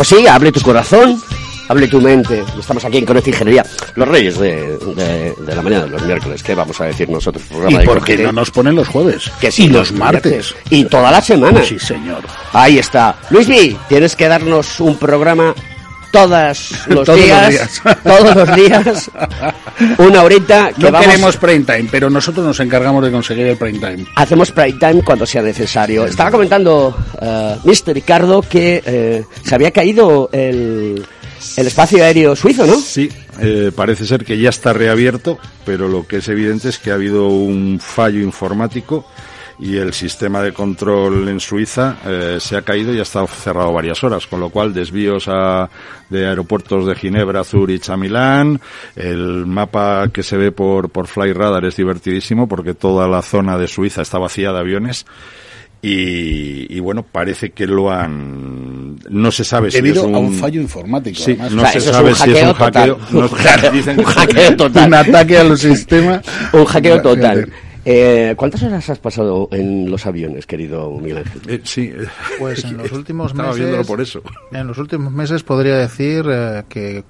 Pues 0.02 0.10
sí, 0.10 0.26
hable 0.26 0.52
tu 0.52 0.62
corazón, 0.62 1.22
hable 1.68 1.88
tu 1.88 2.02
mente. 2.02 2.44
Estamos 2.60 2.84
aquí 2.84 2.98
en 2.98 3.06
Conecta 3.06 3.30
Ingeniería, 3.30 3.64
los 3.94 4.08
reyes 4.08 4.40
de, 4.40 4.80
de- 4.96 5.36
de 5.38 5.56
la 5.56 5.62
mañana 5.62 5.84
de 5.84 5.92
los 5.92 6.02
miércoles. 6.02 6.42
¿Qué 6.42 6.56
vamos 6.56 6.82
a 6.82 6.86
decir 6.86 7.08
nosotros? 7.08 7.46
Programa 7.48 7.72
¿Y 7.72 7.78
de 7.82 7.86
por 7.86 8.04
qué 8.04 8.18
no 8.18 8.32
nos 8.32 8.50
ponen 8.50 8.74
los 8.76 8.88
jueves? 8.88 9.30
Que 9.40 9.52
sí, 9.52 9.66
y 9.66 9.68
los 9.70 9.92
martes. 9.92 10.54
martes. 10.54 10.56
Y 10.72 10.86
toda 10.86 11.12
la 11.12 11.22
semana. 11.22 11.64
Sí, 11.64 11.78
señor. 11.78 12.24
Ahí 12.52 12.80
está. 12.80 13.16
Luis 13.30 13.48
B, 13.48 13.78
tienes 13.90 14.16
que 14.16 14.28
darnos 14.28 14.80
un 14.80 14.98
programa 14.98 15.54
todos 16.12 16.72
los 16.88 17.06
Todos 17.06 17.18
los 17.20 17.26
días. 17.26 17.50
días. 17.50 17.82
todos 18.04 18.36
los 18.36 18.56
días. 18.56 19.12
Una 19.98 20.24
horita 20.24 20.72
que 20.74 20.82
No 20.84 20.92
vamos- 20.92 21.08
queremos 21.08 21.38
prime 21.38 21.66
time, 21.66 21.88
pero 21.92 22.10
nosotros 22.10 22.46
nos 22.46 22.60
encargamos 22.60 23.04
de 23.04 23.12
conseguir 23.12 23.48
el 23.48 23.58
prime 23.58 23.80
time. 23.80 24.06
Hacemos 24.16 24.52
prime 24.52 24.74
time 24.80 25.02
cuando 25.04 25.26
sea 25.26 25.42
necesario. 25.42 26.06
Estaba 26.06 26.32
comentando 26.32 26.96
eh, 27.22 27.56
Mr. 27.64 27.94
Ricardo 27.94 28.42
que 28.42 28.84
eh, 28.86 29.24
se 29.44 29.56
había 29.56 29.72
caído 29.72 30.30
el, 30.32 31.06
el 31.58 31.68
espacio 31.68 32.04
aéreo 32.04 32.36
suizo, 32.36 32.66
¿no? 32.66 32.76
Sí, 32.80 33.10
eh, 33.40 33.72
parece 33.76 34.06
ser 34.06 34.24
que 34.26 34.38
ya 34.38 34.50
está 34.50 34.74
reabierto, 34.74 35.40
pero 35.66 35.88
lo 35.88 36.06
que 36.06 36.18
es 36.18 36.28
evidente 36.28 36.70
es 36.70 36.78
que 36.78 36.92
ha 36.92 36.96
habido 36.96 37.28
un 37.30 37.80
fallo 37.80 38.20
informático 38.22 39.06
y 39.62 39.78
el 39.78 39.94
sistema 39.94 40.42
de 40.42 40.52
control 40.54 41.30
en 41.30 41.40
Suiza 41.40 41.98
eh, 42.06 42.38
se 42.40 42.58
ha 42.58 42.64
caído 42.64 42.94
y 42.94 43.00
ha 43.00 43.04
estado 43.04 43.28
cerrado 43.28 43.72
varias 43.72 44.04
horas, 44.04 44.26
con 44.26 44.40
lo 44.40 44.50
cual 44.50 44.74
desvíos 44.74 45.28
a, 45.28 45.70
de 46.10 46.26
aeropuertos 46.28 46.88
de 46.88 46.96
Ginebra, 46.96 47.44
Zurich 47.44 47.88
a 47.90 47.96
Milán, 47.96 48.60
el 48.96 49.46
mapa 49.46 50.10
que 50.12 50.24
se 50.24 50.36
ve 50.36 50.52
por, 50.52 50.90
por 50.90 51.06
Flyradar 51.08 51.64
es 51.66 51.76
divertidísimo 51.78 52.48
porque 52.48 52.74
toda 52.74 53.08
la 53.08 53.22
zona 53.22 53.58
de 53.58 53.68
Suiza 53.68 54.02
está 54.02 54.18
vacía 54.18 54.52
de 54.52 54.60
aviones. 54.60 55.06
Y, 55.84 56.76
y 56.76 56.80
bueno, 56.80 57.04
parece 57.04 57.50
que 57.52 57.66
lo 57.66 57.90
han... 57.92 58.98
No 59.10 59.32
se 59.32 59.44
sabe 59.44 59.72
si 59.72 59.78
es 59.78 59.84
Debido 59.84 60.04
un... 60.08 60.14
a 60.16 60.20
un 60.20 60.34
fallo 60.36 60.62
informático. 60.62 61.20
Sí, 61.20 61.36
además. 61.40 61.52
no 61.54 61.62
O 61.64 61.66
sea, 61.66 61.82
se 61.82 61.92
sabe 61.92 62.14
si 62.14 62.32
es 62.32 62.44
un 62.44 62.54
hackeo 62.54 62.56
total. 62.56 62.98
no- 63.12 63.20
Un 63.22 63.30
hackeo- 63.30 63.72
dicen 63.72 64.00
un 64.00 64.06
que- 64.06 64.12
hackeo 64.12 64.56
total. 64.58 64.88
Un 64.88 64.94
ataque 64.94 65.38
al 65.40 65.58
sistema. 65.58 66.22
Un 66.54 66.66
hackeo 66.66 67.02
total. 67.02 67.52
Eh, 67.84 68.34
¿Cuántas 68.38 68.62
horas 68.64 68.90
has 68.90 69.00
pasado 69.00 69.50
en 69.52 69.90
los 69.90 70.06
aviones, 70.06 70.46
querido 70.46 70.92
Miguel 71.00 71.18
Ángel? 71.20 71.42
Eh, 71.48 71.62
sí, 71.64 71.92
Pues 72.40 72.64
en 72.64 72.78
los 72.78 72.92
últimos 72.92 73.32
estaba 73.32 73.50
meses. 73.50 73.60
viéndolo 73.62 73.86
por 73.88 74.02
eso. 74.02 74.22
En 74.52 74.68
los 74.68 74.78
últimos 74.78 75.12
meses 75.12 75.42
podría 75.44 75.76
decir 75.78 76.26
eh, 76.30 76.64
que 76.70 77.04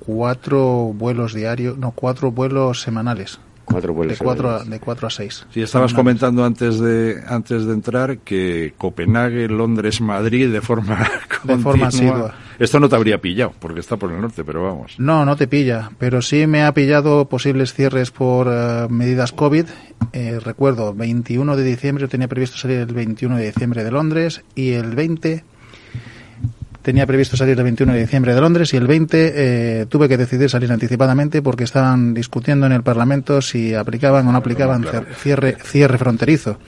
cuatro 0.00 0.92
vuelos 0.94 1.34
diarios, 1.34 1.76
no, 1.78 1.90
cuatro 1.92 2.30
vuelos 2.30 2.80
semanales. 2.80 3.38
Cuatro 3.66 3.88
De 3.92 3.96
vuelos. 3.96 4.18
cuatro, 4.18 4.48
a, 4.48 4.52
semanales. 4.58 4.70
de 4.70 4.80
cuatro 4.84 5.06
a 5.08 5.10
seis. 5.10 5.46
Sí, 5.52 5.62
estabas 5.62 5.90
Semanales. 5.90 5.94
comentando 5.94 6.44
antes 6.44 6.78
de 6.80 7.22
antes 7.26 7.64
de 7.66 7.72
entrar 7.72 8.18
que 8.18 8.74
Copenhague, 8.76 9.48
Londres, 9.48 10.00
Madrid 10.00 10.50
de 10.52 10.60
forma 10.60 10.98
De 11.44 11.56
forma 11.58 11.88
continua. 11.90 12.14
asidua. 12.14 12.34
Esto 12.58 12.80
no 12.80 12.88
te 12.88 12.96
habría 12.96 13.18
pillado 13.18 13.52
porque 13.58 13.80
está 13.80 13.96
por 13.96 14.12
el 14.12 14.20
norte, 14.20 14.44
pero 14.44 14.62
vamos. 14.62 14.94
No, 14.98 15.24
no 15.24 15.36
te 15.36 15.46
pilla, 15.46 15.90
pero 15.98 16.22
sí 16.22 16.46
me 16.46 16.62
ha 16.62 16.72
pillado 16.72 17.28
posibles 17.28 17.74
cierres 17.74 18.10
por 18.10 18.48
eh, 18.50 18.86
medidas 18.88 19.32
COVID. 19.32 19.66
Eh, 20.12 20.38
recuerdo, 20.42 20.94
21 20.94 21.56
de 21.56 21.64
diciembre, 21.64 22.02
yo 22.02 22.08
tenía 22.08 22.28
previsto 22.28 22.56
salir 22.56 22.78
el 22.78 22.94
21 22.94 23.36
de 23.36 23.46
diciembre 23.46 23.84
de 23.84 23.90
Londres 23.90 24.42
y 24.54 24.72
el 24.72 24.94
20 24.94 25.44
tenía 26.82 27.06
previsto 27.06 27.36
salir 27.36 27.56
el 27.56 27.64
21 27.64 27.94
de 27.94 28.00
diciembre 28.00 28.34
de 28.34 28.40
Londres 28.42 28.74
y 28.74 28.76
el 28.76 28.86
20 28.86 29.32
eh, 29.34 29.86
tuve 29.86 30.06
que 30.06 30.18
decidir 30.18 30.50
salir 30.50 30.70
anticipadamente 30.70 31.40
porque 31.40 31.64
estaban 31.64 32.12
discutiendo 32.12 32.66
en 32.66 32.72
el 32.72 32.82
Parlamento 32.82 33.40
si 33.40 33.74
aplicaban 33.74 34.28
o 34.28 34.32
no 34.32 34.38
aplicaban 34.38 34.84
cierre, 35.16 35.56
cierre 35.64 35.96
fronterizo. 35.96 36.58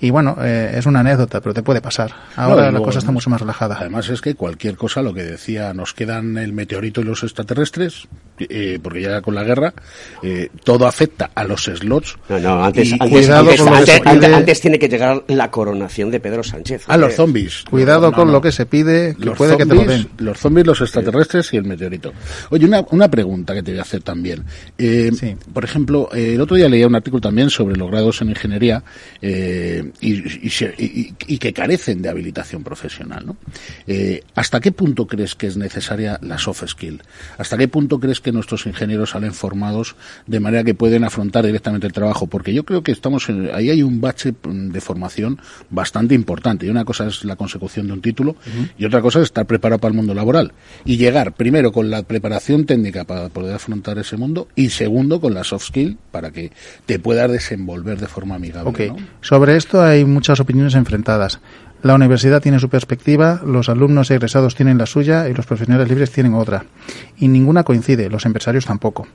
Y 0.00 0.10
bueno, 0.10 0.36
eh, 0.40 0.72
es 0.76 0.86
una 0.86 1.00
anécdota, 1.00 1.40
pero 1.40 1.54
te 1.54 1.62
puede 1.62 1.80
pasar. 1.80 2.12
Ahora 2.36 2.56
No, 2.56 2.62
la 2.62 2.70
luego, 2.70 2.84
cosa 2.86 3.00
está 3.00 3.10
mucho 3.10 3.30
más 3.30 3.40
relajada. 3.40 3.76
Además 3.80 4.08
es 4.08 4.20
que 4.20 4.34
cualquier 4.34 4.76
cosa, 4.76 5.02
lo 5.02 5.12
que 5.12 5.24
decía, 5.24 5.74
nos 5.74 5.92
quedan 5.94 6.38
el 6.38 6.52
meteorito 6.52 7.00
y 7.00 7.04
los 7.04 7.24
extraterrestres, 7.24 8.06
eh, 8.40 8.78
porque 8.82 9.02
ya 9.02 9.20
con 9.20 9.34
la 9.34 9.42
guerra 9.44 9.72
eh, 10.22 10.48
todo 10.64 10.86
afecta 10.86 11.30
a 11.34 11.44
los 11.44 11.64
slots. 11.64 12.16
No, 12.28 12.38
no, 12.38 12.64
antes, 12.64 12.92
pide. 12.92 14.54
tiene 14.60 14.78
que 14.78 14.88
llegar 14.88 15.24
la 15.28 15.50
coronación 15.50 16.10
de 16.10 16.20
Pedro 16.20 16.42
Sánchez. 16.42 16.84
A 16.88 16.96
los 16.96 17.14
zombies. 17.14 17.64
Cuidado 17.70 18.10
No, 18.10 18.16
con 18.16 18.26
no. 18.28 18.32
lo 18.34 18.40
que 18.40 18.52
se 18.52 18.66
pide, 18.66 19.14
que 19.18 19.24
los 19.26 19.36
puede 19.36 19.56
que 19.56 19.64
te 19.66 19.74
lo 19.74 19.80
zombies, 19.80 19.98
den. 20.16 20.26
los 20.26 20.38
zombies, 20.38 20.66
los 20.66 20.80
extraterrestres 20.80 21.52
y 21.54 21.56
el 21.56 21.64
meteorito. 21.64 22.12
Oye, 22.50 22.64
una, 22.66 22.84
una 22.90 23.08
pregunta 23.10 23.54
que 23.54 23.62
te 23.62 23.70
voy 23.72 23.78
a 23.78 23.82
hacer 23.82 24.02
también. 24.02 24.44
Eh, 24.76 25.10
Por 25.52 25.64
ejemplo, 25.64 26.08
eh, 26.14 26.34
el 26.34 26.40
otro 26.40 26.56
día 26.56 26.68
leía 26.68 26.86
un 26.86 26.94
artículo 26.94 27.20
también 27.20 27.50
sobre 27.50 27.76
los 27.76 27.90
grados 27.90 28.20
en 28.22 28.30
ingeniería 28.30 28.82
eh, 29.22 29.90
y, 30.00 30.46
y 30.46 30.50
se- 30.50 30.74
y- 30.78 31.14
y 31.26 31.38
que 31.38 31.52
carecen 31.52 32.02
de 32.02 32.08
habilitación 32.08 32.62
profesional. 32.62 33.24
¿no? 33.26 33.36
Eh, 33.86 34.22
¿Hasta 34.34 34.60
qué 34.60 34.72
punto 34.72 35.06
crees 35.06 35.34
que 35.34 35.46
es 35.46 35.56
necesaria 35.56 36.18
la 36.22 36.38
soft 36.38 36.64
skill? 36.66 37.02
¿Hasta 37.36 37.56
qué 37.56 37.68
punto 37.68 37.98
crees 37.98 38.20
que 38.20 38.27
nuestros 38.32 38.66
ingenieros 38.66 39.10
salen 39.10 39.32
formados 39.34 39.96
de 40.26 40.40
manera 40.40 40.64
que 40.64 40.74
pueden 40.74 41.04
afrontar 41.04 41.44
directamente 41.46 41.86
el 41.86 41.92
trabajo? 41.92 42.26
Porque 42.26 42.52
yo 42.54 42.64
creo 42.64 42.82
que 42.82 42.92
estamos 42.92 43.28
en- 43.28 43.50
ahí 43.54 43.70
hay 43.70 43.82
un 43.82 44.00
bache 44.00 44.34
de 44.44 44.80
formación 44.80 45.40
bastante 45.70 46.14
importante. 46.14 46.66
Y 46.66 46.68
una 46.70 46.84
cosa 46.84 47.06
es 47.06 47.24
la 47.24 47.36
consecución 47.36 47.86
de 47.86 47.92
un 47.94 48.00
título 48.00 48.36
y 48.78 48.84
otra 48.84 49.00
cosa 49.02 49.18
es 49.20 49.24
estar 49.24 49.46
preparado 49.46 49.78
para 49.80 49.90
el 49.90 49.96
mundo 49.96 50.14
laboral. 50.14 50.52
Y 50.84 50.96
llegar 50.96 51.32
primero 51.34 51.72
con 51.72 51.90
la 51.90 52.02
preparación 52.02 52.64
técnica 52.66 53.04
para 53.04 53.28
poder 53.28 53.54
afrontar 53.54 53.98
ese 53.98 54.16
mundo 54.16 54.48
y 54.54 54.70
segundo 54.70 55.20
con 55.20 55.34
la 55.34 55.44
soft 55.44 55.66
skill 55.66 55.98
para 56.10 56.30
que 56.30 56.52
te 56.86 56.98
puedas 56.98 57.30
desenvolver 57.30 57.98
de 57.98 58.06
forma 58.06 58.34
amigable. 58.36 58.70
Ok, 58.70 58.80
¿no? 58.88 58.96
sobre 59.20 59.56
esto 59.56 59.82
hay 59.82 60.04
muchas 60.04 60.40
opiniones 60.40 60.74
enfrentadas. 60.74 61.40
La 61.82 61.94
universidad 61.94 62.42
tiene 62.42 62.58
su 62.58 62.68
perspectiva, 62.68 63.40
los 63.44 63.68
alumnos 63.68 64.10
egresados 64.10 64.54
tienen 64.54 64.78
la 64.78 64.86
suya 64.86 65.28
y 65.28 65.34
los 65.34 65.46
profesionales 65.46 65.88
libres 65.88 66.10
tienen 66.10 66.34
otra. 66.34 66.64
Y 67.18 67.28
ninguna 67.28 67.62
coincide, 67.62 68.10
los 68.10 68.26
empresarios 68.26 68.66
tampoco. 68.66 69.06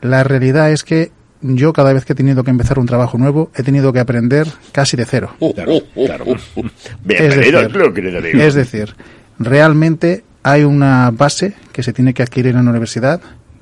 La 0.00 0.24
realidad 0.24 0.72
es 0.72 0.82
que 0.82 1.12
yo 1.42 1.72
cada 1.72 1.92
vez 1.92 2.04
que 2.04 2.12
he 2.12 2.16
tenido 2.16 2.42
que 2.44 2.50
empezar 2.50 2.78
un 2.78 2.86
trabajo 2.86 3.18
nuevo 3.18 3.50
he 3.54 3.62
tenido 3.62 3.92
que 3.92 4.00
aprender 4.00 4.48
casi 4.72 4.96
de 4.96 5.04
cero. 5.04 5.36
Claro, 5.54 5.80
claro. 5.94 6.24
Es 7.06 8.54
decir, 8.54 8.94
realmente 9.38 10.24
hay 10.42 10.64
una 10.64 11.10
base 11.12 11.54
que 11.72 11.82
se 11.82 11.92
tiene 11.92 12.14
que 12.14 12.22
adquirir 12.22 12.56
en 12.56 12.64
la 12.64 12.70
universidad. 12.70 13.20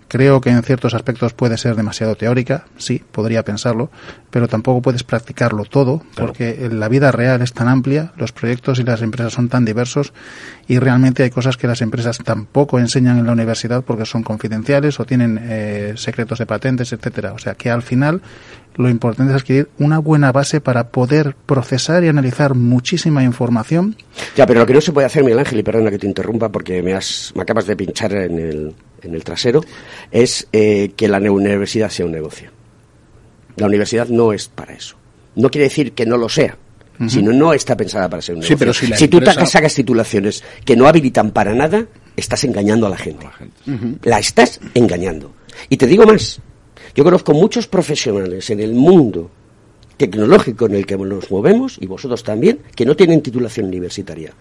Creo 0.08 0.40
que 0.40 0.50
en 0.50 0.62
ciertos 0.62 0.94
aspectos 0.94 1.32
puede 1.32 1.58
ser 1.58 1.76
demasiado 1.76 2.14
teórica, 2.14 2.66
sí, 2.76 3.02
podría 3.10 3.44
pensarlo, 3.44 3.90
pero 4.30 4.48
tampoco 4.48 4.82
puedes 4.82 5.02
practicarlo 5.02 5.64
todo, 5.64 6.02
porque 6.14 6.68
la 6.70 6.88
vida 6.88 7.10
real 7.10 7.42
es 7.42 7.52
tan 7.52 7.68
amplia, 7.68 8.12
los 8.16 8.32
proyectos 8.32 8.78
y 8.78 8.84
las 8.84 9.02
empresas 9.02 9.32
son 9.32 9.48
tan 9.48 9.64
diversos 9.64 10.12
y 10.66 10.78
realmente 10.78 11.22
hay 11.22 11.30
cosas 11.30 11.56
que 11.56 11.66
las 11.66 11.82
empresas 11.82 12.18
tampoco 12.18 12.78
enseñan 12.78 13.18
en 13.18 13.26
la 13.26 13.32
universidad 13.32 13.84
porque 13.84 14.06
son 14.06 14.22
confidenciales 14.22 14.98
o 15.00 15.04
tienen 15.04 15.38
eh, 15.42 15.94
secretos 15.96 16.38
de 16.38 16.46
patentes, 16.46 16.92
etcétera. 16.92 17.32
O 17.32 17.38
sea 17.38 17.54
que 17.54 17.70
al 17.70 17.82
final 17.82 18.22
lo 18.76 18.88
importante 18.88 19.32
es 19.32 19.40
adquirir 19.40 19.68
una 19.78 19.98
buena 19.98 20.32
base 20.32 20.60
para 20.60 20.88
poder 20.88 21.36
procesar 21.46 22.02
y 22.04 22.08
analizar 22.08 22.54
muchísima 22.54 23.22
información 23.22 23.96
Ya, 24.36 24.46
pero 24.46 24.60
lo 24.60 24.66
que 24.66 24.74
no 24.74 24.80
se 24.80 24.92
puede 24.92 25.06
hacer, 25.06 25.22
Miguel 25.22 25.38
Ángel, 25.38 25.60
y 25.60 25.62
perdona 25.62 25.90
que 25.90 25.98
te 25.98 26.06
interrumpa 26.06 26.48
porque 26.48 26.82
me, 26.82 26.94
has, 26.94 27.32
me 27.34 27.42
acabas 27.42 27.66
de 27.66 27.76
pinchar 27.76 28.12
en 28.12 28.38
el, 28.38 28.74
en 29.02 29.14
el 29.14 29.22
trasero, 29.22 29.60
es 30.10 30.48
eh, 30.52 30.92
que 30.96 31.08
la 31.08 31.18
universidad 31.18 31.90
sea 31.90 32.06
un 32.06 32.12
negocio. 32.12 32.50
La 33.56 33.66
universidad 33.66 34.08
no 34.08 34.32
es 34.32 34.48
para 34.48 34.72
eso. 34.74 34.96
No 35.36 35.50
quiere 35.50 35.64
decir 35.64 35.92
que 35.92 36.06
no 36.06 36.16
lo 36.16 36.28
sea, 36.28 36.56
Ujú. 36.98 37.08
sino 37.08 37.32
no 37.32 37.52
está 37.52 37.76
pensada 37.76 38.08
para 38.08 38.22
ser 38.22 38.36
un 38.36 38.42
Sí, 38.42 38.54
pero 38.56 38.72
si 38.72 38.86
la 38.86 38.96
tú 38.96 39.04
empresa- 39.18 39.46
sacas 39.46 39.74
titulaciones 39.74 40.44
que 40.64 40.76
no 40.76 40.86
habilitan 40.86 41.32
para 41.32 41.52
nada, 41.54 41.86
estás 42.16 42.44
engañando 42.44 42.86
a 42.86 42.90
la 42.90 42.96
gente. 42.96 43.26
La 44.02 44.18
estás 44.20 44.60
engañando. 44.74 45.32
Y 45.68 45.76
te 45.76 45.86
digo 45.86 46.06
más, 46.06 46.40
yo 46.94 47.02
conozco 47.04 47.32
muchos 47.34 47.66
profesionales 47.66 48.48
en 48.50 48.60
el 48.60 48.74
mundo 48.74 49.30
tecnológico 49.96 50.66
en 50.66 50.74
el 50.74 50.86
que 50.86 50.96
nos 50.96 51.30
movemos, 51.30 51.78
y 51.80 51.86
vosotros 51.86 52.22
también, 52.24 52.58
que 52.74 52.84
no 52.84 52.96
tienen 52.96 53.22
titulación 53.22 53.66
universitaria. 53.66 54.32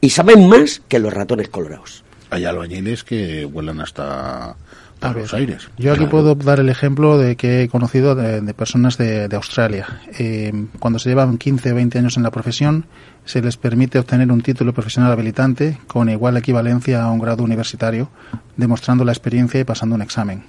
Y 0.00 0.10
saben 0.10 0.48
más 0.48 0.80
que 0.88 0.98
los 0.98 1.12
ratones 1.12 1.48
colorados. 1.48 2.04
Hay 2.30 2.44
albañiles 2.44 3.04
que 3.04 3.44
vuelan 3.44 3.80
hasta 3.80 4.56
A 5.02 5.12
ver, 5.12 5.22
los 5.22 5.34
aires. 5.34 5.68
Yo 5.78 5.92
aquí 5.92 6.06
puedo 6.06 6.34
dar 6.34 6.60
el 6.60 6.68
ejemplo 6.68 7.18
de 7.18 7.36
que 7.36 7.62
he 7.62 7.68
conocido 7.68 8.14
de, 8.14 8.40
de 8.40 8.54
personas 8.54 8.98
de, 8.98 9.28
de 9.28 9.36
Australia. 9.36 10.00
Eh, 10.18 10.52
cuando 10.78 10.98
se 10.98 11.08
llevan 11.08 11.38
15 11.38 11.72
o 11.72 11.74
20 11.74 11.98
años 11.98 12.16
en 12.16 12.22
la 12.22 12.30
profesión, 12.30 12.86
se 13.24 13.42
les 13.42 13.56
permite 13.56 13.98
obtener 13.98 14.30
un 14.30 14.40
título 14.40 14.72
profesional 14.72 15.12
habilitante 15.12 15.78
con 15.86 16.08
igual 16.08 16.36
equivalencia 16.36 17.02
a 17.02 17.10
un 17.10 17.18
grado 17.18 17.44
universitario, 17.44 18.10
demostrando 18.56 19.04
la 19.04 19.12
experiencia 19.12 19.60
y 19.60 19.64
pasando 19.64 19.94
un 19.94 20.02
examen. 20.02 20.44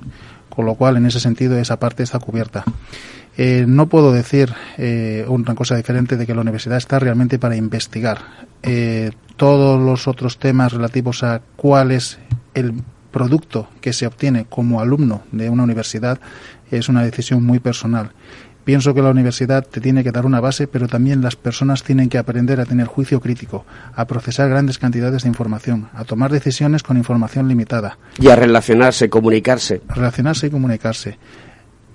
Con 0.49 0.66
lo 0.66 0.76
cual, 0.76 0.97
en 0.97 1.06
ese 1.06 1.20
sentido, 1.20 1.58
esa 1.58 1.80
parte 1.80 2.04
está 2.04 2.20
cubierta. 2.20 2.64
Eh, 3.38 3.66
no 3.68 3.89
puedo 3.89 4.14
decir 4.14 4.54
eh, 4.78 5.26
una 5.28 5.56
cosa 5.56 5.76
diferente 5.76 6.18
de 6.18 6.28
que 6.28 6.36
la 6.36 6.41
universidad 6.41 6.78
está 6.78 6.99
realmente 6.99 7.39
para 7.39 7.56
investigar. 7.56 8.20
Eh, 8.62 9.12
todos 9.36 9.82
los 9.82 10.08
otros 10.08 10.38
temas 10.38 10.72
relativos 10.72 11.24
a 11.24 11.41
cuál 11.56 11.91
es 11.91 12.20
el 12.54 12.76
producto 13.14 13.70
que 13.80 13.93
se 13.93 14.05
obtiene 14.05 14.45
como 14.49 14.82
alumno 14.82 15.22
de 15.32 15.49
una 15.49 15.64
universidad 15.64 16.20
es 16.70 16.89
una 16.89 17.03
decisión 17.03 17.43
muy 17.45 17.59
personal. 17.59 18.11
Pienso 18.66 18.93
que 18.93 19.01
la 19.01 19.09
universidad 19.11 19.66
te 19.66 19.82
tiene 19.82 20.03
que 20.03 20.11
dar 20.11 20.26
una 20.26 20.39
base, 20.39 20.68
pero 20.68 20.88
también 20.88 21.22
las 21.22 21.36
personas 21.36 21.84
tienen 21.84 22.09
que 22.09 22.18
aprender 22.18 22.59
a 22.59 22.66
tener 22.66 22.88
juicio 22.88 23.20
crítico, 23.20 23.66
a 23.93 24.05
procesar 24.05 24.49
grandes 24.49 24.78
cantidades 24.78 25.24
de 25.24 25.30
información, 25.30 25.89
a 25.93 26.05
tomar 26.05 26.32
decisiones 26.32 26.82
con 26.82 26.97
información 26.97 27.47
limitada, 27.47 27.97
Y 28.18 28.30
a 28.30 28.36
relacionarse, 28.36 29.09
comunicarse. 29.09 29.82
relacionarse 29.89 30.47
y 30.47 30.49
comunicarse. 30.49 31.18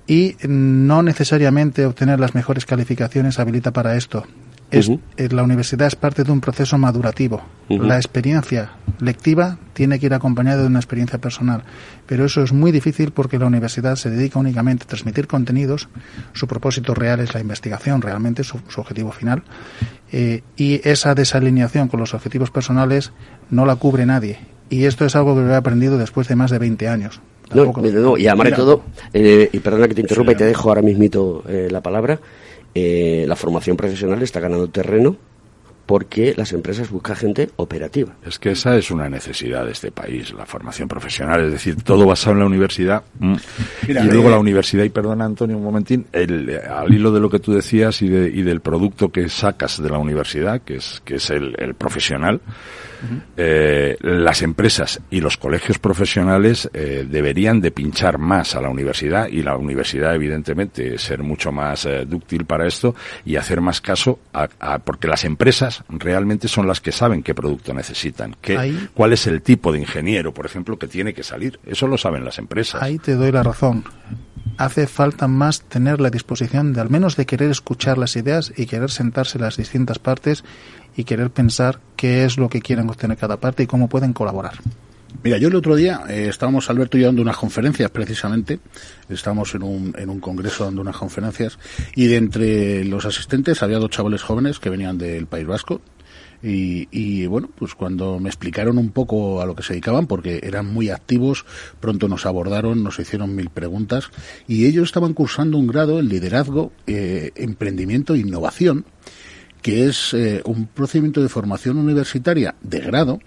Y 0.07 0.37
no 0.47 1.03
necesariamente 1.03 1.85
obtener 1.87 2.21
las 2.21 2.35
mejores 2.35 2.65
calificaciones 2.65 3.39
habilita 3.39 3.73
para 3.73 3.97
esto. 3.97 4.25
Es- 4.71 4.91
eh, 5.17 5.29
la 5.31 5.43
universidad 5.43 5.87
es 5.89 5.97
parte 5.97 6.25
de 6.25 6.31
un 6.33 6.41
proceso 6.41 6.77
madurativo. 6.79 7.43
La 7.71 7.97
experiencia 7.97 8.71
lectiva 9.01 9.59
tiene 9.75 9.99
que 9.99 10.07
ir 10.07 10.15
acompañada 10.15 10.63
de 10.63 10.67
una 10.69 10.79
experiencia 10.79 11.19
personal. 11.19 11.63
Pero 12.07 12.25
eso 12.25 12.43
es 12.43 12.53
muy 12.53 12.73
difícil 12.73 13.11
porque 13.13 13.39
la 13.39 13.47
universidad 13.47 13.97
se 13.97 14.11
dedica 14.11 14.39
únicamente 14.39 14.85
a 14.85 14.87
transmitir 14.87 15.27
contenidos. 15.27 15.89
Su 16.33 16.47
propósito 16.47 16.95
real 16.95 17.21
es 17.21 17.35
la 17.35 17.41
investigación, 17.41 18.01
realmente 18.03 18.43
su, 18.45 18.59
su 18.69 18.81
objetivo 18.81 19.13
final. 19.13 19.43
Eh, 20.13 20.43
y 20.57 20.81
esa 20.89 21.15
desalineación 21.15 21.89
con 21.89 22.01
los 22.01 22.15
objetivos 22.15 22.51
personales 22.51 23.13
no 23.51 23.67
la 23.67 23.77
cubre 23.77 24.07
nadie. 24.07 24.39
Y 24.71 24.85
esto 24.85 25.05
es 25.05 25.17
algo 25.17 25.35
que 25.35 25.43
lo 25.43 25.51
he 25.53 25.57
aprendido 25.57 25.97
después 25.99 26.29
de 26.29 26.37
más 26.37 26.51
de 26.51 26.59
20 26.59 26.89
años. 26.89 27.21
No, 27.55 27.65
Tampoco- 27.65 27.81
no, 27.83 28.17
y 28.19 28.27
además 28.27 28.47
de 28.51 28.53
todo, 28.57 28.83
eh, 29.15 29.49
y 29.53 29.59
perdona 29.61 29.89
que 29.89 29.95
te 29.95 30.03
interrumpa 30.03 30.33
Sí. 30.33 30.37
y 30.37 30.39
te 30.39 30.45
dejo 30.45 30.69
ahora 30.69 30.83
mismito 30.83 31.43
eh, 31.49 31.69
la 31.71 31.81
palabra, 31.83 32.19
eh, 32.75 33.25
la 33.29 33.37
formación 33.37 33.77
profesional 33.77 34.23
está 34.23 34.41
ganando 34.41 34.69
terreno 34.69 35.17
porque 35.87 36.35
las 36.37 36.53
empresas 36.53 36.91
buscan 36.91 37.17
gente 37.17 37.49
operativa. 37.57 38.15
Es 38.27 38.39
que 38.39 38.51
esa 38.51 38.77
es 38.77 38.91
una 38.91 39.09
necesidad 39.09 39.65
de 39.65 39.73
este 39.73 39.91
país, 39.91 40.35
la 40.35 40.45
formación 40.45 40.87
profesional, 40.87 41.43
es 41.47 41.51
decir, 41.53 41.83
todo 41.83 42.05
basado 42.05 42.33
en 42.33 42.41
la 42.41 42.45
universidad. 42.45 43.05
mm. 43.19 43.35
Mira, 43.89 44.05
y 44.05 44.09
luego 44.09 44.29
eh, 44.29 44.33
la 44.33 44.39
universidad, 44.39 44.85
y 44.85 44.91
perdona 44.91 45.25
Antonio 45.25 45.57
un 45.57 45.65
momentín, 45.65 46.05
el, 46.13 46.61
al 46.69 46.93
hilo 46.93 47.11
de 47.11 47.21
lo 47.21 47.31
que 47.31 47.39
tú 47.39 47.55
decías 47.55 48.03
y, 48.03 48.09
de- 48.11 48.29
y 48.29 48.43
del 48.43 48.61
producto 48.61 49.09
que 49.11 49.31
sacas 49.31 49.83
de 49.83 49.89
la 49.89 49.97
universidad, 49.97 50.61
que 50.61 50.77
es, 50.77 51.01
que 51.07 51.15
es 51.15 51.31
el, 51.31 51.55
el 51.59 51.73
profesional, 51.75 52.43
eh, 53.37 53.97
las 54.01 54.43
empresas 54.43 55.01
y 55.11 55.21
los 55.21 55.37
colegios 55.37 55.79
profesionales 55.79 56.69
eh, 56.73 57.07
deberían 57.09 57.61
de 57.61 57.71
pinchar 57.71 58.19
más 58.19 58.55
a 58.55 58.61
la 58.61 58.69
universidad 58.69 59.29
y 59.29 59.43
la 59.43 59.57
universidad 59.57 60.15
evidentemente 60.15 60.99
ser 60.99 61.23
mucho 61.23 61.53
más 61.53 61.87
eh, 61.87 62.05
dúctil 62.07 62.45
para 62.45 62.67
esto 62.67 62.95
y 63.25 63.37
hacer 63.37 63.61
más 63.61 63.81
caso 63.81 64.19
a, 64.33 64.49
a- 64.61 64.79
porque 64.79 65.09
las 65.09 65.25
empresas 65.25 65.85
realmente 65.89 66.49
son 66.49 66.67
las 66.67 66.81
que 66.81 66.93
saben 66.93 67.23
qué 67.23 67.35
producto 67.35 67.73
necesitan, 67.75 68.37
qué, 68.41 68.57
Ahí- 68.59 68.89
cuál 68.95 69.13
es 69.13 69.27
el 69.27 69.43
tipo 69.43 69.73
de 69.73 69.79
ingeniero, 69.81 70.33
por 70.35 70.47
ejemplo, 70.47 70.79
que 70.79 70.87
tiene 70.89 71.15
que 71.15 71.23
salir. 71.23 71.59
Eso 71.67 71.87
lo 71.87 71.99
saben 71.99 72.25
las 72.25 72.39
empresas. 72.39 72.83
Ahí 72.83 72.99
te 72.99 73.15
doy 73.15 73.33
la 73.33 73.43
razón. 73.43 73.85
Hace 74.57 74.87
falta 74.89 75.29
más 75.29 75.63
tener 75.63 76.01
la 76.01 76.11
disposición 76.11 76.73
de 76.73 76.81
al 76.81 76.91
menos 76.91 77.17
de 77.17 77.27
querer 77.27 77.51
escuchar 77.51 77.97
las 77.97 78.17
ideas 78.17 78.53
y 78.57 78.67
querer 78.67 78.91
sentarse 78.91 79.39
las 79.39 79.57
distintas 79.57 79.99
partes 80.01 80.43
y 80.99 81.05
querer 81.05 81.31
pensar 81.31 81.79
qué 81.95 82.25
es 82.25 82.37
lo 82.39 82.49
que 82.49 82.61
quieren 82.61 82.91
obtener 82.91 83.17
cada 83.17 83.39
parte 83.39 83.63
y 83.63 83.67
cómo 83.69 83.89
pueden 83.89 84.13
colaborar. 84.13 84.55
Mira, 85.23 85.39
yo 85.39 85.47
el 85.47 85.55
otro 85.55 85.77
día 85.77 86.03
eh, 86.09 86.27
estábamos, 86.29 86.69
Alberto 86.71 86.99
y 86.99 87.03
yo, 87.03 87.07
dando 87.07 87.23
unas 87.23 87.37
conferencias 87.37 87.89
precisamente. 87.93 88.59
Estábamos 89.09 89.55
en 89.55 89.63
un, 89.63 89.95
en 89.97 90.11
un 90.11 90.19
congreso 90.19 90.65
dando 90.65 90.83
unas 90.83 90.97
conferencias 90.97 91.57
y 91.95 92.09
de 92.09 92.17
entre 92.17 92.85
los 92.85 93.05
asistentes 93.05 93.63
había 93.63 93.79
dos 93.79 93.91
chavales 93.91 94.23
jóvenes 94.23 94.59
que 94.59 94.71
venían 94.71 94.99
del 94.99 95.27
País 95.27 95.47
Vasco. 95.47 95.81
Y, 96.43 96.89
y 96.91 97.27
bueno, 97.27 97.49
pues 97.57 97.77
cuando 97.77 98.19
me 98.19 98.29
explicaron 98.29 98.77
un 98.77 98.91
poco 98.91 99.41
a 99.41 99.47
lo 99.47 99.55
que 99.55 99.63
se 99.63 99.75
dedicaban, 99.75 100.09
porque 100.09 100.41
eran 100.43 100.67
muy 100.67 100.91
activos, 100.91 101.45
pronto 101.79 102.09
nos 102.09 102.27
abordaron, 102.27 102.83
nos 102.83 102.99
hicieron 102.99 103.37
mil 103.37 103.51
preguntas 103.51 104.11
y 104.49 104.67
ellos 104.67 104.85
estaban 104.85 105.15
cursando 105.15 105.59
un 105.59 105.69
grado 105.69 106.01
en 106.01 106.09
liderazgo, 106.09 106.73
eh, 106.89 107.31
emprendimiento 107.37 108.15
e 108.15 108.19
innovación 108.19 108.85
que 109.63 109.87
es 109.87 110.15
eh, 110.15 110.43
un 110.45 110.67
procedimiento 110.67 111.23
de 111.23 111.29
formación 111.29 111.79
universitaria 111.79 112.55
de 112.61 112.81
grado 112.81 113.21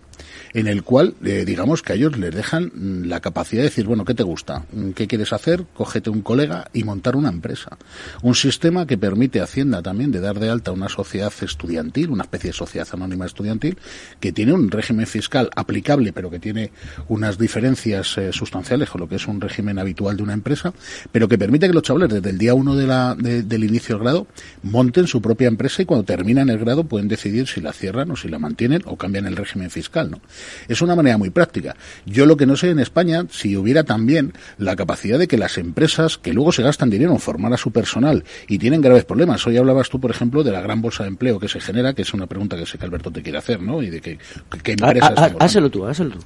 en 0.53 0.67
el 0.67 0.83
cual, 0.83 1.15
eh, 1.23 1.43
digamos 1.45 1.81
que 1.81 1.93
a 1.93 1.95
ellos 1.95 2.17
les 2.17 2.33
dejan 2.33 2.71
mm, 2.73 3.03
la 3.05 3.19
capacidad 3.19 3.61
de 3.61 3.69
decir, 3.69 3.85
bueno, 3.85 4.05
¿qué 4.05 4.13
te 4.13 4.23
gusta? 4.23 4.65
Mm, 4.73 4.91
¿Qué 4.91 5.07
quieres 5.07 5.33
hacer? 5.33 5.65
Cógete 5.73 6.09
un 6.09 6.21
colega 6.21 6.65
y 6.73 6.83
montar 6.83 7.15
una 7.15 7.29
empresa. 7.29 7.77
Un 8.21 8.35
sistema 8.35 8.85
que 8.85 8.97
permite 8.97 9.39
a 9.39 9.43
Hacienda 9.45 9.81
también 9.81 10.11
de 10.11 10.19
dar 10.19 10.39
de 10.39 10.49
alta 10.49 10.71
una 10.71 10.89
sociedad 10.89 11.31
estudiantil, 11.41 12.09
una 12.09 12.23
especie 12.23 12.49
de 12.49 12.53
sociedad 12.53 12.87
anónima 12.93 13.25
estudiantil, 13.25 13.77
que 14.19 14.31
tiene 14.31 14.53
un 14.53 14.69
régimen 14.71 15.07
fiscal 15.07 15.49
aplicable, 15.55 16.13
pero 16.13 16.29
que 16.29 16.39
tiene 16.39 16.71
unas 17.07 17.37
diferencias 17.37 18.17
eh, 18.17 18.31
sustanciales 18.33 18.89
con 18.89 19.01
lo 19.01 19.07
que 19.07 19.15
es 19.15 19.27
un 19.27 19.39
régimen 19.41 19.79
habitual 19.79 20.17
de 20.17 20.23
una 20.23 20.33
empresa, 20.33 20.73
pero 21.11 21.27
que 21.27 21.37
permite 21.37 21.67
que 21.67 21.73
los 21.73 21.83
chavales 21.83 22.09
desde 22.09 22.29
el 22.29 22.37
día 22.37 22.53
uno 22.53 22.75
de 22.75 22.87
la, 22.87 23.15
de- 23.15 23.43
del 23.43 23.63
inicio 23.63 23.95
del 23.95 24.03
grado 24.03 24.27
monten 24.63 25.07
su 25.07 25.21
propia 25.21 25.47
empresa 25.47 25.81
y 25.81 25.85
cuando 25.85 26.03
terminan 26.05 26.49
el 26.49 26.57
grado 26.59 26.83
pueden 26.83 27.07
decidir 27.07 27.47
si 27.47 27.61
la 27.61 27.73
cierran 27.73 28.11
o 28.11 28.15
si 28.15 28.27
la 28.27 28.39
mantienen 28.39 28.81
o 28.85 28.97
cambian 28.97 29.25
el 29.25 29.35
régimen 29.35 29.69
fiscal. 29.69 30.11
¿no? 30.11 30.19
Es 30.67 30.81
una 30.81 30.95
manera 30.95 31.17
muy 31.17 31.29
práctica. 31.29 31.75
Yo 32.05 32.25
lo 32.25 32.37
que 32.37 32.45
no 32.45 32.55
sé 32.55 32.69
en 32.69 32.79
España, 32.79 33.25
si 33.29 33.55
hubiera 33.57 33.83
también 33.83 34.33
la 34.57 34.75
capacidad 34.75 35.19
de 35.19 35.27
que 35.27 35.37
las 35.37 35.57
empresas 35.57 36.17
que 36.17 36.33
luego 36.33 36.51
se 36.51 36.63
gastan 36.63 36.89
dinero 36.89 37.11
en 37.11 37.19
formar 37.19 37.53
a 37.53 37.57
su 37.57 37.71
personal 37.71 38.23
y 38.47 38.57
tienen 38.57 38.81
graves 38.81 39.05
problemas. 39.05 39.45
Hoy 39.47 39.57
hablabas 39.57 39.89
tú, 39.89 39.99
por 39.99 40.11
ejemplo, 40.11 40.43
de 40.43 40.51
la 40.51 40.61
gran 40.61 40.81
bolsa 40.81 41.03
de 41.03 41.09
empleo 41.09 41.39
que 41.39 41.47
se 41.47 41.59
genera, 41.59 41.93
que 41.93 42.01
es 42.03 42.13
una 42.13 42.27
pregunta 42.27 42.57
que 42.57 42.65
sé 42.65 42.77
que 42.77 42.85
Alberto 42.85 43.11
te 43.11 43.21
quiere 43.21 43.37
hacer, 43.37 43.61
¿no? 43.61 43.81
Y 43.81 43.89
de 43.89 44.01
que, 44.01 44.17
qué 44.63 44.75
Ah, 44.81 44.87
empresas... 44.87 45.11
ah, 45.11 45.15
tenemos. 45.25 45.41
Házelo 45.41 45.69
tú, 45.69 45.85
házelo 45.85 46.11
tú. 46.11 46.19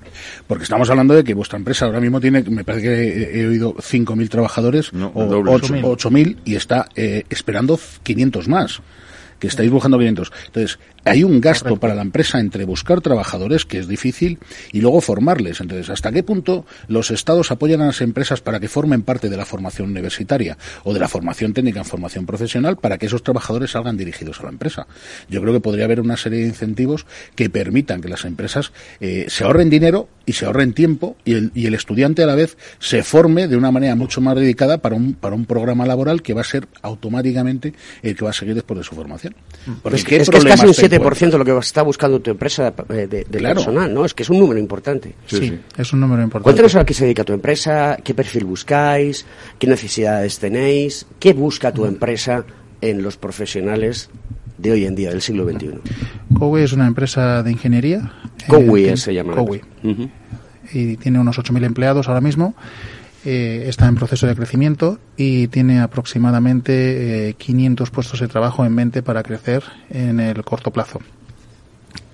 Porque 0.47 0.63
estamos 0.63 0.89
hablando 0.89 1.13
de 1.13 1.24
que 1.24 1.34
vuestra 1.34 1.57
empresa 1.57 1.86
ahora 1.86 1.99
mismo 1.99 2.20
tiene, 2.22 2.43
me 2.43 2.63
parece 2.63 2.84
que 2.86 2.93
he, 2.93 3.41
he 3.41 3.47
oído 3.47 3.74
5.000 3.76 4.30
trabajadores 4.30 4.93
No, 4.93 5.07
o 5.13 5.24
el 5.24 5.30
doble. 5.30 5.51
8 5.51 5.74
8.000 6.09 6.38
y 6.45 6.55
está 6.55 6.89
eh, 6.95 7.24
esperando 7.30 7.80
500 8.03 8.47
más. 8.47 8.82
Que 9.39 9.47
estáis 9.47 9.70
buscando 9.70 9.97
500. 9.97 10.32
Entonces, 10.47 10.80
hay 11.06 11.24
un 11.24 11.39
gasto 11.39 11.78
para 11.78 11.95
la 11.95 12.01
empresa 12.01 12.39
entre 12.39 12.66
buscar 12.66 12.99
trabajadores, 13.01 13.66
que 13.66 13.78
es 13.78 13.88
difícil, 13.88 14.39
y 14.72 14.82
luego 14.82 15.01
formarles. 15.01 15.62
Entonces, 15.62 15.89
¿hasta 15.89 16.12
qué 16.12 16.24
punto 16.24 16.66
los 16.88 17.12
estados 17.12 17.51
apoyan 17.51 17.82
a 17.82 17.88
las 17.88 18.01
empresas 18.01 18.41
para 18.41 18.60
que 18.60 18.68
formen 18.68 19.03
parte 19.03 19.30
de 19.30 19.38
la 19.38 19.45
formación 19.45 19.91
universitaria 19.91 20.58
o 20.84 20.93
de 20.93 20.99
la 20.99 21.08
formación 21.08 21.53
técnica 21.53 21.80
en 21.80 21.86
formación 21.86 22.26
profesional 22.26 22.78
para 22.78 22.97
que 22.97 23.06
esos 23.06 23.24
trabajadores 23.24 23.72
salgan 23.72 23.97
dirigidos 23.97 24.39
a 24.39 24.43
la 24.43 24.49
empresa? 24.49 24.88
Yo 25.30 25.41
creo 25.41 25.53
que 25.53 25.60
podría 25.60 25.86
haber 25.86 26.01
una 26.01 26.18
serie 26.18 26.39
de 26.39 26.47
incentivos 26.47 27.06
que 27.36 27.49
permitan 27.49 28.01
que 28.01 28.10
las 28.10 28.26
empresas 28.26 28.72
eh, 28.99 29.26
se 29.30 29.43
ahorren 29.43 29.70
dinero 29.70 30.10
y 30.26 30.34
se 30.34 30.45
ahorren 30.45 30.74
tiempo 30.74 31.16
y 31.24 31.34
el, 31.34 31.51
y 31.53 31.68
el 31.68 31.76
estudiante 31.76 32.24
a 32.24 32.26
la 32.26 32.36
vez 32.36 32.58
se 32.80 33.03
forme 33.03 33.47
de 33.47 33.58
una 33.58 33.72
manera 33.72 33.95
mucho 33.95 34.22
más 34.22 34.36
dedicada 34.36 34.80
para 34.80 34.95
un, 34.95 35.14
para 35.14 35.36
un 35.36 35.45
programa 35.45 35.86
laboral 35.86 36.24
que 36.24 36.34
va 36.34 36.41
a 36.41 36.45
ser 36.45 36.68
automáticamente 36.82 37.74
el 38.01 38.16
que 38.16 38.24
va 38.24 38.32
a 38.32 38.34
seguir 38.34 38.56
después 38.56 38.80
de 38.80 38.84
su 38.84 38.95
formación. 38.95 39.36
Porque 39.84 39.97
Es, 39.97 40.03
¿qué 40.03 40.16
es 40.18 40.30
que 40.30 40.38
es 40.38 40.45
casi 40.45 40.66
un 40.66 40.74
problemas 41.00 41.20
te 41.20 41.26
7% 41.28 41.38
lo 41.38 41.46
que 41.46 41.58
está 41.58 41.82
buscando 41.82 42.20
tu 42.22 42.32
empresa 42.32 42.74
de, 42.89 43.08
de- 43.08 43.26
de 43.30 43.38
Claro. 43.39 43.56
personal, 43.56 43.93
¿no? 43.93 44.06
Es 44.06 44.14
que 44.14 44.24
es 44.24 44.30
un 44.30 44.39
número 44.39 44.60
importante. 44.60 45.16
Sí, 45.28 45.60
es 45.78 45.93
un 45.93 46.00
número 46.00 46.22
importante. 46.24 46.43
Cuéntanos 46.43 46.76
a 46.76 46.86
qué 46.86 46.93
se 46.93 47.04
dedica 47.06 47.24
tu 47.24 47.34
empresa, 47.34 47.98
qué 48.04 48.14
perfil 48.14 48.46
buscáis, 48.46 49.26
qué 49.60 49.68
necesidades 49.68 50.39
tenéis, 50.39 51.06
qué 51.20 51.34
busca 51.34 51.72
tu 51.72 51.86
empresa 51.86 52.46
en 52.82 53.02
los 53.02 53.18
profesionales 53.18 54.10
de 54.58 54.72
hoy 54.72 54.86
en 54.86 54.96
día, 54.96 55.10
del 55.10 55.22
siglo 55.22 55.43
XXI. 55.50 55.70
Cowi 56.39 56.62
es 56.64 56.74
una 56.74 56.88
empresa 56.88 57.43
de 57.43 57.52
ingeniería. 57.52 58.12
Cowi 58.48 58.86
eh, 58.86 58.98
se 58.98 59.14
llama. 59.14 59.32
la 59.32 59.38
Cowi. 59.38 59.62
empresa. 59.82 60.02
Ujú. 60.04 60.10
y 60.74 60.98
tiene 60.98 61.20
unos 61.20 61.38
8.000 61.38 61.64
empleados 61.66 62.08
ahora 62.08 62.22
mismo. 62.22 62.56
Eh, 63.26 63.63
está 63.67 63.88
en 63.88 63.95
proceso 63.95 64.28
de 64.28 64.36
crecimiento 64.36 64.99
y 65.17 65.47
tiene 65.47 65.80
aproximadamente 65.82 67.30
eh, 67.30 67.34
500 67.34 67.89
puestos 67.89 68.19
de 68.19 68.28
trabajo 68.28 68.63
en 68.65 68.76
mente 68.76 69.01
para 69.01 69.23
crecer 69.23 69.63
en 69.89 70.19
el 70.19 70.43
corto 70.43 70.69
plazo, 70.71 70.99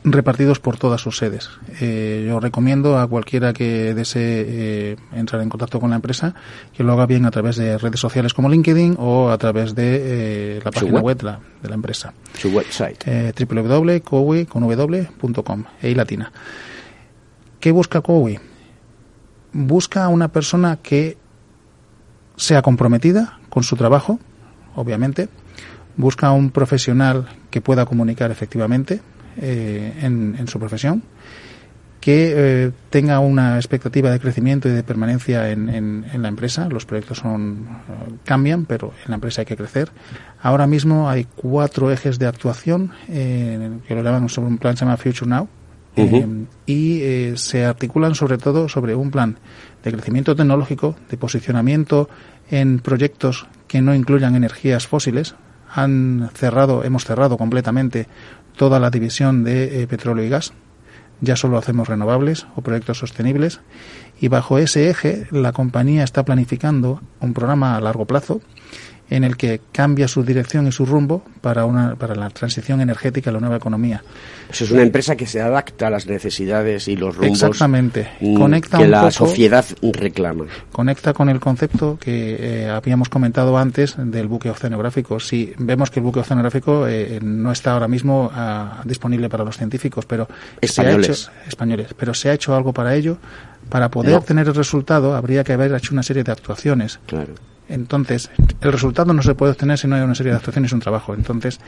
repartidos 0.04 0.60
por 0.60 0.78
todas 0.78 1.02
sus 1.02 1.18
sedes. 1.18 1.50
Eh, 1.82 2.26
yo 2.28 2.40
recomiendo 2.40 2.98
a 2.98 3.08
cualquiera 3.08 3.54
que 3.54 3.94
desee 3.94 4.46
eh, 4.48 4.96
entrar 5.14 5.42
en 5.42 5.50
contacto 5.50 5.80
con 5.80 5.90
la 5.90 5.98
empresa 5.98 6.34
que 6.76 6.84
lo 6.84 6.94
haga 6.94 7.06
bien 7.06 7.26
a 7.26 7.32
través 7.32 7.58
de 7.58 7.78
redes 7.78 8.00
sociales 8.00 8.34
como 8.34 8.50
LinkedIn 8.50 8.96
o 8.98 9.30
a 9.30 9.38
través 9.38 9.76
de 9.76 10.58
eh, 10.58 10.62
la 10.64 10.72
página 10.72 11.02
web. 11.02 11.22
la, 11.24 11.40
de 11.62 11.70
la 11.70 11.76
empresa 11.76 12.14
Su 12.38 12.50
website. 12.50 13.04
eh, 13.06 13.34
www.cowi.com, 13.38 15.64
e 15.82 15.94
latina. 15.94 16.32
¿Qué 17.60 17.72
busca 17.72 18.02
Cowi? 18.02 18.40
Busca 19.54 20.06
a 20.06 20.08
una 20.10 20.30
persona 20.30 20.78
que 20.82 21.18
sea 22.38 22.62
comprometida 22.62 23.40
con 23.50 23.64
su 23.64 23.76
trabajo, 23.76 24.20
obviamente. 24.76 25.30
Busca 25.98 26.28
a 26.28 26.32
un 26.32 26.52
profesional 26.52 27.28
que 27.50 27.62
pueda 27.62 27.86
comunicar 27.86 28.32
efectivamente 28.32 29.02
eh, 29.38 29.94
en, 30.02 30.36
en 30.40 30.48
su 30.48 30.58
profesión. 30.60 31.04
Que 32.00 32.34
eh, 32.36 32.72
tenga 32.90 33.20
una 33.20 33.58
expectativa 33.58 34.10
de 34.10 34.20
crecimiento 34.20 34.68
y 34.68 34.72
de 34.72 34.82
permanencia 34.82 35.52
en, 35.52 35.70
en- 35.70 36.22
la 36.22 36.30
empresa. 36.30 36.68
Los 36.68 36.86
proyectos 36.86 37.20
son 37.20 37.68
eh, 37.70 38.14
cambian, 38.26 38.66
pero 38.66 38.92
en 39.06 39.10
la 39.12 39.16
empresa 39.16 39.42
hay 39.42 39.46
que 39.46 39.56
crecer. 39.58 39.92
Ahora 40.42 40.66
mismo 40.66 41.10
hay 41.10 41.26
cuatro 41.36 41.92
ejes 41.92 42.18
de 42.18 42.26
actuación 42.26 42.92
eh, 43.08 43.70
que 43.88 43.94
lo 43.94 44.02
llaman 44.02 44.30
sobre 44.30 44.48
un 44.48 44.58
plan 44.58 44.74
que 44.74 44.80
se 44.80 44.86
llama 44.86 44.98
Future 44.98 45.30
Now, 45.30 45.48
eh, 45.96 46.46
y 46.66 47.02
eh, 47.02 47.34
se 47.36 47.66
articulan 47.66 48.16
sobre 48.16 48.38
todo 48.38 48.70
sobre 48.70 48.96
un 48.96 49.12
plan 49.12 49.38
de 49.84 49.92
crecimiento 49.92 50.36
tecnológico, 50.36 50.96
de 51.10 51.18
posicionamiento 51.18 52.10
en 52.50 52.80
proyectos 52.80 53.48
que 53.68 53.82
no 53.82 53.94
incluyan 53.94 54.36
energías 54.36 54.88
fósiles. 54.88 55.36
Han 55.74 56.30
cerrado, 56.34 56.84
hemos 56.84 57.06
cerrado 57.06 57.38
completamente 57.38 58.08
toda 58.56 58.80
la 58.80 58.90
división 58.90 59.44
de 59.44 59.82
eh, 59.82 59.88
petróleo 59.88 60.26
y 60.26 60.30
gas. 60.30 60.54
Ya 61.20 61.36
solo 61.36 61.58
hacemos 61.58 61.88
renovables 61.88 62.48
o 62.56 62.62
proyectos 62.62 63.00
sostenibles. 63.00 63.62
Y 64.20 64.28
bajo 64.28 64.58
ese 64.58 64.90
eje, 64.90 65.28
la 65.32 65.52
compañía 65.52 66.04
está 66.04 66.24
planificando 66.26 67.02
un 67.20 67.34
programa 67.34 67.76
a 67.76 67.82
largo 67.82 68.06
plazo 68.06 68.42
en 69.12 69.24
el 69.24 69.38
que 69.38 69.62
cambia 69.72 70.08
su 70.08 70.24
dirección 70.24 70.66
y 70.68 70.72
su 70.72 70.86
rumbo 70.86 71.22
para, 71.42 71.66
una, 71.66 71.96
para 71.96 72.16
la 72.16 72.30
transición 72.30 72.82
energética 72.82 73.30
a 73.30 73.34
la 73.34 73.40
nueva 73.42 73.58
economía. 73.58 74.02
Eso 74.50 74.64
es 74.64 74.72
una 74.72 74.82
empresa 74.82 75.16
que 75.16 75.28
se 75.28 75.40
adapta 75.42 75.88
a 75.88 75.90
las 75.90 76.08
necesidades 76.08 76.88
y 76.88 76.96
los 76.96 77.16
rumbos 77.18 77.44
Exactamente. 77.44 78.10
mm, 78.22 78.36
Conecta 78.38 78.78
que 78.78 78.86
un 78.86 78.92
la 78.92 79.00
poco- 79.02 79.12
sociedad 79.12 79.66
reclama. 79.94 80.46
conecta 80.72 81.14
con 81.14 81.30
el 81.30 81.40
concepto 81.40 81.98
que 82.00 82.38
eh, 82.64 82.70
habíamos 82.70 83.10
comentado 83.10 83.58
antes 83.58 83.96
del 83.98 84.28
buque 84.28 84.50
oceanográfico. 84.50 85.20
Si 85.20 85.54
vemos 85.58 85.92
que 85.92 86.00
el 86.00 86.06
buque 86.06 86.22
oceanográfico 86.22 86.88
eh, 86.88 87.20
no 87.22 87.52
está 87.52 87.74
ahora 87.74 87.88
mismo 87.90 88.32
ah, 88.34 88.82
disponible 88.86 89.28
para 89.30 89.44
los 89.44 89.58
científicos, 89.58 90.06
pero 90.06 90.26
se 90.26 90.32
ha 90.32 90.66
Españoles. 90.86 91.10
hecho 91.10 91.32
españoles, 91.50 91.88
pero 91.98 92.14
se 92.14 92.30
ha 92.30 92.34
hecho 92.34 92.56
algo 92.56 92.74
para 92.74 92.96
ello. 92.96 93.18
Para 93.70 93.90
poder 93.92 94.14
No. 94.14 94.22
tener 94.22 94.48
el 94.48 94.56
resultado 94.56 95.16
habría 95.16 95.44
que 95.44 95.54
haber 95.54 95.74
hecho 95.76 95.94
una 95.94 96.02
serie 96.04 96.24
de 96.24 96.32
actuaciones. 96.32 97.00
Claro. 97.06 97.34
Entonces, 97.70 98.30
el 98.60 98.72
resultado 98.72 99.14
no 99.14 99.22
se 99.22 99.34
puede 99.36 99.54
obtener 99.54 99.78
si 99.78 99.88
no 99.88 99.96
hay 99.96 100.02
una 100.02 100.16
serie 100.16 100.32
de 100.32 100.38
actuaciones 100.38 100.72
y 100.72 100.76
un 100.76 100.82
trabajo. 100.82 101.14
Entonces, 101.14 101.60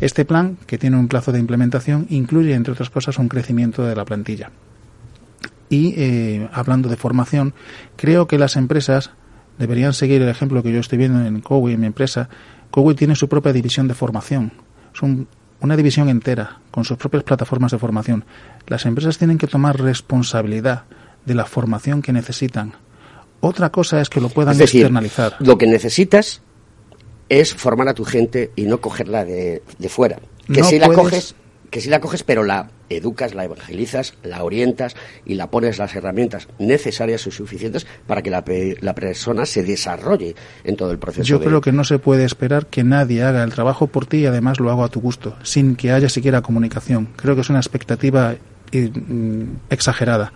este 0.00 0.24
plan, 0.24 0.58
que 0.66 0.78
tiene 0.78 0.96
un 0.98 1.08
plazo 1.08 1.32
de 1.32 1.38
implementación, 1.38 2.06
incluye, 2.10 2.54
entre 2.54 2.72
otras 2.74 2.90
cosas, 2.90 3.18
un 3.18 3.28
crecimiento 3.28 3.82
de 3.84 3.96
la 3.96 4.04
plantilla. 4.04 4.50
Y 5.70 5.94
eh, 5.96 6.48
hablando 6.52 6.88
de 6.88 6.96
formación, 6.96 7.54
creo 7.96 8.26
que 8.26 8.38
las 8.38 8.56
empresas 8.56 9.10
deberían 9.58 9.92
seguir 9.92 10.22
el 10.22 10.28
ejemplo 10.28 10.62
que 10.62 10.72
yo 10.72 10.80
estoy 10.80 10.98
viendo 10.98 11.24
en 11.24 11.40
Cowi, 11.40 11.72
en 11.74 11.80
mi 11.80 11.86
empresa. 11.86 12.28
Cowi 12.70 12.94
tiene 12.94 13.16
su 13.16 13.28
propia 13.28 13.52
división 13.52 13.88
de 13.88 13.94
formación. 13.94 14.52
Es 14.94 15.02
un- 15.02 15.28
una 15.60 15.76
división 15.76 16.08
entera, 16.08 16.58
con 16.70 16.84
sus 16.84 16.96
propias 16.96 17.24
plataformas 17.24 17.72
de 17.72 17.78
formación. 17.78 18.24
Las 18.66 18.86
empresas 18.86 19.18
tienen 19.18 19.38
que 19.38 19.46
tomar 19.48 19.80
responsabilidad 19.80 20.84
de 21.26 21.34
la 21.34 21.44
formación 21.44 22.00
que 22.02 22.12
necesitan. 22.12 22.74
Otra 23.40 23.70
cosa 23.70 24.00
es 24.00 24.08
que 24.08 24.20
lo 24.20 24.28
puedan 24.28 24.52
Es 24.52 24.58
decir, 24.58 24.80
externalizar. 24.82 25.36
lo 25.40 25.58
que 25.58 25.66
necesitas 25.66 26.40
es 27.28 27.54
formar 27.54 27.88
a 27.88 27.94
tu 27.94 28.04
gente 28.04 28.50
y 28.56 28.62
no 28.64 28.80
cogerla 28.80 29.24
de, 29.24 29.62
de 29.78 29.88
fuera. 29.88 30.18
Que 30.52 30.60
No 30.62 30.66
si 30.66 30.78
la 30.78 30.88
coges, 30.88 31.34
que 31.70 31.80
si 31.80 31.90
la 31.90 32.00
coges, 32.00 32.22
pero 32.22 32.42
la 32.42 32.70
educas, 32.88 33.34
la 33.34 33.44
evangelizas, 33.44 34.14
la 34.22 34.42
orientas 34.42 34.96
y 35.26 35.34
la 35.34 35.50
pones 35.50 35.76
las 35.76 35.94
herramientas 35.94 36.48
necesarias 36.58 37.26
y 37.26 37.30
suficientes 37.30 37.86
para 38.06 38.22
que 38.22 38.30
la, 38.30 38.42
pe- 38.46 38.78
la 38.80 38.94
persona 38.94 39.44
se 39.44 39.62
desarrolle 39.62 40.34
en 40.64 40.76
todo 40.76 40.90
el 40.90 40.98
proceso. 40.98 41.24
Yo 41.24 41.38
de- 41.38 41.44
creo 41.44 41.60
que 41.60 41.70
no 41.70 41.84
se 41.84 41.98
puede 41.98 42.24
esperar 42.24 42.66
que 42.66 42.82
nadie 42.82 43.22
haga 43.22 43.44
el 43.44 43.52
trabajo 43.52 43.88
por 43.88 44.06
ti 44.06 44.20
y 44.20 44.26
además 44.26 44.58
lo 44.58 44.70
haga 44.72 44.86
a 44.86 44.88
tu 44.88 45.02
gusto, 45.02 45.36
sin 45.42 45.76
que 45.76 45.92
haya 45.92 46.08
siquiera 46.08 46.40
comunicación. 46.40 47.10
Creo 47.16 47.34
que 47.34 47.42
es 47.42 47.50
una 47.50 47.58
expectativa 47.60 48.36
eh, 48.72 48.90
mm, 48.90 49.42
exagerada. 49.68 50.32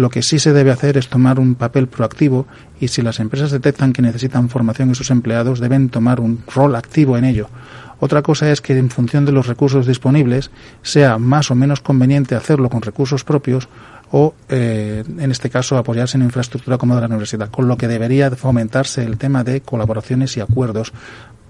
Lo 0.00 0.08
que 0.08 0.22
sí 0.22 0.38
se 0.38 0.54
debe 0.54 0.70
hacer 0.70 0.96
es 0.96 1.08
tomar 1.08 1.38
un 1.38 1.54
papel 1.56 1.86
proactivo 1.86 2.46
y 2.80 2.88
si 2.88 3.02
las 3.02 3.20
empresas 3.20 3.50
detectan 3.50 3.92
que 3.92 4.00
necesitan 4.00 4.48
formación 4.48 4.88
en 4.88 4.94
sus 4.94 5.10
empleados, 5.10 5.60
deben 5.60 5.90
tomar 5.90 6.20
un 6.20 6.42
rol 6.54 6.74
activo 6.74 7.18
en 7.18 7.26
ello. 7.26 7.50
Otra 7.98 8.22
cosa 8.22 8.50
es 8.50 8.62
que 8.62 8.78
en 8.78 8.88
función 8.88 9.26
de 9.26 9.32
los 9.32 9.46
recursos 9.46 9.86
disponibles 9.86 10.50
sea 10.80 11.18
más 11.18 11.50
o 11.50 11.54
menos 11.54 11.82
conveniente 11.82 12.34
hacerlo 12.34 12.70
con 12.70 12.80
recursos 12.80 13.24
propios 13.24 13.68
o, 14.10 14.34
eh, 14.48 15.04
en 15.18 15.30
este 15.30 15.50
caso, 15.50 15.76
apoyarse 15.76 16.16
en 16.16 16.24
infraestructura 16.24 16.78
como 16.78 16.94
de 16.94 17.02
la 17.02 17.06
universidad, 17.06 17.50
con 17.50 17.68
lo 17.68 17.76
que 17.76 17.86
debería 17.86 18.30
fomentarse 18.30 19.04
el 19.04 19.18
tema 19.18 19.44
de 19.44 19.60
colaboraciones 19.60 20.34
y 20.38 20.40
acuerdos 20.40 20.94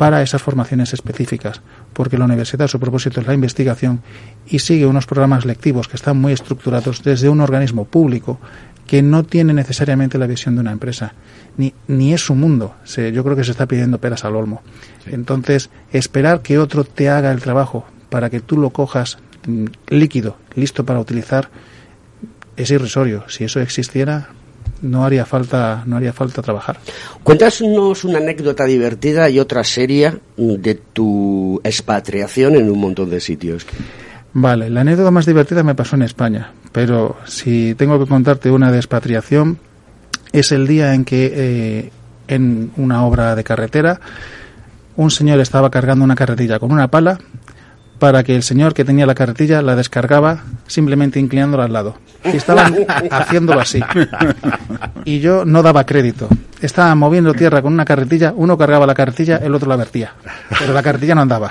para 0.00 0.22
esas 0.22 0.40
formaciones 0.40 0.94
específicas, 0.94 1.60
porque 1.92 2.16
la 2.16 2.24
universidad 2.24 2.68
su 2.68 2.80
propósito 2.80 3.20
es 3.20 3.26
la 3.26 3.34
investigación 3.34 4.00
y 4.46 4.60
sigue 4.60 4.86
unos 4.86 5.04
programas 5.04 5.44
lectivos 5.44 5.88
que 5.88 5.96
están 5.96 6.18
muy 6.18 6.32
estructurados 6.32 7.02
desde 7.02 7.28
un 7.28 7.42
organismo 7.42 7.84
público 7.84 8.40
que 8.86 9.02
no 9.02 9.24
tiene 9.24 9.52
necesariamente 9.52 10.16
la 10.16 10.26
visión 10.26 10.54
de 10.54 10.62
una 10.62 10.72
empresa, 10.72 11.12
ni, 11.58 11.74
ni 11.86 12.14
es 12.14 12.22
su 12.22 12.34
mundo. 12.34 12.76
Se, 12.82 13.12
yo 13.12 13.22
creo 13.22 13.36
que 13.36 13.44
se 13.44 13.50
está 13.50 13.66
pidiendo 13.66 13.98
peras 13.98 14.24
al 14.24 14.36
olmo. 14.36 14.62
Entonces, 15.04 15.68
esperar 15.92 16.40
que 16.40 16.58
otro 16.58 16.84
te 16.84 17.10
haga 17.10 17.30
el 17.30 17.42
trabajo 17.42 17.84
para 18.08 18.30
que 18.30 18.40
tú 18.40 18.56
lo 18.56 18.70
cojas 18.70 19.18
mm, 19.46 19.66
líquido, 19.88 20.38
listo 20.54 20.86
para 20.86 20.98
utilizar, 20.98 21.50
es 22.56 22.70
irrisorio. 22.70 23.24
Si 23.28 23.44
eso 23.44 23.60
existiera, 23.60 24.30
no 24.82 25.04
haría 25.04 25.24
falta, 25.24 25.82
no 25.86 25.96
haría 25.96 26.12
falta 26.12 26.42
trabajar. 26.42 26.78
Cuéntanos 27.22 28.04
una 28.04 28.18
anécdota 28.18 28.64
divertida 28.64 29.28
y 29.28 29.38
otra 29.38 29.64
seria 29.64 30.18
de 30.36 30.74
tu 30.74 31.60
expatriación 31.64 32.56
en 32.56 32.70
un 32.70 32.80
montón 32.80 33.10
de 33.10 33.20
sitios. 33.20 33.66
Vale, 34.32 34.70
la 34.70 34.82
anécdota 34.82 35.10
más 35.10 35.26
divertida 35.26 35.62
me 35.62 35.74
pasó 35.74 35.96
en 35.96 36.02
España, 36.02 36.52
pero 36.72 37.16
si 37.26 37.74
tengo 37.74 37.98
que 37.98 38.06
contarte 38.06 38.50
una 38.50 38.70
de 38.70 38.78
expatriación, 38.78 39.58
es 40.32 40.52
el 40.52 40.66
día 40.66 40.94
en 40.94 41.04
que 41.04 41.32
eh, 41.34 41.90
en 42.28 42.70
una 42.76 43.04
obra 43.04 43.34
de 43.34 43.42
carretera 43.42 44.00
un 44.96 45.10
señor 45.10 45.40
estaba 45.40 45.70
cargando 45.70 46.04
una 46.04 46.14
carretilla 46.14 46.58
con 46.58 46.72
una 46.72 46.88
pala 46.88 47.18
para 48.00 48.24
que 48.24 48.34
el 48.34 48.42
señor 48.42 48.72
que 48.72 48.84
tenía 48.84 49.06
la 49.06 49.14
carretilla 49.14 49.60
la 49.60 49.76
descargaba 49.76 50.42
simplemente 50.66 51.20
inclinándola 51.20 51.64
al 51.64 51.72
lado. 51.72 51.96
Y 52.24 52.36
estaban 52.36 52.74
haciéndolo 53.10 53.60
así. 53.60 53.80
Y 55.04 55.20
yo 55.20 55.44
no 55.44 55.62
daba 55.62 55.84
crédito. 55.84 56.26
Estaba 56.62 56.94
moviendo 56.94 57.34
tierra 57.34 57.62
con 57.62 57.72
una 57.72 57.84
carretilla, 57.84 58.32
uno 58.34 58.56
cargaba 58.56 58.86
la 58.86 58.94
carretilla, 58.94 59.36
el 59.36 59.54
otro 59.54 59.68
la 59.68 59.76
vertía. 59.76 60.14
Pero 60.58 60.72
la 60.72 60.82
carretilla 60.82 61.14
no 61.14 61.20
andaba. 61.22 61.50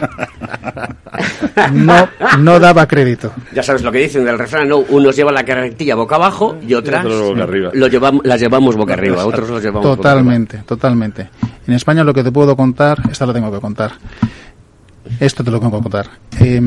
No, 1.72 2.10
no 2.40 2.60
daba 2.60 2.88
crédito. 2.88 3.32
Ya 3.54 3.62
sabes 3.64 3.84
lo 3.84 3.92
que 3.92 4.00
dicen 4.00 4.26
del 4.26 4.38
refrán, 4.38 4.68
¿no? 4.68 4.78
Unos 4.80 5.16
llevan 5.16 5.36
la 5.36 5.46
carretilla 5.46 5.96
boca 5.96 6.16
abajo 6.16 6.58
y 6.66 6.74
otras 6.74 7.06
otros 7.06 7.30
boca 7.30 7.44
arriba. 7.44 7.72
lo 7.74 7.88
llevamos, 7.88 8.26
las 8.26 8.40
llevamos 8.40 8.76
boca 8.76 8.94
arriba, 8.94 9.26
otros 9.26 9.50
los 9.50 9.62
llevamos 9.62 9.84
boca 9.84 9.98
Totalmente, 9.98 10.60
totalmente. 10.66 11.30
En 11.68 11.74
España 11.76 12.04
lo 12.04 12.14
que 12.14 12.24
te 12.24 12.32
puedo 12.32 12.56
contar, 12.56 12.98
esta 13.12 13.26
lo 13.26 13.34
tengo 13.34 13.52
que 13.52 13.60
contar. 13.60 13.92
Esto 15.20 15.44
te 15.44 15.52
lo 15.52 15.60
tengo 15.60 15.78
que 15.78 15.84
contar. 15.84 16.10
Eh, 16.40 16.62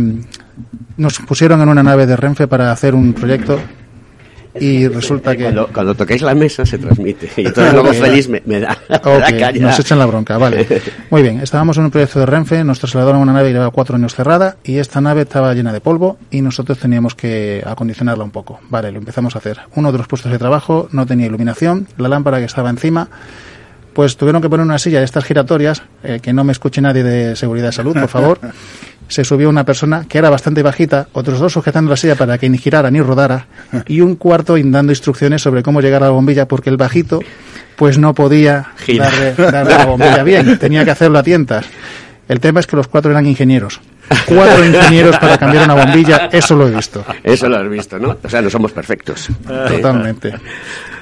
nos 0.96 1.18
pusieron 1.20 1.60
en 1.62 1.68
una 1.68 1.82
nave 1.82 2.06
de 2.06 2.16
Renfe 2.16 2.46
para 2.46 2.72
hacer 2.72 2.94
un 2.94 3.12
proyecto 3.12 3.58
y 4.58 4.86
resulta 4.86 5.34
que... 5.34 5.44
Cuando, 5.44 5.68
cuando 5.68 5.94
toquéis 5.94 6.22
la 6.22 6.34
mesa 6.34 6.66
se 6.66 6.78
transmite. 6.78 7.30
Y 7.36 7.46
entonces 7.46 7.72
luego 7.72 7.92
feliz 7.94 8.28
me, 8.28 8.42
me 8.44 8.60
da, 8.60 8.76
me 8.88 9.60
nos 9.60 9.78
echan 9.78 9.98
la 9.98 10.06
bronca, 10.06 10.36
vale. 10.36 10.66
Muy 11.10 11.22
bien, 11.22 11.40
estábamos 11.40 11.78
en 11.78 11.84
un 11.84 11.90
proyecto 11.90 12.20
de 12.20 12.26
Renfe, 12.26 12.62
nos 12.64 12.78
trasladaron 12.78 13.16
a 13.16 13.20
una 13.20 13.32
nave 13.32 13.48
que 13.48 13.54
llevaba 13.54 13.70
cuatro 13.70 13.96
años 13.96 14.14
cerrada 14.14 14.56
y 14.62 14.76
esta 14.76 15.00
nave 15.00 15.22
estaba 15.22 15.54
llena 15.54 15.72
de 15.72 15.80
polvo 15.80 16.18
y 16.30 16.42
nosotros 16.42 16.78
teníamos 16.78 17.14
que 17.14 17.62
acondicionarla 17.64 18.24
un 18.24 18.30
poco. 18.30 18.60
Vale, 18.68 18.92
lo 18.92 18.98
empezamos 18.98 19.34
a 19.34 19.38
hacer. 19.38 19.60
Uno 19.74 19.90
de 19.90 19.98
los 19.98 20.06
puestos 20.06 20.30
de 20.30 20.38
trabajo 20.38 20.88
no 20.92 21.06
tenía 21.06 21.26
iluminación, 21.26 21.88
la 21.96 22.08
lámpara 22.08 22.38
que 22.38 22.44
estaba 22.44 22.68
encima, 22.68 23.08
pues 23.92 24.16
tuvieron 24.16 24.40
que 24.42 24.48
poner 24.48 24.64
una 24.64 24.78
silla 24.78 24.98
de 24.98 25.04
estas 25.04 25.24
giratorias, 25.24 25.82
eh, 26.02 26.20
que 26.22 26.32
no 26.32 26.44
me 26.44 26.52
escuche 26.52 26.80
nadie 26.80 27.02
de 27.02 27.36
seguridad 27.36 27.66
de 27.66 27.72
salud, 27.72 27.94
por 27.94 28.08
favor. 28.08 28.38
Se 29.08 29.24
subió 29.24 29.50
una 29.50 29.64
persona 29.64 30.06
que 30.08 30.16
era 30.16 30.30
bastante 30.30 30.62
bajita, 30.62 31.08
otros 31.12 31.38
dos 31.38 31.52
sujetando 31.52 31.90
la 31.90 31.96
silla 31.96 32.14
para 32.14 32.38
que 32.38 32.48
ni 32.48 32.56
girara 32.56 32.90
ni 32.90 33.00
rodara, 33.00 33.46
y 33.86 34.00
un 34.00 34.16
cuarto 34.16 34.56
dando 34.56 34.90
instrucciones 34.92 35.42
sobre 35.42 35.62
cómo 35.62 35.82
llegar 35.82 36.02
a 36.02 36.06
la 36.06 36.12
bombilla, 36.12 36.48
porque 36.48 36.70
el 36.70 36.78
bajito 36.78 37.20
pues 37.76 37.98
no 37.98 38.14
podía 38.14 38.68
Gira. 38.78 39.10
darle, 39.10 39.34
darle 39.34 39.74
la 39.76 39.84
bombilla 39.84 40.22
bien, 40.22 40.58
tenía 40.58 40.84
que 40.84 40.92
hacerlo 40.92 41.18
a 41.18 41.22
tientas. 41.22 41.66
El 42.28 42.40
tema 42.40 42.60
es 42.60 42.66
que 42.66 42.76
los 42.76 42.88
cuatro 42.88 43.10
eran 43.10 43.26
ingenieros. 43.26 43.80
Cuatro 44.26 44.64
ingenieros 44.64 45.18
para 45.18 45.36
cambiar 45.36 45.64
una 45.64 45.84
bombilla, 45.84 46.30
eso 46.32 46.56
lo 46.56 46.68
he 46.68 46.74
visto. 46.74 47.04
Eso 47.22 47.48
lo 47.48 47.58
has 47.58 47.68
visto, 47.68 47.98
¿no? 47.98 48.16
O 48.22 48.28
sea, 48.28 48.40
no 48.40 48.48
somos 48.48 48.72
perfectos. 48.72 49.28
Totalmente. 49.68 50.32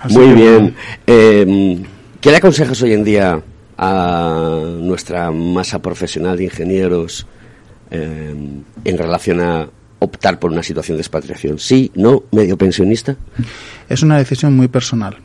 Así 0.01 0.19
Muy 0.19 0.29
que, 0.29 0.35
bien. 0.35 0.75
Eh, 1.07 1.79
¿Qué 2.21 2.31
le 2.31 2.37
aconsejas 2.37 2.83
hoy 2.83 2.93
en 2.93 3.03
día 3.03 3.41
a 3.79 4.63
nuestra 4.79 5.31
masa 5.31 5.81
profesional 5.81 6.37
de 6.37 6.45
ingenieros 6.45 7.27
eh, 7.91 8.35
en 8.85 8.99
relación 8.99 9.41
a 9.41 9.71
optar 10.01 10.39
por 10.39 10.51
una 10.51 10.63
situación 10.63 10.99
de 10.99 11.01
expatriación? 11.01 11.59
¿Sí? 11.59 11.91
¿No? 11.95 12.25
¿Medio 12.31 12.59
pensionista? 12.59 13.17
Es 13.89 14.03
una 14.03 14.19
decisión 14.19 14.55
muy 14.55 14.69
personal. 14.69 15.17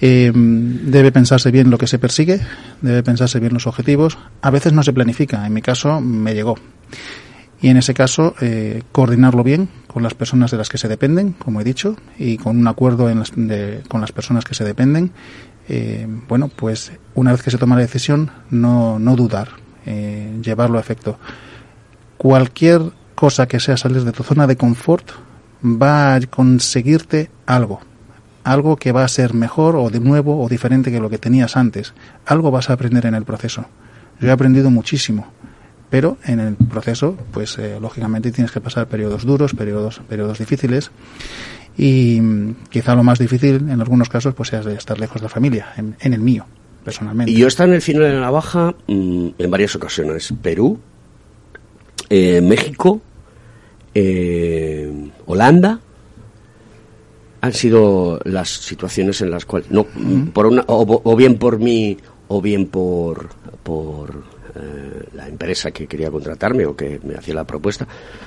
Eh, 0.00 0.32
debe 0.34 1.12
pensarse 1.12 1.50
bien 1.50 1.68
lo 1.68 1.76
que 1.76 1.86
se 1.86 1.98
persigue, 1.98 2.40
debe 2.80 3.02
pensarse 3.02 3.38
bien 3.38 3.52
los 3.52 3.66
objetivos. 3.66 4.16
A 4.40 4.50
veces 4.50 4.72
no 4.72 4.82
se 4.82 4.94
planifica, 4.94 5.46
en 5.46 5.52
mi 5.52 5.60
caso 5.60 6.00
me 6.00 6.32
llegó. 6.32 6.54
Y 7.60 7.68
en 7.68 7.76
ese 7.76 7.92
caso, 7.92 8.34
eh, 8.40 8.82
coordinarlo 8.92 9.42
bien 9.42 9.68
con 9.88 10.02
las 10.04 10.14
personas 10.14 10.52
de 10.52 10.56
las 10.56 10.68
que 10.68 10.78
se 10.78 10.88
dependen, 10.88 11.32
como 11.32 11.60
he 11.60 11.64
dicho, 11.64 11.96
y 12.16 12.38
con 12.38 12.56
un 12.56 12.68
acuerdo 12.68 13.10
con 13.88 14.00
las 14.00 14.12
personas 14.12 14.44
que 14.44 14.54
se 14.54 14.64
dependen. 14.64 15.10
Eh, 15.68 16.06
bueno, 16.28 16.48
pues 16.48 16.92
una 17.14 17.32
vez 17.32 17.42
que 17.42 17.50
se 17.50 17.58
toma 17.58 17.76
la 17.76 17.82
decisión, 17.82 18.30
no, 18.50 18.98
no 18.98 19.16
dudar, 19.16 19.48
eh, 19.86 20.38
llevarlo 20.42 20.78
a 20.78 20.80
efecto. 20.80 21.18
Cualquier 22.16 22.80
cosa 23.14 23.46
que 23.46 23.60
sea 23.60 23.76
salir 23.76 24.04
de 24.04 24.12
tu 24.12 24.22
zona 24.22 24.46
de 24.46 24.56
confort 24.56 25.10
va 25.62 26.14
a 26.14 26.20
conseguirte 26.22 27.30
algo. 27.46 27.80
Algo 28.44 28.76
que 28.76 28.92
va 28.92 29.04
a 29.04 29.08
ser 29.08 29.34
mejor 29.34 29.76
o 29.76 29.90
de 29.90 30.00
nuevo 30.00 30.42
o 30.42 30.48
diferente 30.48 30.90
que 30.90 31.00
lo 31.00 31.10
que 31.10 31.18
tenías 31.18 31.56
antes. 31.56 31.92
Algo 32.24 32.50
vas 32.50 32.70
a 32.70 32.74
aprender 32.74 33.04
en 33.06 33.14
el 33.14 33.24
proceso. 33.24 33.66
Yo 34.20 34.28
he 34.28 34.30
aprendido 34.30 34.70
muchísimo. 34.70 35.26
Pero 35.90 36.18
en 36.24 36.40
el 36.40 36.54
proceso, 36.54 37.16
pues 37.32 37.58
eh, 37.58 37.78
lógicamente 37.80 38.30
tienes 38.30 38.52
que 38.52 38.60
pasar 38.60 38.88
periodos 38.88 39.24
duros, 39.24 39.54
periodos, 39.54 40.00
periodos 40.06 40.38
difíciles. 40.38 40.90
Y 41.78 42.20
quizá 42.70 42.96
lo 42.96 43.04
más 43.04 43.20
difícil 43.20 43.56
en 43.70 43.80
algunos 43.80 44.08
casos 44.08 44.34
pues 44.34 44.48
sea 44.48 44.60
de 44.62 44.74
estar 44.74 44.98
lejos 44.98 45.22
de 45.22 45.26
la 45.26 45.28
familia, 45.28 45.72
en, 45.76 45.94
en 46.00 46.12
el 46.12 46.20
mío, 46.20 46.44
personalmente. 46.84 47.30
Y 47.30 47.36
yo 47.36 47.44
he 47.46 47.48
estado 47.48 47.68
en 47.68 47.76
el 47.76 47.82
final 47.82 48.02
de 48.02 48.12
la 48.14 48.20
navaja 48.20 48.74
mm, 48.88 49.28
en 49.38 49.50
varias 49.50 49.76
ocasiones. 49.76 50.34
Perú, 50.42 50.78
eh, 52.10 52.40
México, 52.40 53.00
eh, 53.94 55.10
Holanda. 55.26 55.80
Han 57.40 57.52
sido 57.52 58.18
las 58.24 58.48
situaciones 58.48 59.20
en 59.20 59.30
las 59.30 59.46
cuales, 59.46 59.70
no, 59.70 59.86
por 60.32 60.46
una, 60.46 60.64
o, 60.66 61.00
o 61.04 61.16
bien 61.16 61.38
por 61.38 61.60
mí, 61.60 61.96
o 62.26 62.42
bien 62.42 62.66
por, 62.66 63.28
por 63.62 64.24
eh, 64.60 65.04
la 65.14 65.28
empresa 65.28 65.70
que 65.70 65.86
quería 65.86 66.10
contratarme 66.10 66.66
o 66.66 66.74
que 66.76 67.00
me 67.04 67.14
hacía 67.14 67.34
la 67.34 67.44
propuesta, 67.44 67.86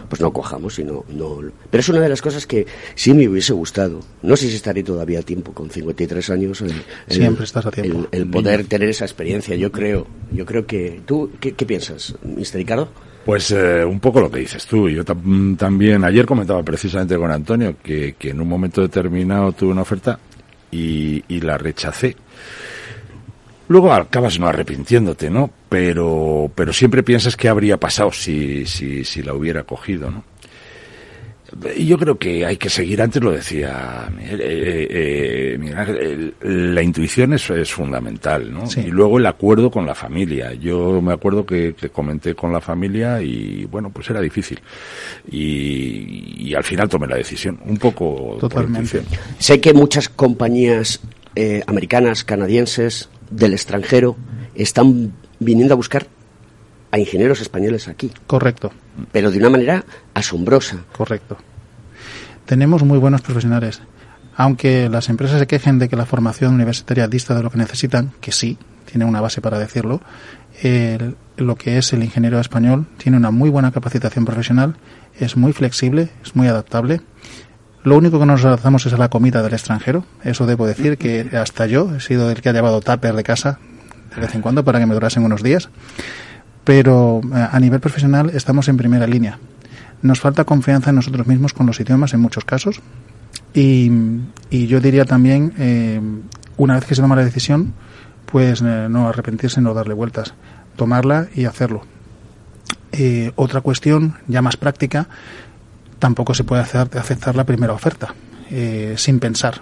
pues 0.10 0.22
no 0.22 0.32
cojamos, 0.32 0.76
sino 0.76 1.04
no. 1.10 1.40
Pero 1.70 1.82
es 1.82 1.90
una 1.90 2.00
de 2.00 2.10
las 2.10 2.22
cosas 2.22 2.48
que 2.48 2.66
sí 2.96 3.14
me 3.14 3.28
hubiese 3.28 3.54
gustado. 3.54 4.00
No 4.22 4.36
sé 4.38 4.48
si 4.50 4.56
estaré 4.56 4.84
todavía 4.84 5.20
a 5.20 5.24
tiempo 5.24 5.52
con 5.54 5.70
53 5.70 6.30
años. 6.30 6.62
el- 6.62 6.72
el- 7.08 7.16
Siempre 7.16 7.44
estás 7.44 7.66
a 7.66 7.72
tiempo. 7.72 8.08
el- 8.12 8.20
el 8.22 8.28
poder 8.30 8.66
tener 8.66 8.90
esa 8.90 9.06
experiencia. 9.06 9.56
Yo 9.56 9.72
creo, 9.72 10.08
yo 10.32 10.46
creo 10.46 10.66
que 10.66 11.02
tú, 11.06 11.32
¿qué, 11.40 11.54
qué 11.54 11.66
piensas, 11.66 12.16
Mr. 12.24 12.56
Ricardo? 12.56 12.90
Pues 13.26 13.52
eh, 13.52 13.86
un 13.86 14.00
poco 14.00 14.20
lo 14.20 14.32
que 14.32 14.40
dices 14.40 14.66
tú. 14.66 14.90
Yo 14.90 15.04
tam- 15.06 15.56
también 15.58 16.04
ayer 16.04 16.26
comentaba 16.26 16.64
precisamente 16.64 17.16
con 17.18 17.30
Antonio 17.32 17.76
que, 17.84 18.16
que 18.18 18.30
en 18.32 18.42
un 18.42 18.48
momento 18.48 18.82
determinado 18.82 19.52
tuve 19.52 19.72
una 19.74 19.82
oferta 19.84 20.18
y, 20.72 21.24
y 21.28 21.42
la 21.42 21.58
rechacé. 21.58 22.16
Luego 23.68 23.94
acabas 23.94 24.40
no 24.40 24.48
arrepintiéndote, 24.48 25.30
¿no? 25.30 25.50
Pero, 25.72 26.52
pero 26.54 26.74
siempre 26.74 27.02
piensas 27.02 27.38
qué 27.38 27.48
habría 27.48 27.80
pasado 27.80 28.12
si, 28.12 28.66
si, 28.66 29.06
si 29.06 29.24
la 29.24 29.34
hubiera 29.34 29.64
cogido, 29.64 30.12
¿no? 30.12 30.26
Y 31.78 31.86
yo 31.86 31.98
creo 31.98 32.18
que 32.18 32.46
hay 32.46 32.58
que 32.58 32.70
seguir, 32.70 33.02
antes 33.02 33.24
lo 33.24 33.32
decía 33.32 34.10
Miguel, 34.14 34.42
eh, 34.42 34.88
eh, 34.90 35.58
Miguel 35.58 35.78
Ángel, 35.78 36.34
el- 36.42 36.76
la 36.76 36.82
intuición 36.82 37.32
es, 37.34 37.50
es 37.52 37.72
fundamental, 37.72 38.52
¿no? 38.54 38.66
Sí. 38.68 38.82
Y 38.82 38.88
luego 38.88 39.18
el 39.18 39.26
acuerdo 39.26 39.72
con 39.72 39.86
la 39.86 39.96
familia. 39.96 40.54
Yo 40.54 41.02
me 41.02 41.14
acuerdo 41.14 41.46
que, 41.46 41.74
que 41.74 41.88
comenté 41.90 42.36
con 42.36 42.52
la 42.52 42.60
familia 42.60 43.22
y, 43.22 43.64
bueno, 43.72 43.90
pues 43.92 44.10
era 44.10 44.20
difícil. 44.20 44.60
Y, 45.30 46.50
y 46.50 46.54
al 46.54 46.64
final 46.66 46.90
tomé 46.90 47.08
la 47.08 47.16
decisión, 47.16 47.60
un 47.66 47.78
poco 47.78 48.38
Totalmente. 48.42 49.04
Sé 49.40 49.62
que 49.62 49.74
muchas 49.74 50.10
compañías 50.10 51.00
eh, 51.36 51.64
americanas, 51.66 52.26
canadienses, 52.26 53.10
del 53.30 53.54
extranjero, 53.54 54.18
están 54.56 55.14
viniendo 55.42 55.74
a 55.74 55.78
buscar 55.78 56.08
a 56.92 57.00
ingenieros 57.00 57.42
españoles 57.42 57.88
aquí, 57.88 58.12
Correcto. 58.28 58.72
pero 59.12 59.32
de 59.32 59.38
una 59.40 59.50
manera 59.50 59.84
asombrosa. 60.14 60.78
Correcto. 60.96 61.38
Tenemos 62.46 62.84
muy 62.84 62.98
buenos 62.98 63.22
profesionales. 63.22 63.82
Aunque 64.36 64.90
las 64.90 65.10
empresas 65.10 65.40
se 65.40 65.48
quejen 65.48 65.80
de 65.80 65.90
que 65.90 65.96
la 65.96 66.06
formación 66.06 66.54
universitaria 66.54 67.08
dista 67.08 67.36
de 67.36 67.44
lo 67.44 67.50
que 67.50 67.58
necesitan, 67.58 68.12
que 68.22 68.32
sí, 68.32 68.58
tiene 68.86 69.06
una 69.06 69.22
base 69.22 69.42
para 69.42 69.60
decirlo, 69.60 70.02
el- 70.62 71.16
lo 71.38 71.56
que 71.56 71.78
es 71.78 71.94
el 71.94 72.04
ingeniero 72.04 72.40
español 72.40 72.86
tiene 72.98 73.18
una 73.18 73.32
muy 73.32 73.50
buena 73.50 73.72
capacitación 73.72 74.26
profesional, 74.26 74.76
es 75.20 75.38
muy 75.38 75.54
flexible, 75.54 76.10
es 76.24 76.36
muy 76.36 76.48
adaptable. 76.48 77.02
Lo 77.84 77.98
único 77.98 78.20
que 78.20 78.26
nos 78.26 78.44
adaptamos 78.46 78.86
es 78.86 78.94
a 78.94 78.98
la 78.98 79.10
comida 79.10 79.42
del 79.42 79.54
extranjero. 79.54 80.06
Eso 80.24 80.46
debo 80.46 80.68
decir 80.68 80.98
que 80.98 81.30
hasta 81.38 81.66
yo 81.66 81.96
he 81.96 82.00
sido 82.00 82.30
el 82.30 82.42
que 82.42 82.50
ha 82.50 82.54
llevado 82.54 82.80
tupper 82.82 83.16
de 83.16 83.24
casa 83.24 83.60
de 84.16 84.22
vez 84.22 84.36
en 84.36 84.42
cuando 84.42 84.64
para 84.64 84.80
que 84.80 84.86
me 84.86 84.94
durasen 84.94 85.24
unos 85.24 85.44
días. 85.44 85.70
pero 86.64 87.22
eh, 87.34 87.48
a 87.52 87.60
nivel 87.60 87.80
profesional 87.80 88.30
estamos 88.30 88.68
en 88.68 88.78
primera 88.78 89.08
línea. 89.08 89.40
Nos 90.02 90.20
falta 90.20 90.46
confianza 90.46 90.90
en 90.90 90.96
nosotros 90.96 91.28
mismos 91.28 91.54
con 91.54 91.66
los 91.66 91.80
idiomas 91.80 92.14
en 92.14 92.20
muchos 92.20 92.46
casos 92.46 92.82
y, 93.54 93.92
y 94.50 94.68
yo 94.68 94.80
diría 94.80 95.06
también, 95.06 95.54
eh, 95.58 96.02
una 96.58 96.76
vez 96.76 96.86
que 96.86 96.96
se 96.96 97.02
toma 97.02 97.16
la 97.16 97.24
decisión, 97.24 97.74
pues 98.26 98.62
eh, 98.62 98.88
no 98.90 99.08
arrepentirse, 99.08 99.62
no 99.62 99.74
darle 99.74 99.94
vueltas, 99.94 100.34
tomarla 100.76 101.28
y 101.36 101.46
hacerlo. 101.46 101.84
Otra 103.36 103.62
cuestión, 103.62 104.16
ya 104.28 104.42
más 104.42 104.58
práctica, 104.58 105.08
tampoco 105.98 106.34
se 106.34 106.44
puede 106.44 106.62
aceptar 106.62 107.36
la 107.38 107.46
primera 107.46 107.72
oferta 107.72 108.14
sin 108.98 109.20
pensar. 109.22 109.62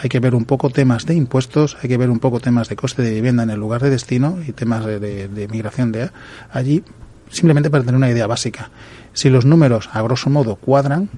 Hay 0.00 0.08
que 0.08 0.20
ver 0.20 0.34
un 0.34 0.44
poco 0.44 0.70
temas 0.70 1.04
de 1.06 1.14
impuestos, 1.14 1.76
hay 1.82 1.88
que 1.88 1.96
ver 1.98 2.10
un 2.10 2.18
poco 2.18 2.40
temas 2.40 2.68
de 2.68 2.76
coste 2.76 3.02
de 3.02 3.10
vivienda 3.12 3.42
en 3.42 3.50
el 3.50 3.60
lugar 3.60 3.82
de 3.82 3.90
destino 3.90 4.38
y 4.46 4.52
temas 4.52 4.84
de, 4.86 4.98
de- 4.98 5.48
migración 5.48 5.92
de 5.92 6.10
allí, 6.50 6.82
simplemente 7.30 7.68
para 7.70 7.82
tener 7.84 7.96
una 7.96 8.10
idea 8.10 8.26
básica. 8.26 8.70
Si 9.12 9.28
los 9.28 9.44
números, 9.44 9.90
a 9.92 10.00
grosso 10.02 10.30
modo, 10.30 10.56
cuadran, 10.56 11.10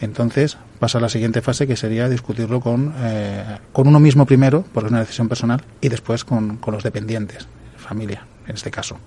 entonces 0.00 0.58
pasa 0.80 0.98
a 0.98 1.00
la 1.00 1.08
siguiente 1.08 1.42
fase 1.42 1.66
que 1.66 1.76
sería 1.76 2.08
discutirlo 2.08 2.60
con, 2.60 2.92
eh, 2.98 3.58
con 3.72 3.86
uno 3.86 4.00
mismo 4.00 4.26
primero, 4.26 4.64
porque 4.72 4.86
es 4.86 4.90
una 4.92 5.00
decisión 5.00 5.28
personal, 5.28 5.62
y 5.80 5.88
después 5.88 6.24
con, 6.24 6.56
con 6.56 6.74
los 6.74 6.82
dependientes, 6.82 7.46
familia, 7.76 8.26
en 8.46 8.54
este 8.56 8.70
caso. 8.70 8.98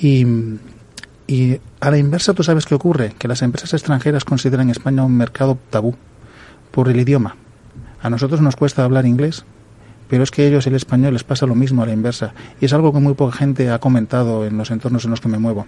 Y, 0.00 0.24
y 1.26 1.58
a 1.80 1.90
la 1.90 1.98
inversa, 1.98 2.32
¿tú 2.34 2.42
sabes 2.42 2.64
qué 2.66 2.74
ocurre? 2.74 3.12
Que 3.18 3.28
las 3.28 3.42
empresas 3.42 3.72
extranjeras 3.72 4.24
consideran 4.24 4.70
España 4.70 5.04
un 5.04 5.16
mercado 5.16 5.58
tabú 5.70 5.94
por 6.70 6.88
el 6.88 6.98
idioma. 7.00 7.36
A 8.04 8.10
nosotros 8.10 8.40
nos 8.40 8.54
cuesta 8.54 8.84
hablar 8.84 9.04
inglés, 9.06 9.44
pero 10.08 10.22
es 10.22 10.30
que 10.30 10.42
a 10.42 10.46
ellos 10.46 10.66
el 10.68 10.74
español 10.76 11.14
les 11.14 11.24
pasa 11.24 11.46
lo 11.46 11.54
mismo 11.56 11.82
a 11.82 11.86
la 11.86 11.92
inversa. 11.92 12.34
Y 12.60 12.66
es 12.66 12.72
algo 12.72 12.92
que 12.92 13.00
muy 13.00 13.14
poca 13.14 13.36
gente 13.36 13.70
ha 13.70 13.78
comentado 13.80 14.46
en 14.46 14.56
los 14.56 14.70
entornos 14.70 15.04
en 15.06 15.10
los 15.10 15.20
que 15.20 15.28
me 15.28 15.38
muevo. 15.38 15.66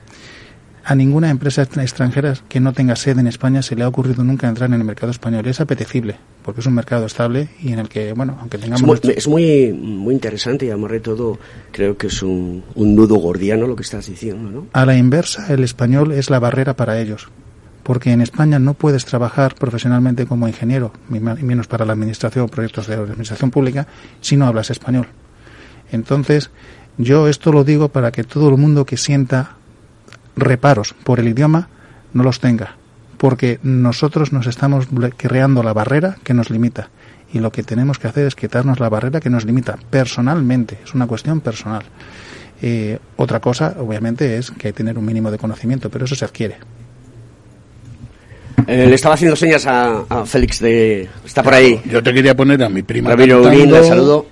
A 0.84 0.95
ninguna 0.95 1.30
empresa 1.30 1.62
extra- 1.62 1.82
extranjera 1.82 2.34
que 2.49 2.61
no 2.61 2.72
tenga 2.72 2.95
sede 2.95 3.20
en 3.20 3.26
España 3.26 3.61
se 3.62 3.74
le 3.74 3.82
ha 3.82 3.89
ocurrido 3.89 4.22
nunca 4.22 4.49
entrar 4.49 4.68
en 4.68 4.74
el 4.74 4.84
mercado 4.84 5.11
español. 5.11 5.45
Es 5.47 5.61
apetecible, 5.61 6.14
porque 6.45 6.61
es 6.61 6.66
un 6.66 6.74
mercado 6.74 7.07
estable 7.07 7.49
y 7.61 7.72
en 7.72 7.80
el 7.80 7.89
que, 7.89 8.12
bueno, 8.12 8.37
aunque 8.41 8.59
tengamos... 8.59 8.80
Es 8.82 8.87
muy, 8.87 8.91
nuestro- 8.93 9.11
es 9.12 9.26
muy, 9.26 9.72
muy 9.72 10.14
interesante 10.14 10.66
y 10.66 10.70
amarré 10.70 11.01
todo. 11.01 11.41
Creo 11.72 11.97
que 11.97 12.07
es 12.07 12.22
un, 12.22 12.62
un 12.76 12.95
nudo 12.95 13.16
gordiano 13.16 13.66
lo 13.66 13.74
que 13.74 13.82
estás 13.82 14.07
diciendo, 14.07 14.49
¿no? 14.49 14.66
A 14.74 14.87
la 14.87 14.97
inversa, 14.97 15.53
el 15.53 15.64
español 15.64 16.12
es 16.12 16.30
la 16.30 16.39
barrera 16.39 16.76
para 16.76 17.01
ellos. 17.01 17.28
Porque 17.87 18.11
en 18.11 18.20
España 18.20 18.59
no 18.59 18.74
puedes 18.74 19.05
trabajar 19.05 19.55
profesionalmente 19.55 20.26
como 20.26 20.49
ingeniero, 20.49 20.93
menos 21.09 21.68
para 21.68 21.84
la 21.84 21.93
administración, 21.93 22.49
proyectos 22.49 22.89
de 22.89 22.95
administración 22.95 23.53
pública, 23.53 23.87
si 24.20 24.37
no 24.37 24.45
hablas 24.45 24.70
español. 24.70 25.07
Entonces, 25.93 26.51
yo 26.99 27.28
esto 27.28 27.53
lo 27.53 27.62
digo 27.62 27.91
para 27.91 28.11
que 28.11 28.24
todo 28.24 28.49
el 28.49 28.57
mundo 28.57 28.87
que 28.87 28.97
sienta 28.97 29.53
reparos 30.34 30.95
por 31.05 31.20
el 31.20 31.28
idioma 31.28 31.68
no 32.12 32.24
los 32.24 32.41
tenga. 32.41 32.74
Porque 33.18 33.61
nosotros 33.62 34.32
nos 34.32 34.49
estamos 34.49 34.89
creando 35.16 35.62
la 35.62 35.72
barrera 35.72 36.16
que 36.24 36.34
nos 36.34 36.51
limita. 36.51 36.91
Y 37.32 37.39
lo 37.39 37.53
que 37.53 37.62
tenemos 37.62 38.01
que 38.01 38.09
hacer 38.09 38.26
es 38.26 38.34
quitarnos 38.34 38.80
la 38.80 38.89
barrera 38.89 39.20
que 39.20 39.30
nos 39.30 39.45
limita 39.45 39.78
personalmente. 39.91 40.80
Es 40.82 40.93
una 40.93 41.07
cuestión 41.07 41.41
personal. 41.41 41.84
Eh, 42.62 42.99
otra 43.16 43.39
cosa, 43.39 43.76
obviamente, 43.78 44.39
es 44.39 44.51
que 44.51 44.66
hay 44.66 44.72
que 44.72 44.78
tener 44.78 44.99
un 44.99 45.05
mínimo 45.05 45.30
de 45.30 45.39
conocimiento, 45.39 45.89
pero 45.89 46.07
eso 46.07 46.16
se 46.16 46.24
adquiere. 46.24 46.57
Eh, 48.67 48.87
le 48.89 48.95
estaba 48.95 49.15
haciendo 49.15 49.37
señas 49.37 49.67
a, 49.67 50.03
a 50.09 50.25
Félix 50.27 50.61
de... 50.61 51.09
Está 51.25 51.43
por 51.43 51.55
ahí. 51.55 51.81
Yo 51.91 52.03
te 52.03 52.13
quería 52.13 52.35
poner 52.35 52.63
a 52.63 52.69
mi 52.69 52.83
prima 52.83 53.11
Ramiro 53.11 53.43
cantando. 53.43 53.59
Urín, 53.63 53.73
le 53.73 53.85
saludo. 53.85 54.27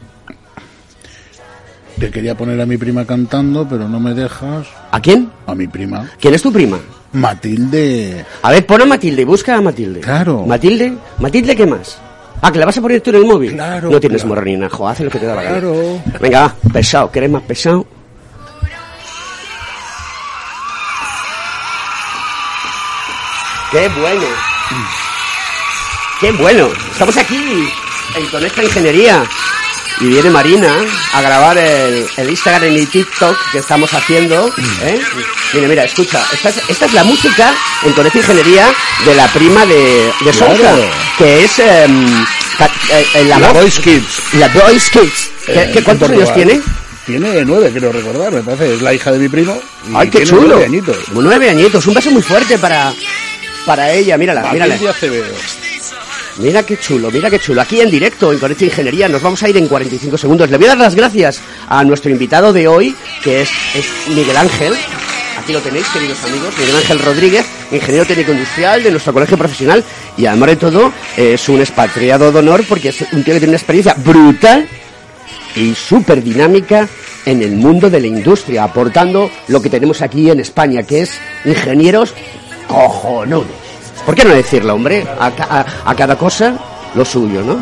Te 1.98 2.10
quería 2.10 2.36
poner 2.36 2.60
a 2.60 2.66
mi 2.66 2.76
prima 2.76 3.04
cantando, 3.04 3.66
pero 3.68 3.88
no 3.88 4.00
me 4.00 4.14
dejas. 4.14 4.66
¿A 4.90 5.00
quién? 5.00 5.30
A 5.46 5.54
mi 5.54 5.68
prima. 5.68 6.08
¿Quién 6.18 6.34
es 6.34 6.42
tu 6.42 6.52
prima? 6.52 6.78
Matilde. 7.12 8.24
A 8.42 8.50
ver, 8.50 8.66
pon 8.66 8.82
a 8.82 8.84
Matilde, 8.86 9.24
busca 9.24 9.56
a 9.56 9.60
Matilde. 9.60 10.00
Claro. 10.00 10.44
Matilde, 10.44 10.94
Matilde, 11.20 11.54
¿qué 11.54 11.66
más? 11.66 11.98
Ah, 12.42 12.50
que 12.50 12.58
la 12.58 12.66
vas 12.66 12.76
a 12.76 12.80
poner 12.82 13.00
tú 13.00 13.10
en 13.10 13.16
el 13.16 13.24
móvil. 13.26 13.52
Claro, 13.52 13.90
No 13.90 14.00
tienes 14.00 14.22
claro. 14.22 14.28
morronina, 14.34 14.68
jo, 14.68 14.88
haz 14.88 15.00
lo 15.00 15.10
que 15.10 15.18
te 15.20 15.26
da 15.26 15.36
la 15.36 15.42
gana. 15.44 15.60
Claro. 15.60 16.02
Venga, 16.20 16.40
va, 16.40 16.56
pesado, 16.72 17.10
¿quieres 17.12 17.30
más 17.30 17.42
pesado? 17.42 17.86
¡Qué 23.74 23.88
bueno! 23.88 24.24
¡Qué 26.20 26.30
bueno! 26.32 26.70
Estamos 26.92 27.16
aquí 27.16 27.68
en 28.16 28.26
Conecta 28.28 28.62
Ingeniería 28.62 29.24
y 30.00 30.06
viene 30.06 30.30
Marina 30.30 30.72
a 31.12 31.20
grabar 31.20 31.58
el, 31.58 32.06
el 32.16 32.30
Instagram 32.30 32.72
y 32.76 32.86
TikTok 32.86 33.36
que 33.50 33.58
estamos 33.58 33.92
haciendo. 33.92 34.48
¿eh? 34.82 35.00
Mira, 35.54 35.68
mira, 35.68 35.84
escucha, 35.84 36.24
esta 36.32 36.50
es, 36.50 36.60
esta 36.68 36.86
es 36.86 36.92
la 36.94 37.02
música 37.04 37.52
en 37.82 37.92
Conecta 37.94 38.18
Ingeniería 38.18 38.72
de 39.04 39.14
la 39.16 39.26
prima 39.28 39.66
de, 39.66 40.12
de 40.24 40.30
Claro. 40.30 40.88
que 41.18 41.44
es 41.44 41.58
em, 41.58 42.22
eh, 42.90 43.06
eh, 43.14 43.24
la, 43.24 43.38
La 43.40 43.52
Voice 43.52 43.82
Kids. 43.82 44.22
La 44.34 44.48
Voice 44.48 44.88
Kids. 44.90 45.30
¿Qué- 45.46 45.70
qué- 45.74 45.82
¿Cuántos 45.82 46.10
años 46.10 46.32
tiene? 46.32 46.60
Tiene 47.06 47.44
nueve, 47.44 47.70
quiero 47.70 47.92
recordar, 47.92 48.32
me 48.32 48.40
parece. 48.42 48.74
Es 48.76 48.80
la 48.82 48.94
hija 48.94 49.12
de 49.12 49.18
mi 49.18 49.28
primo. 49.28 49.60
y 49.90 49.94
¡Ay, 49.94 50.06
qué 50.08 50.18
tiene 50.20 50.26
chulo! 50.30 50.46
nueve 50.48 50.64
añitos. 50.64 50.96
Nueve 51.12 51.50
añitos. 51.50 51.86
Un 51.86 51.92
beso 51.94 52.10
muy 52.10 52.22
fuerte 52.22 52.56
para, 52.58 52.94
para 53.64 53.92
ella. 53.92 54.16
Mírala, 54.18 54.52
mírala. 54.52 54.74
Acevedo. 54.74 55.34
Mira 56.38 56.64
qué 56.64 56.76
chulo, 56.78 57.10
mira 57.12 57.30
qué 57.30 57.38
chulo. 57.38 57.60
Aquí 57.60 57.80
en 57.80 57.90
directo, 57.90 58.32
en 58.32 58.38
Conecta 58.38 58.64
Ingeniería, 58.64 59.08
nos 59.08 59.22
vamos 59.22 59.42
a 59.42 59.48
ir 59.48 59.56
en 59.56 59.68
45 59.68 60.18
segundos. 60.18 60.50
Le 60.50 60.56
voy 60.56 60.66
a 60.66 60.70
dar 60.70 60.78
las 60.78 60.94
gracias 60.94 61.40
a 61.68 61.84
nuestro 61.84 62.10
invitado 62.10 62.52
de 62.52 62.66
hoy, 62.66 62.94
que 63.22 63.42
es, 63.42 63.50
es 63.74 63.86
Miguel 64.08 64.36
Ángel. 64.36 64.74
Aquí 65.38 65.52
lo 65.52 65.60
tenéis, 65.60 65.86
queridos 65.88 66.18
amigos. 66.24 66.52
Miguel 66.58 66.76
Ángel 66.76 66.98
Rodríguez, 66.98 67.46
ingeniero 67.70 68.04
técnico 68.04 68.32
industrial 68.32 68.82
de 68.82 68.90
nuestro 68.90 69.12
colegio 69.12 69.38
profesional. 69.38 69.84
Y 70.16 70.26
además 70.26 70.48
de 70.50 70.56
todo, 70.56 70.92
es 71.16 71.48
un 71.48 71.60
expatriado 71.60 72.32
de 72.32 72.38
honor 72.40 72.64
porque 72.68 72.88
es 72.88 73.02
un 73.12 73.22
tío 73.22 73.34
que 73.34 73.40
tiene 73.40 73.48
una 73.48 73.58
experiencia 73.58 73.94
brutal 73.94 74.68
y 75.54 75.74
súper 75.74 76.22
dinámica 76.22 76.88
en 77.26 77.42
el 77.42 77.52
mundo 77.52 77.88
de 77.90 78.00
la 78.00 78.06
industria, 78.06 78.64
aportando 78.64 79.30
lo 79.48 79.62
que 79.62 79.70
tenemos 79.70 80.02
aquí 80.02 80.30
en 80.30 80.40
España, 80.40 80.82
que 80.82 81.02
es 81.02 81.12
ingenieros 81.44 82.14
cojonudos. 82.68 83.46
¿Por 84.04 84.14
qué 84.14 84.24
no 84.24 84.34
decirlo, 84.34 84.74
hombre? 84.74 85.06
A, 85.18 85.32
a- 85.86 85.94
cada 85.94 86.16
cosa 86.16 86.56
lo 86.94 87.04
suyo, 87.04 87.42
¿no? 87.42 87.58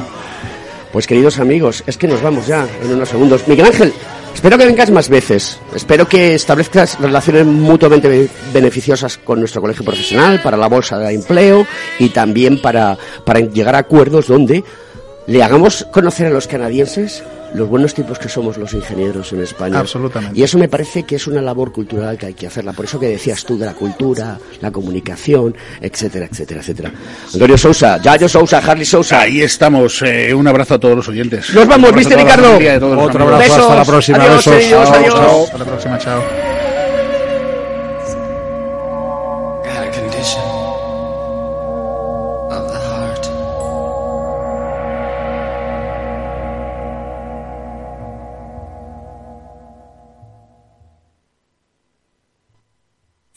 Pues 0.93 1.07
queridos 1.07 1.39
amigos, 1.39 1.83
es 1.87 1.97
que 1.97 2.07
nos 2.09 2.21
vamos 2.21 2.47
ya 2.47 2.67
en 2.83 2.93
unos 2.93 3.09
segundos. 3.09 3.47
Miguel 3.49 3.67
Ángel, 3.67 3.93
espero 4.35 4.59
que 4.59 4.67
vengas 4.67 4.91
más 4.91 5.09
veces. 5.09 5.59
Espero 5.75 6.07
que 6.07 6.35
establezcas 6.35 6.99
relaciones 7.01 7.47
mutuamente 7.47 8.09
be- 8.09 8.29
beneficiosas 8.53 9.17
con 9.19 9.39
nuestro 9.39 9.63
colegio 9.63 9.85
profesional, 9.85 10.41
para 10.43 10.57
la 10.59 10.67
bolsa 10.69 10.99
de 10.99 11.15
empleo 11.15 11.67
y 11.99 12.11
también 12.11 12.61
para, 12.61 12.99
para 13.25 13.41
llegar 13.41 13.75
a 13.75 13.79
acuerdos 13.79 14.27
donde 14.27 14.65
le 15.27 15.43
hagamos 15.43 15.87
conocer 15.93 16.27
a 16.27 16.31
los 16.31 16.47
canadienses 16.47 17.23
los 17.55 17.69
buenos 17.69 17.95
tipos 17.95 18.19
que 18.19 18.29
somos 18.29 18.57
los 18.57 18.73
ingenieros 18.75 19.33
en 19.33 19.43
España. 19.43 19.79
Absolutamente. 19.79 20.39
Y 20.39 20.43
eso 20.43 20.59
me 20.59 20.69
parece 20.69 21.05
que 21.05 21.17
es 21.17 21.27
una 21.27 21.41
labor 21.43 21.73
cultural 21.73 22.17
que 22.19 22.27
hay 22.27 22.35
que 22.35 22.47
hacerla. 22.47 22.73
Por 22.73 22.85
eso 22.85 22.99
que 22.99 23.09
decías 23.09 23.45
tú 23.45 23.59
de 23.59 23.67
la 23.67 23.75
cultura, 23.75 24.39
la 24.61 24.71
comunicación, 24.71 25.55
etcétera, 25.81 26.27
etcétera, 26.31 26.61
etcétera. 26.61 26.93
Antonio 27.33 27.59
Sousa, 27.59 28.01
Yayo 28.01 28.29
Sousa, 28.29 28.59
Harley 28.59 28.87
Sousa. 28.87 29.21
Ahí 29.21 29.41
estamos. 29.43 30.03
eh, 30.03 30.33
un 30.35 30.47
abrazo 30.49 30.75
a 30.75 30.79
todos 30.81 30.97
los 30.97 31.09
oyentes. 31.09 31.53
Nos 31.55 31.67
vamos, 31.67 31.95
¿viste, 31.95 32.17
Ricardo? 32.17 32.57
Otro 32.99 33.25
abrazo, 33.25 33.55
hasta 33.55 33.77
la 33.77 33.85
próxima. 33.85 34.19
Adiós, 34.19 34.47
besos. 34.47 34.91
adiós. 34.91 35.15
chao. 35.15 35.45
Hasta 35.45 35.59
la 35.59 35.65
próxima, 35.65 35.99
chao. 35.99 36.52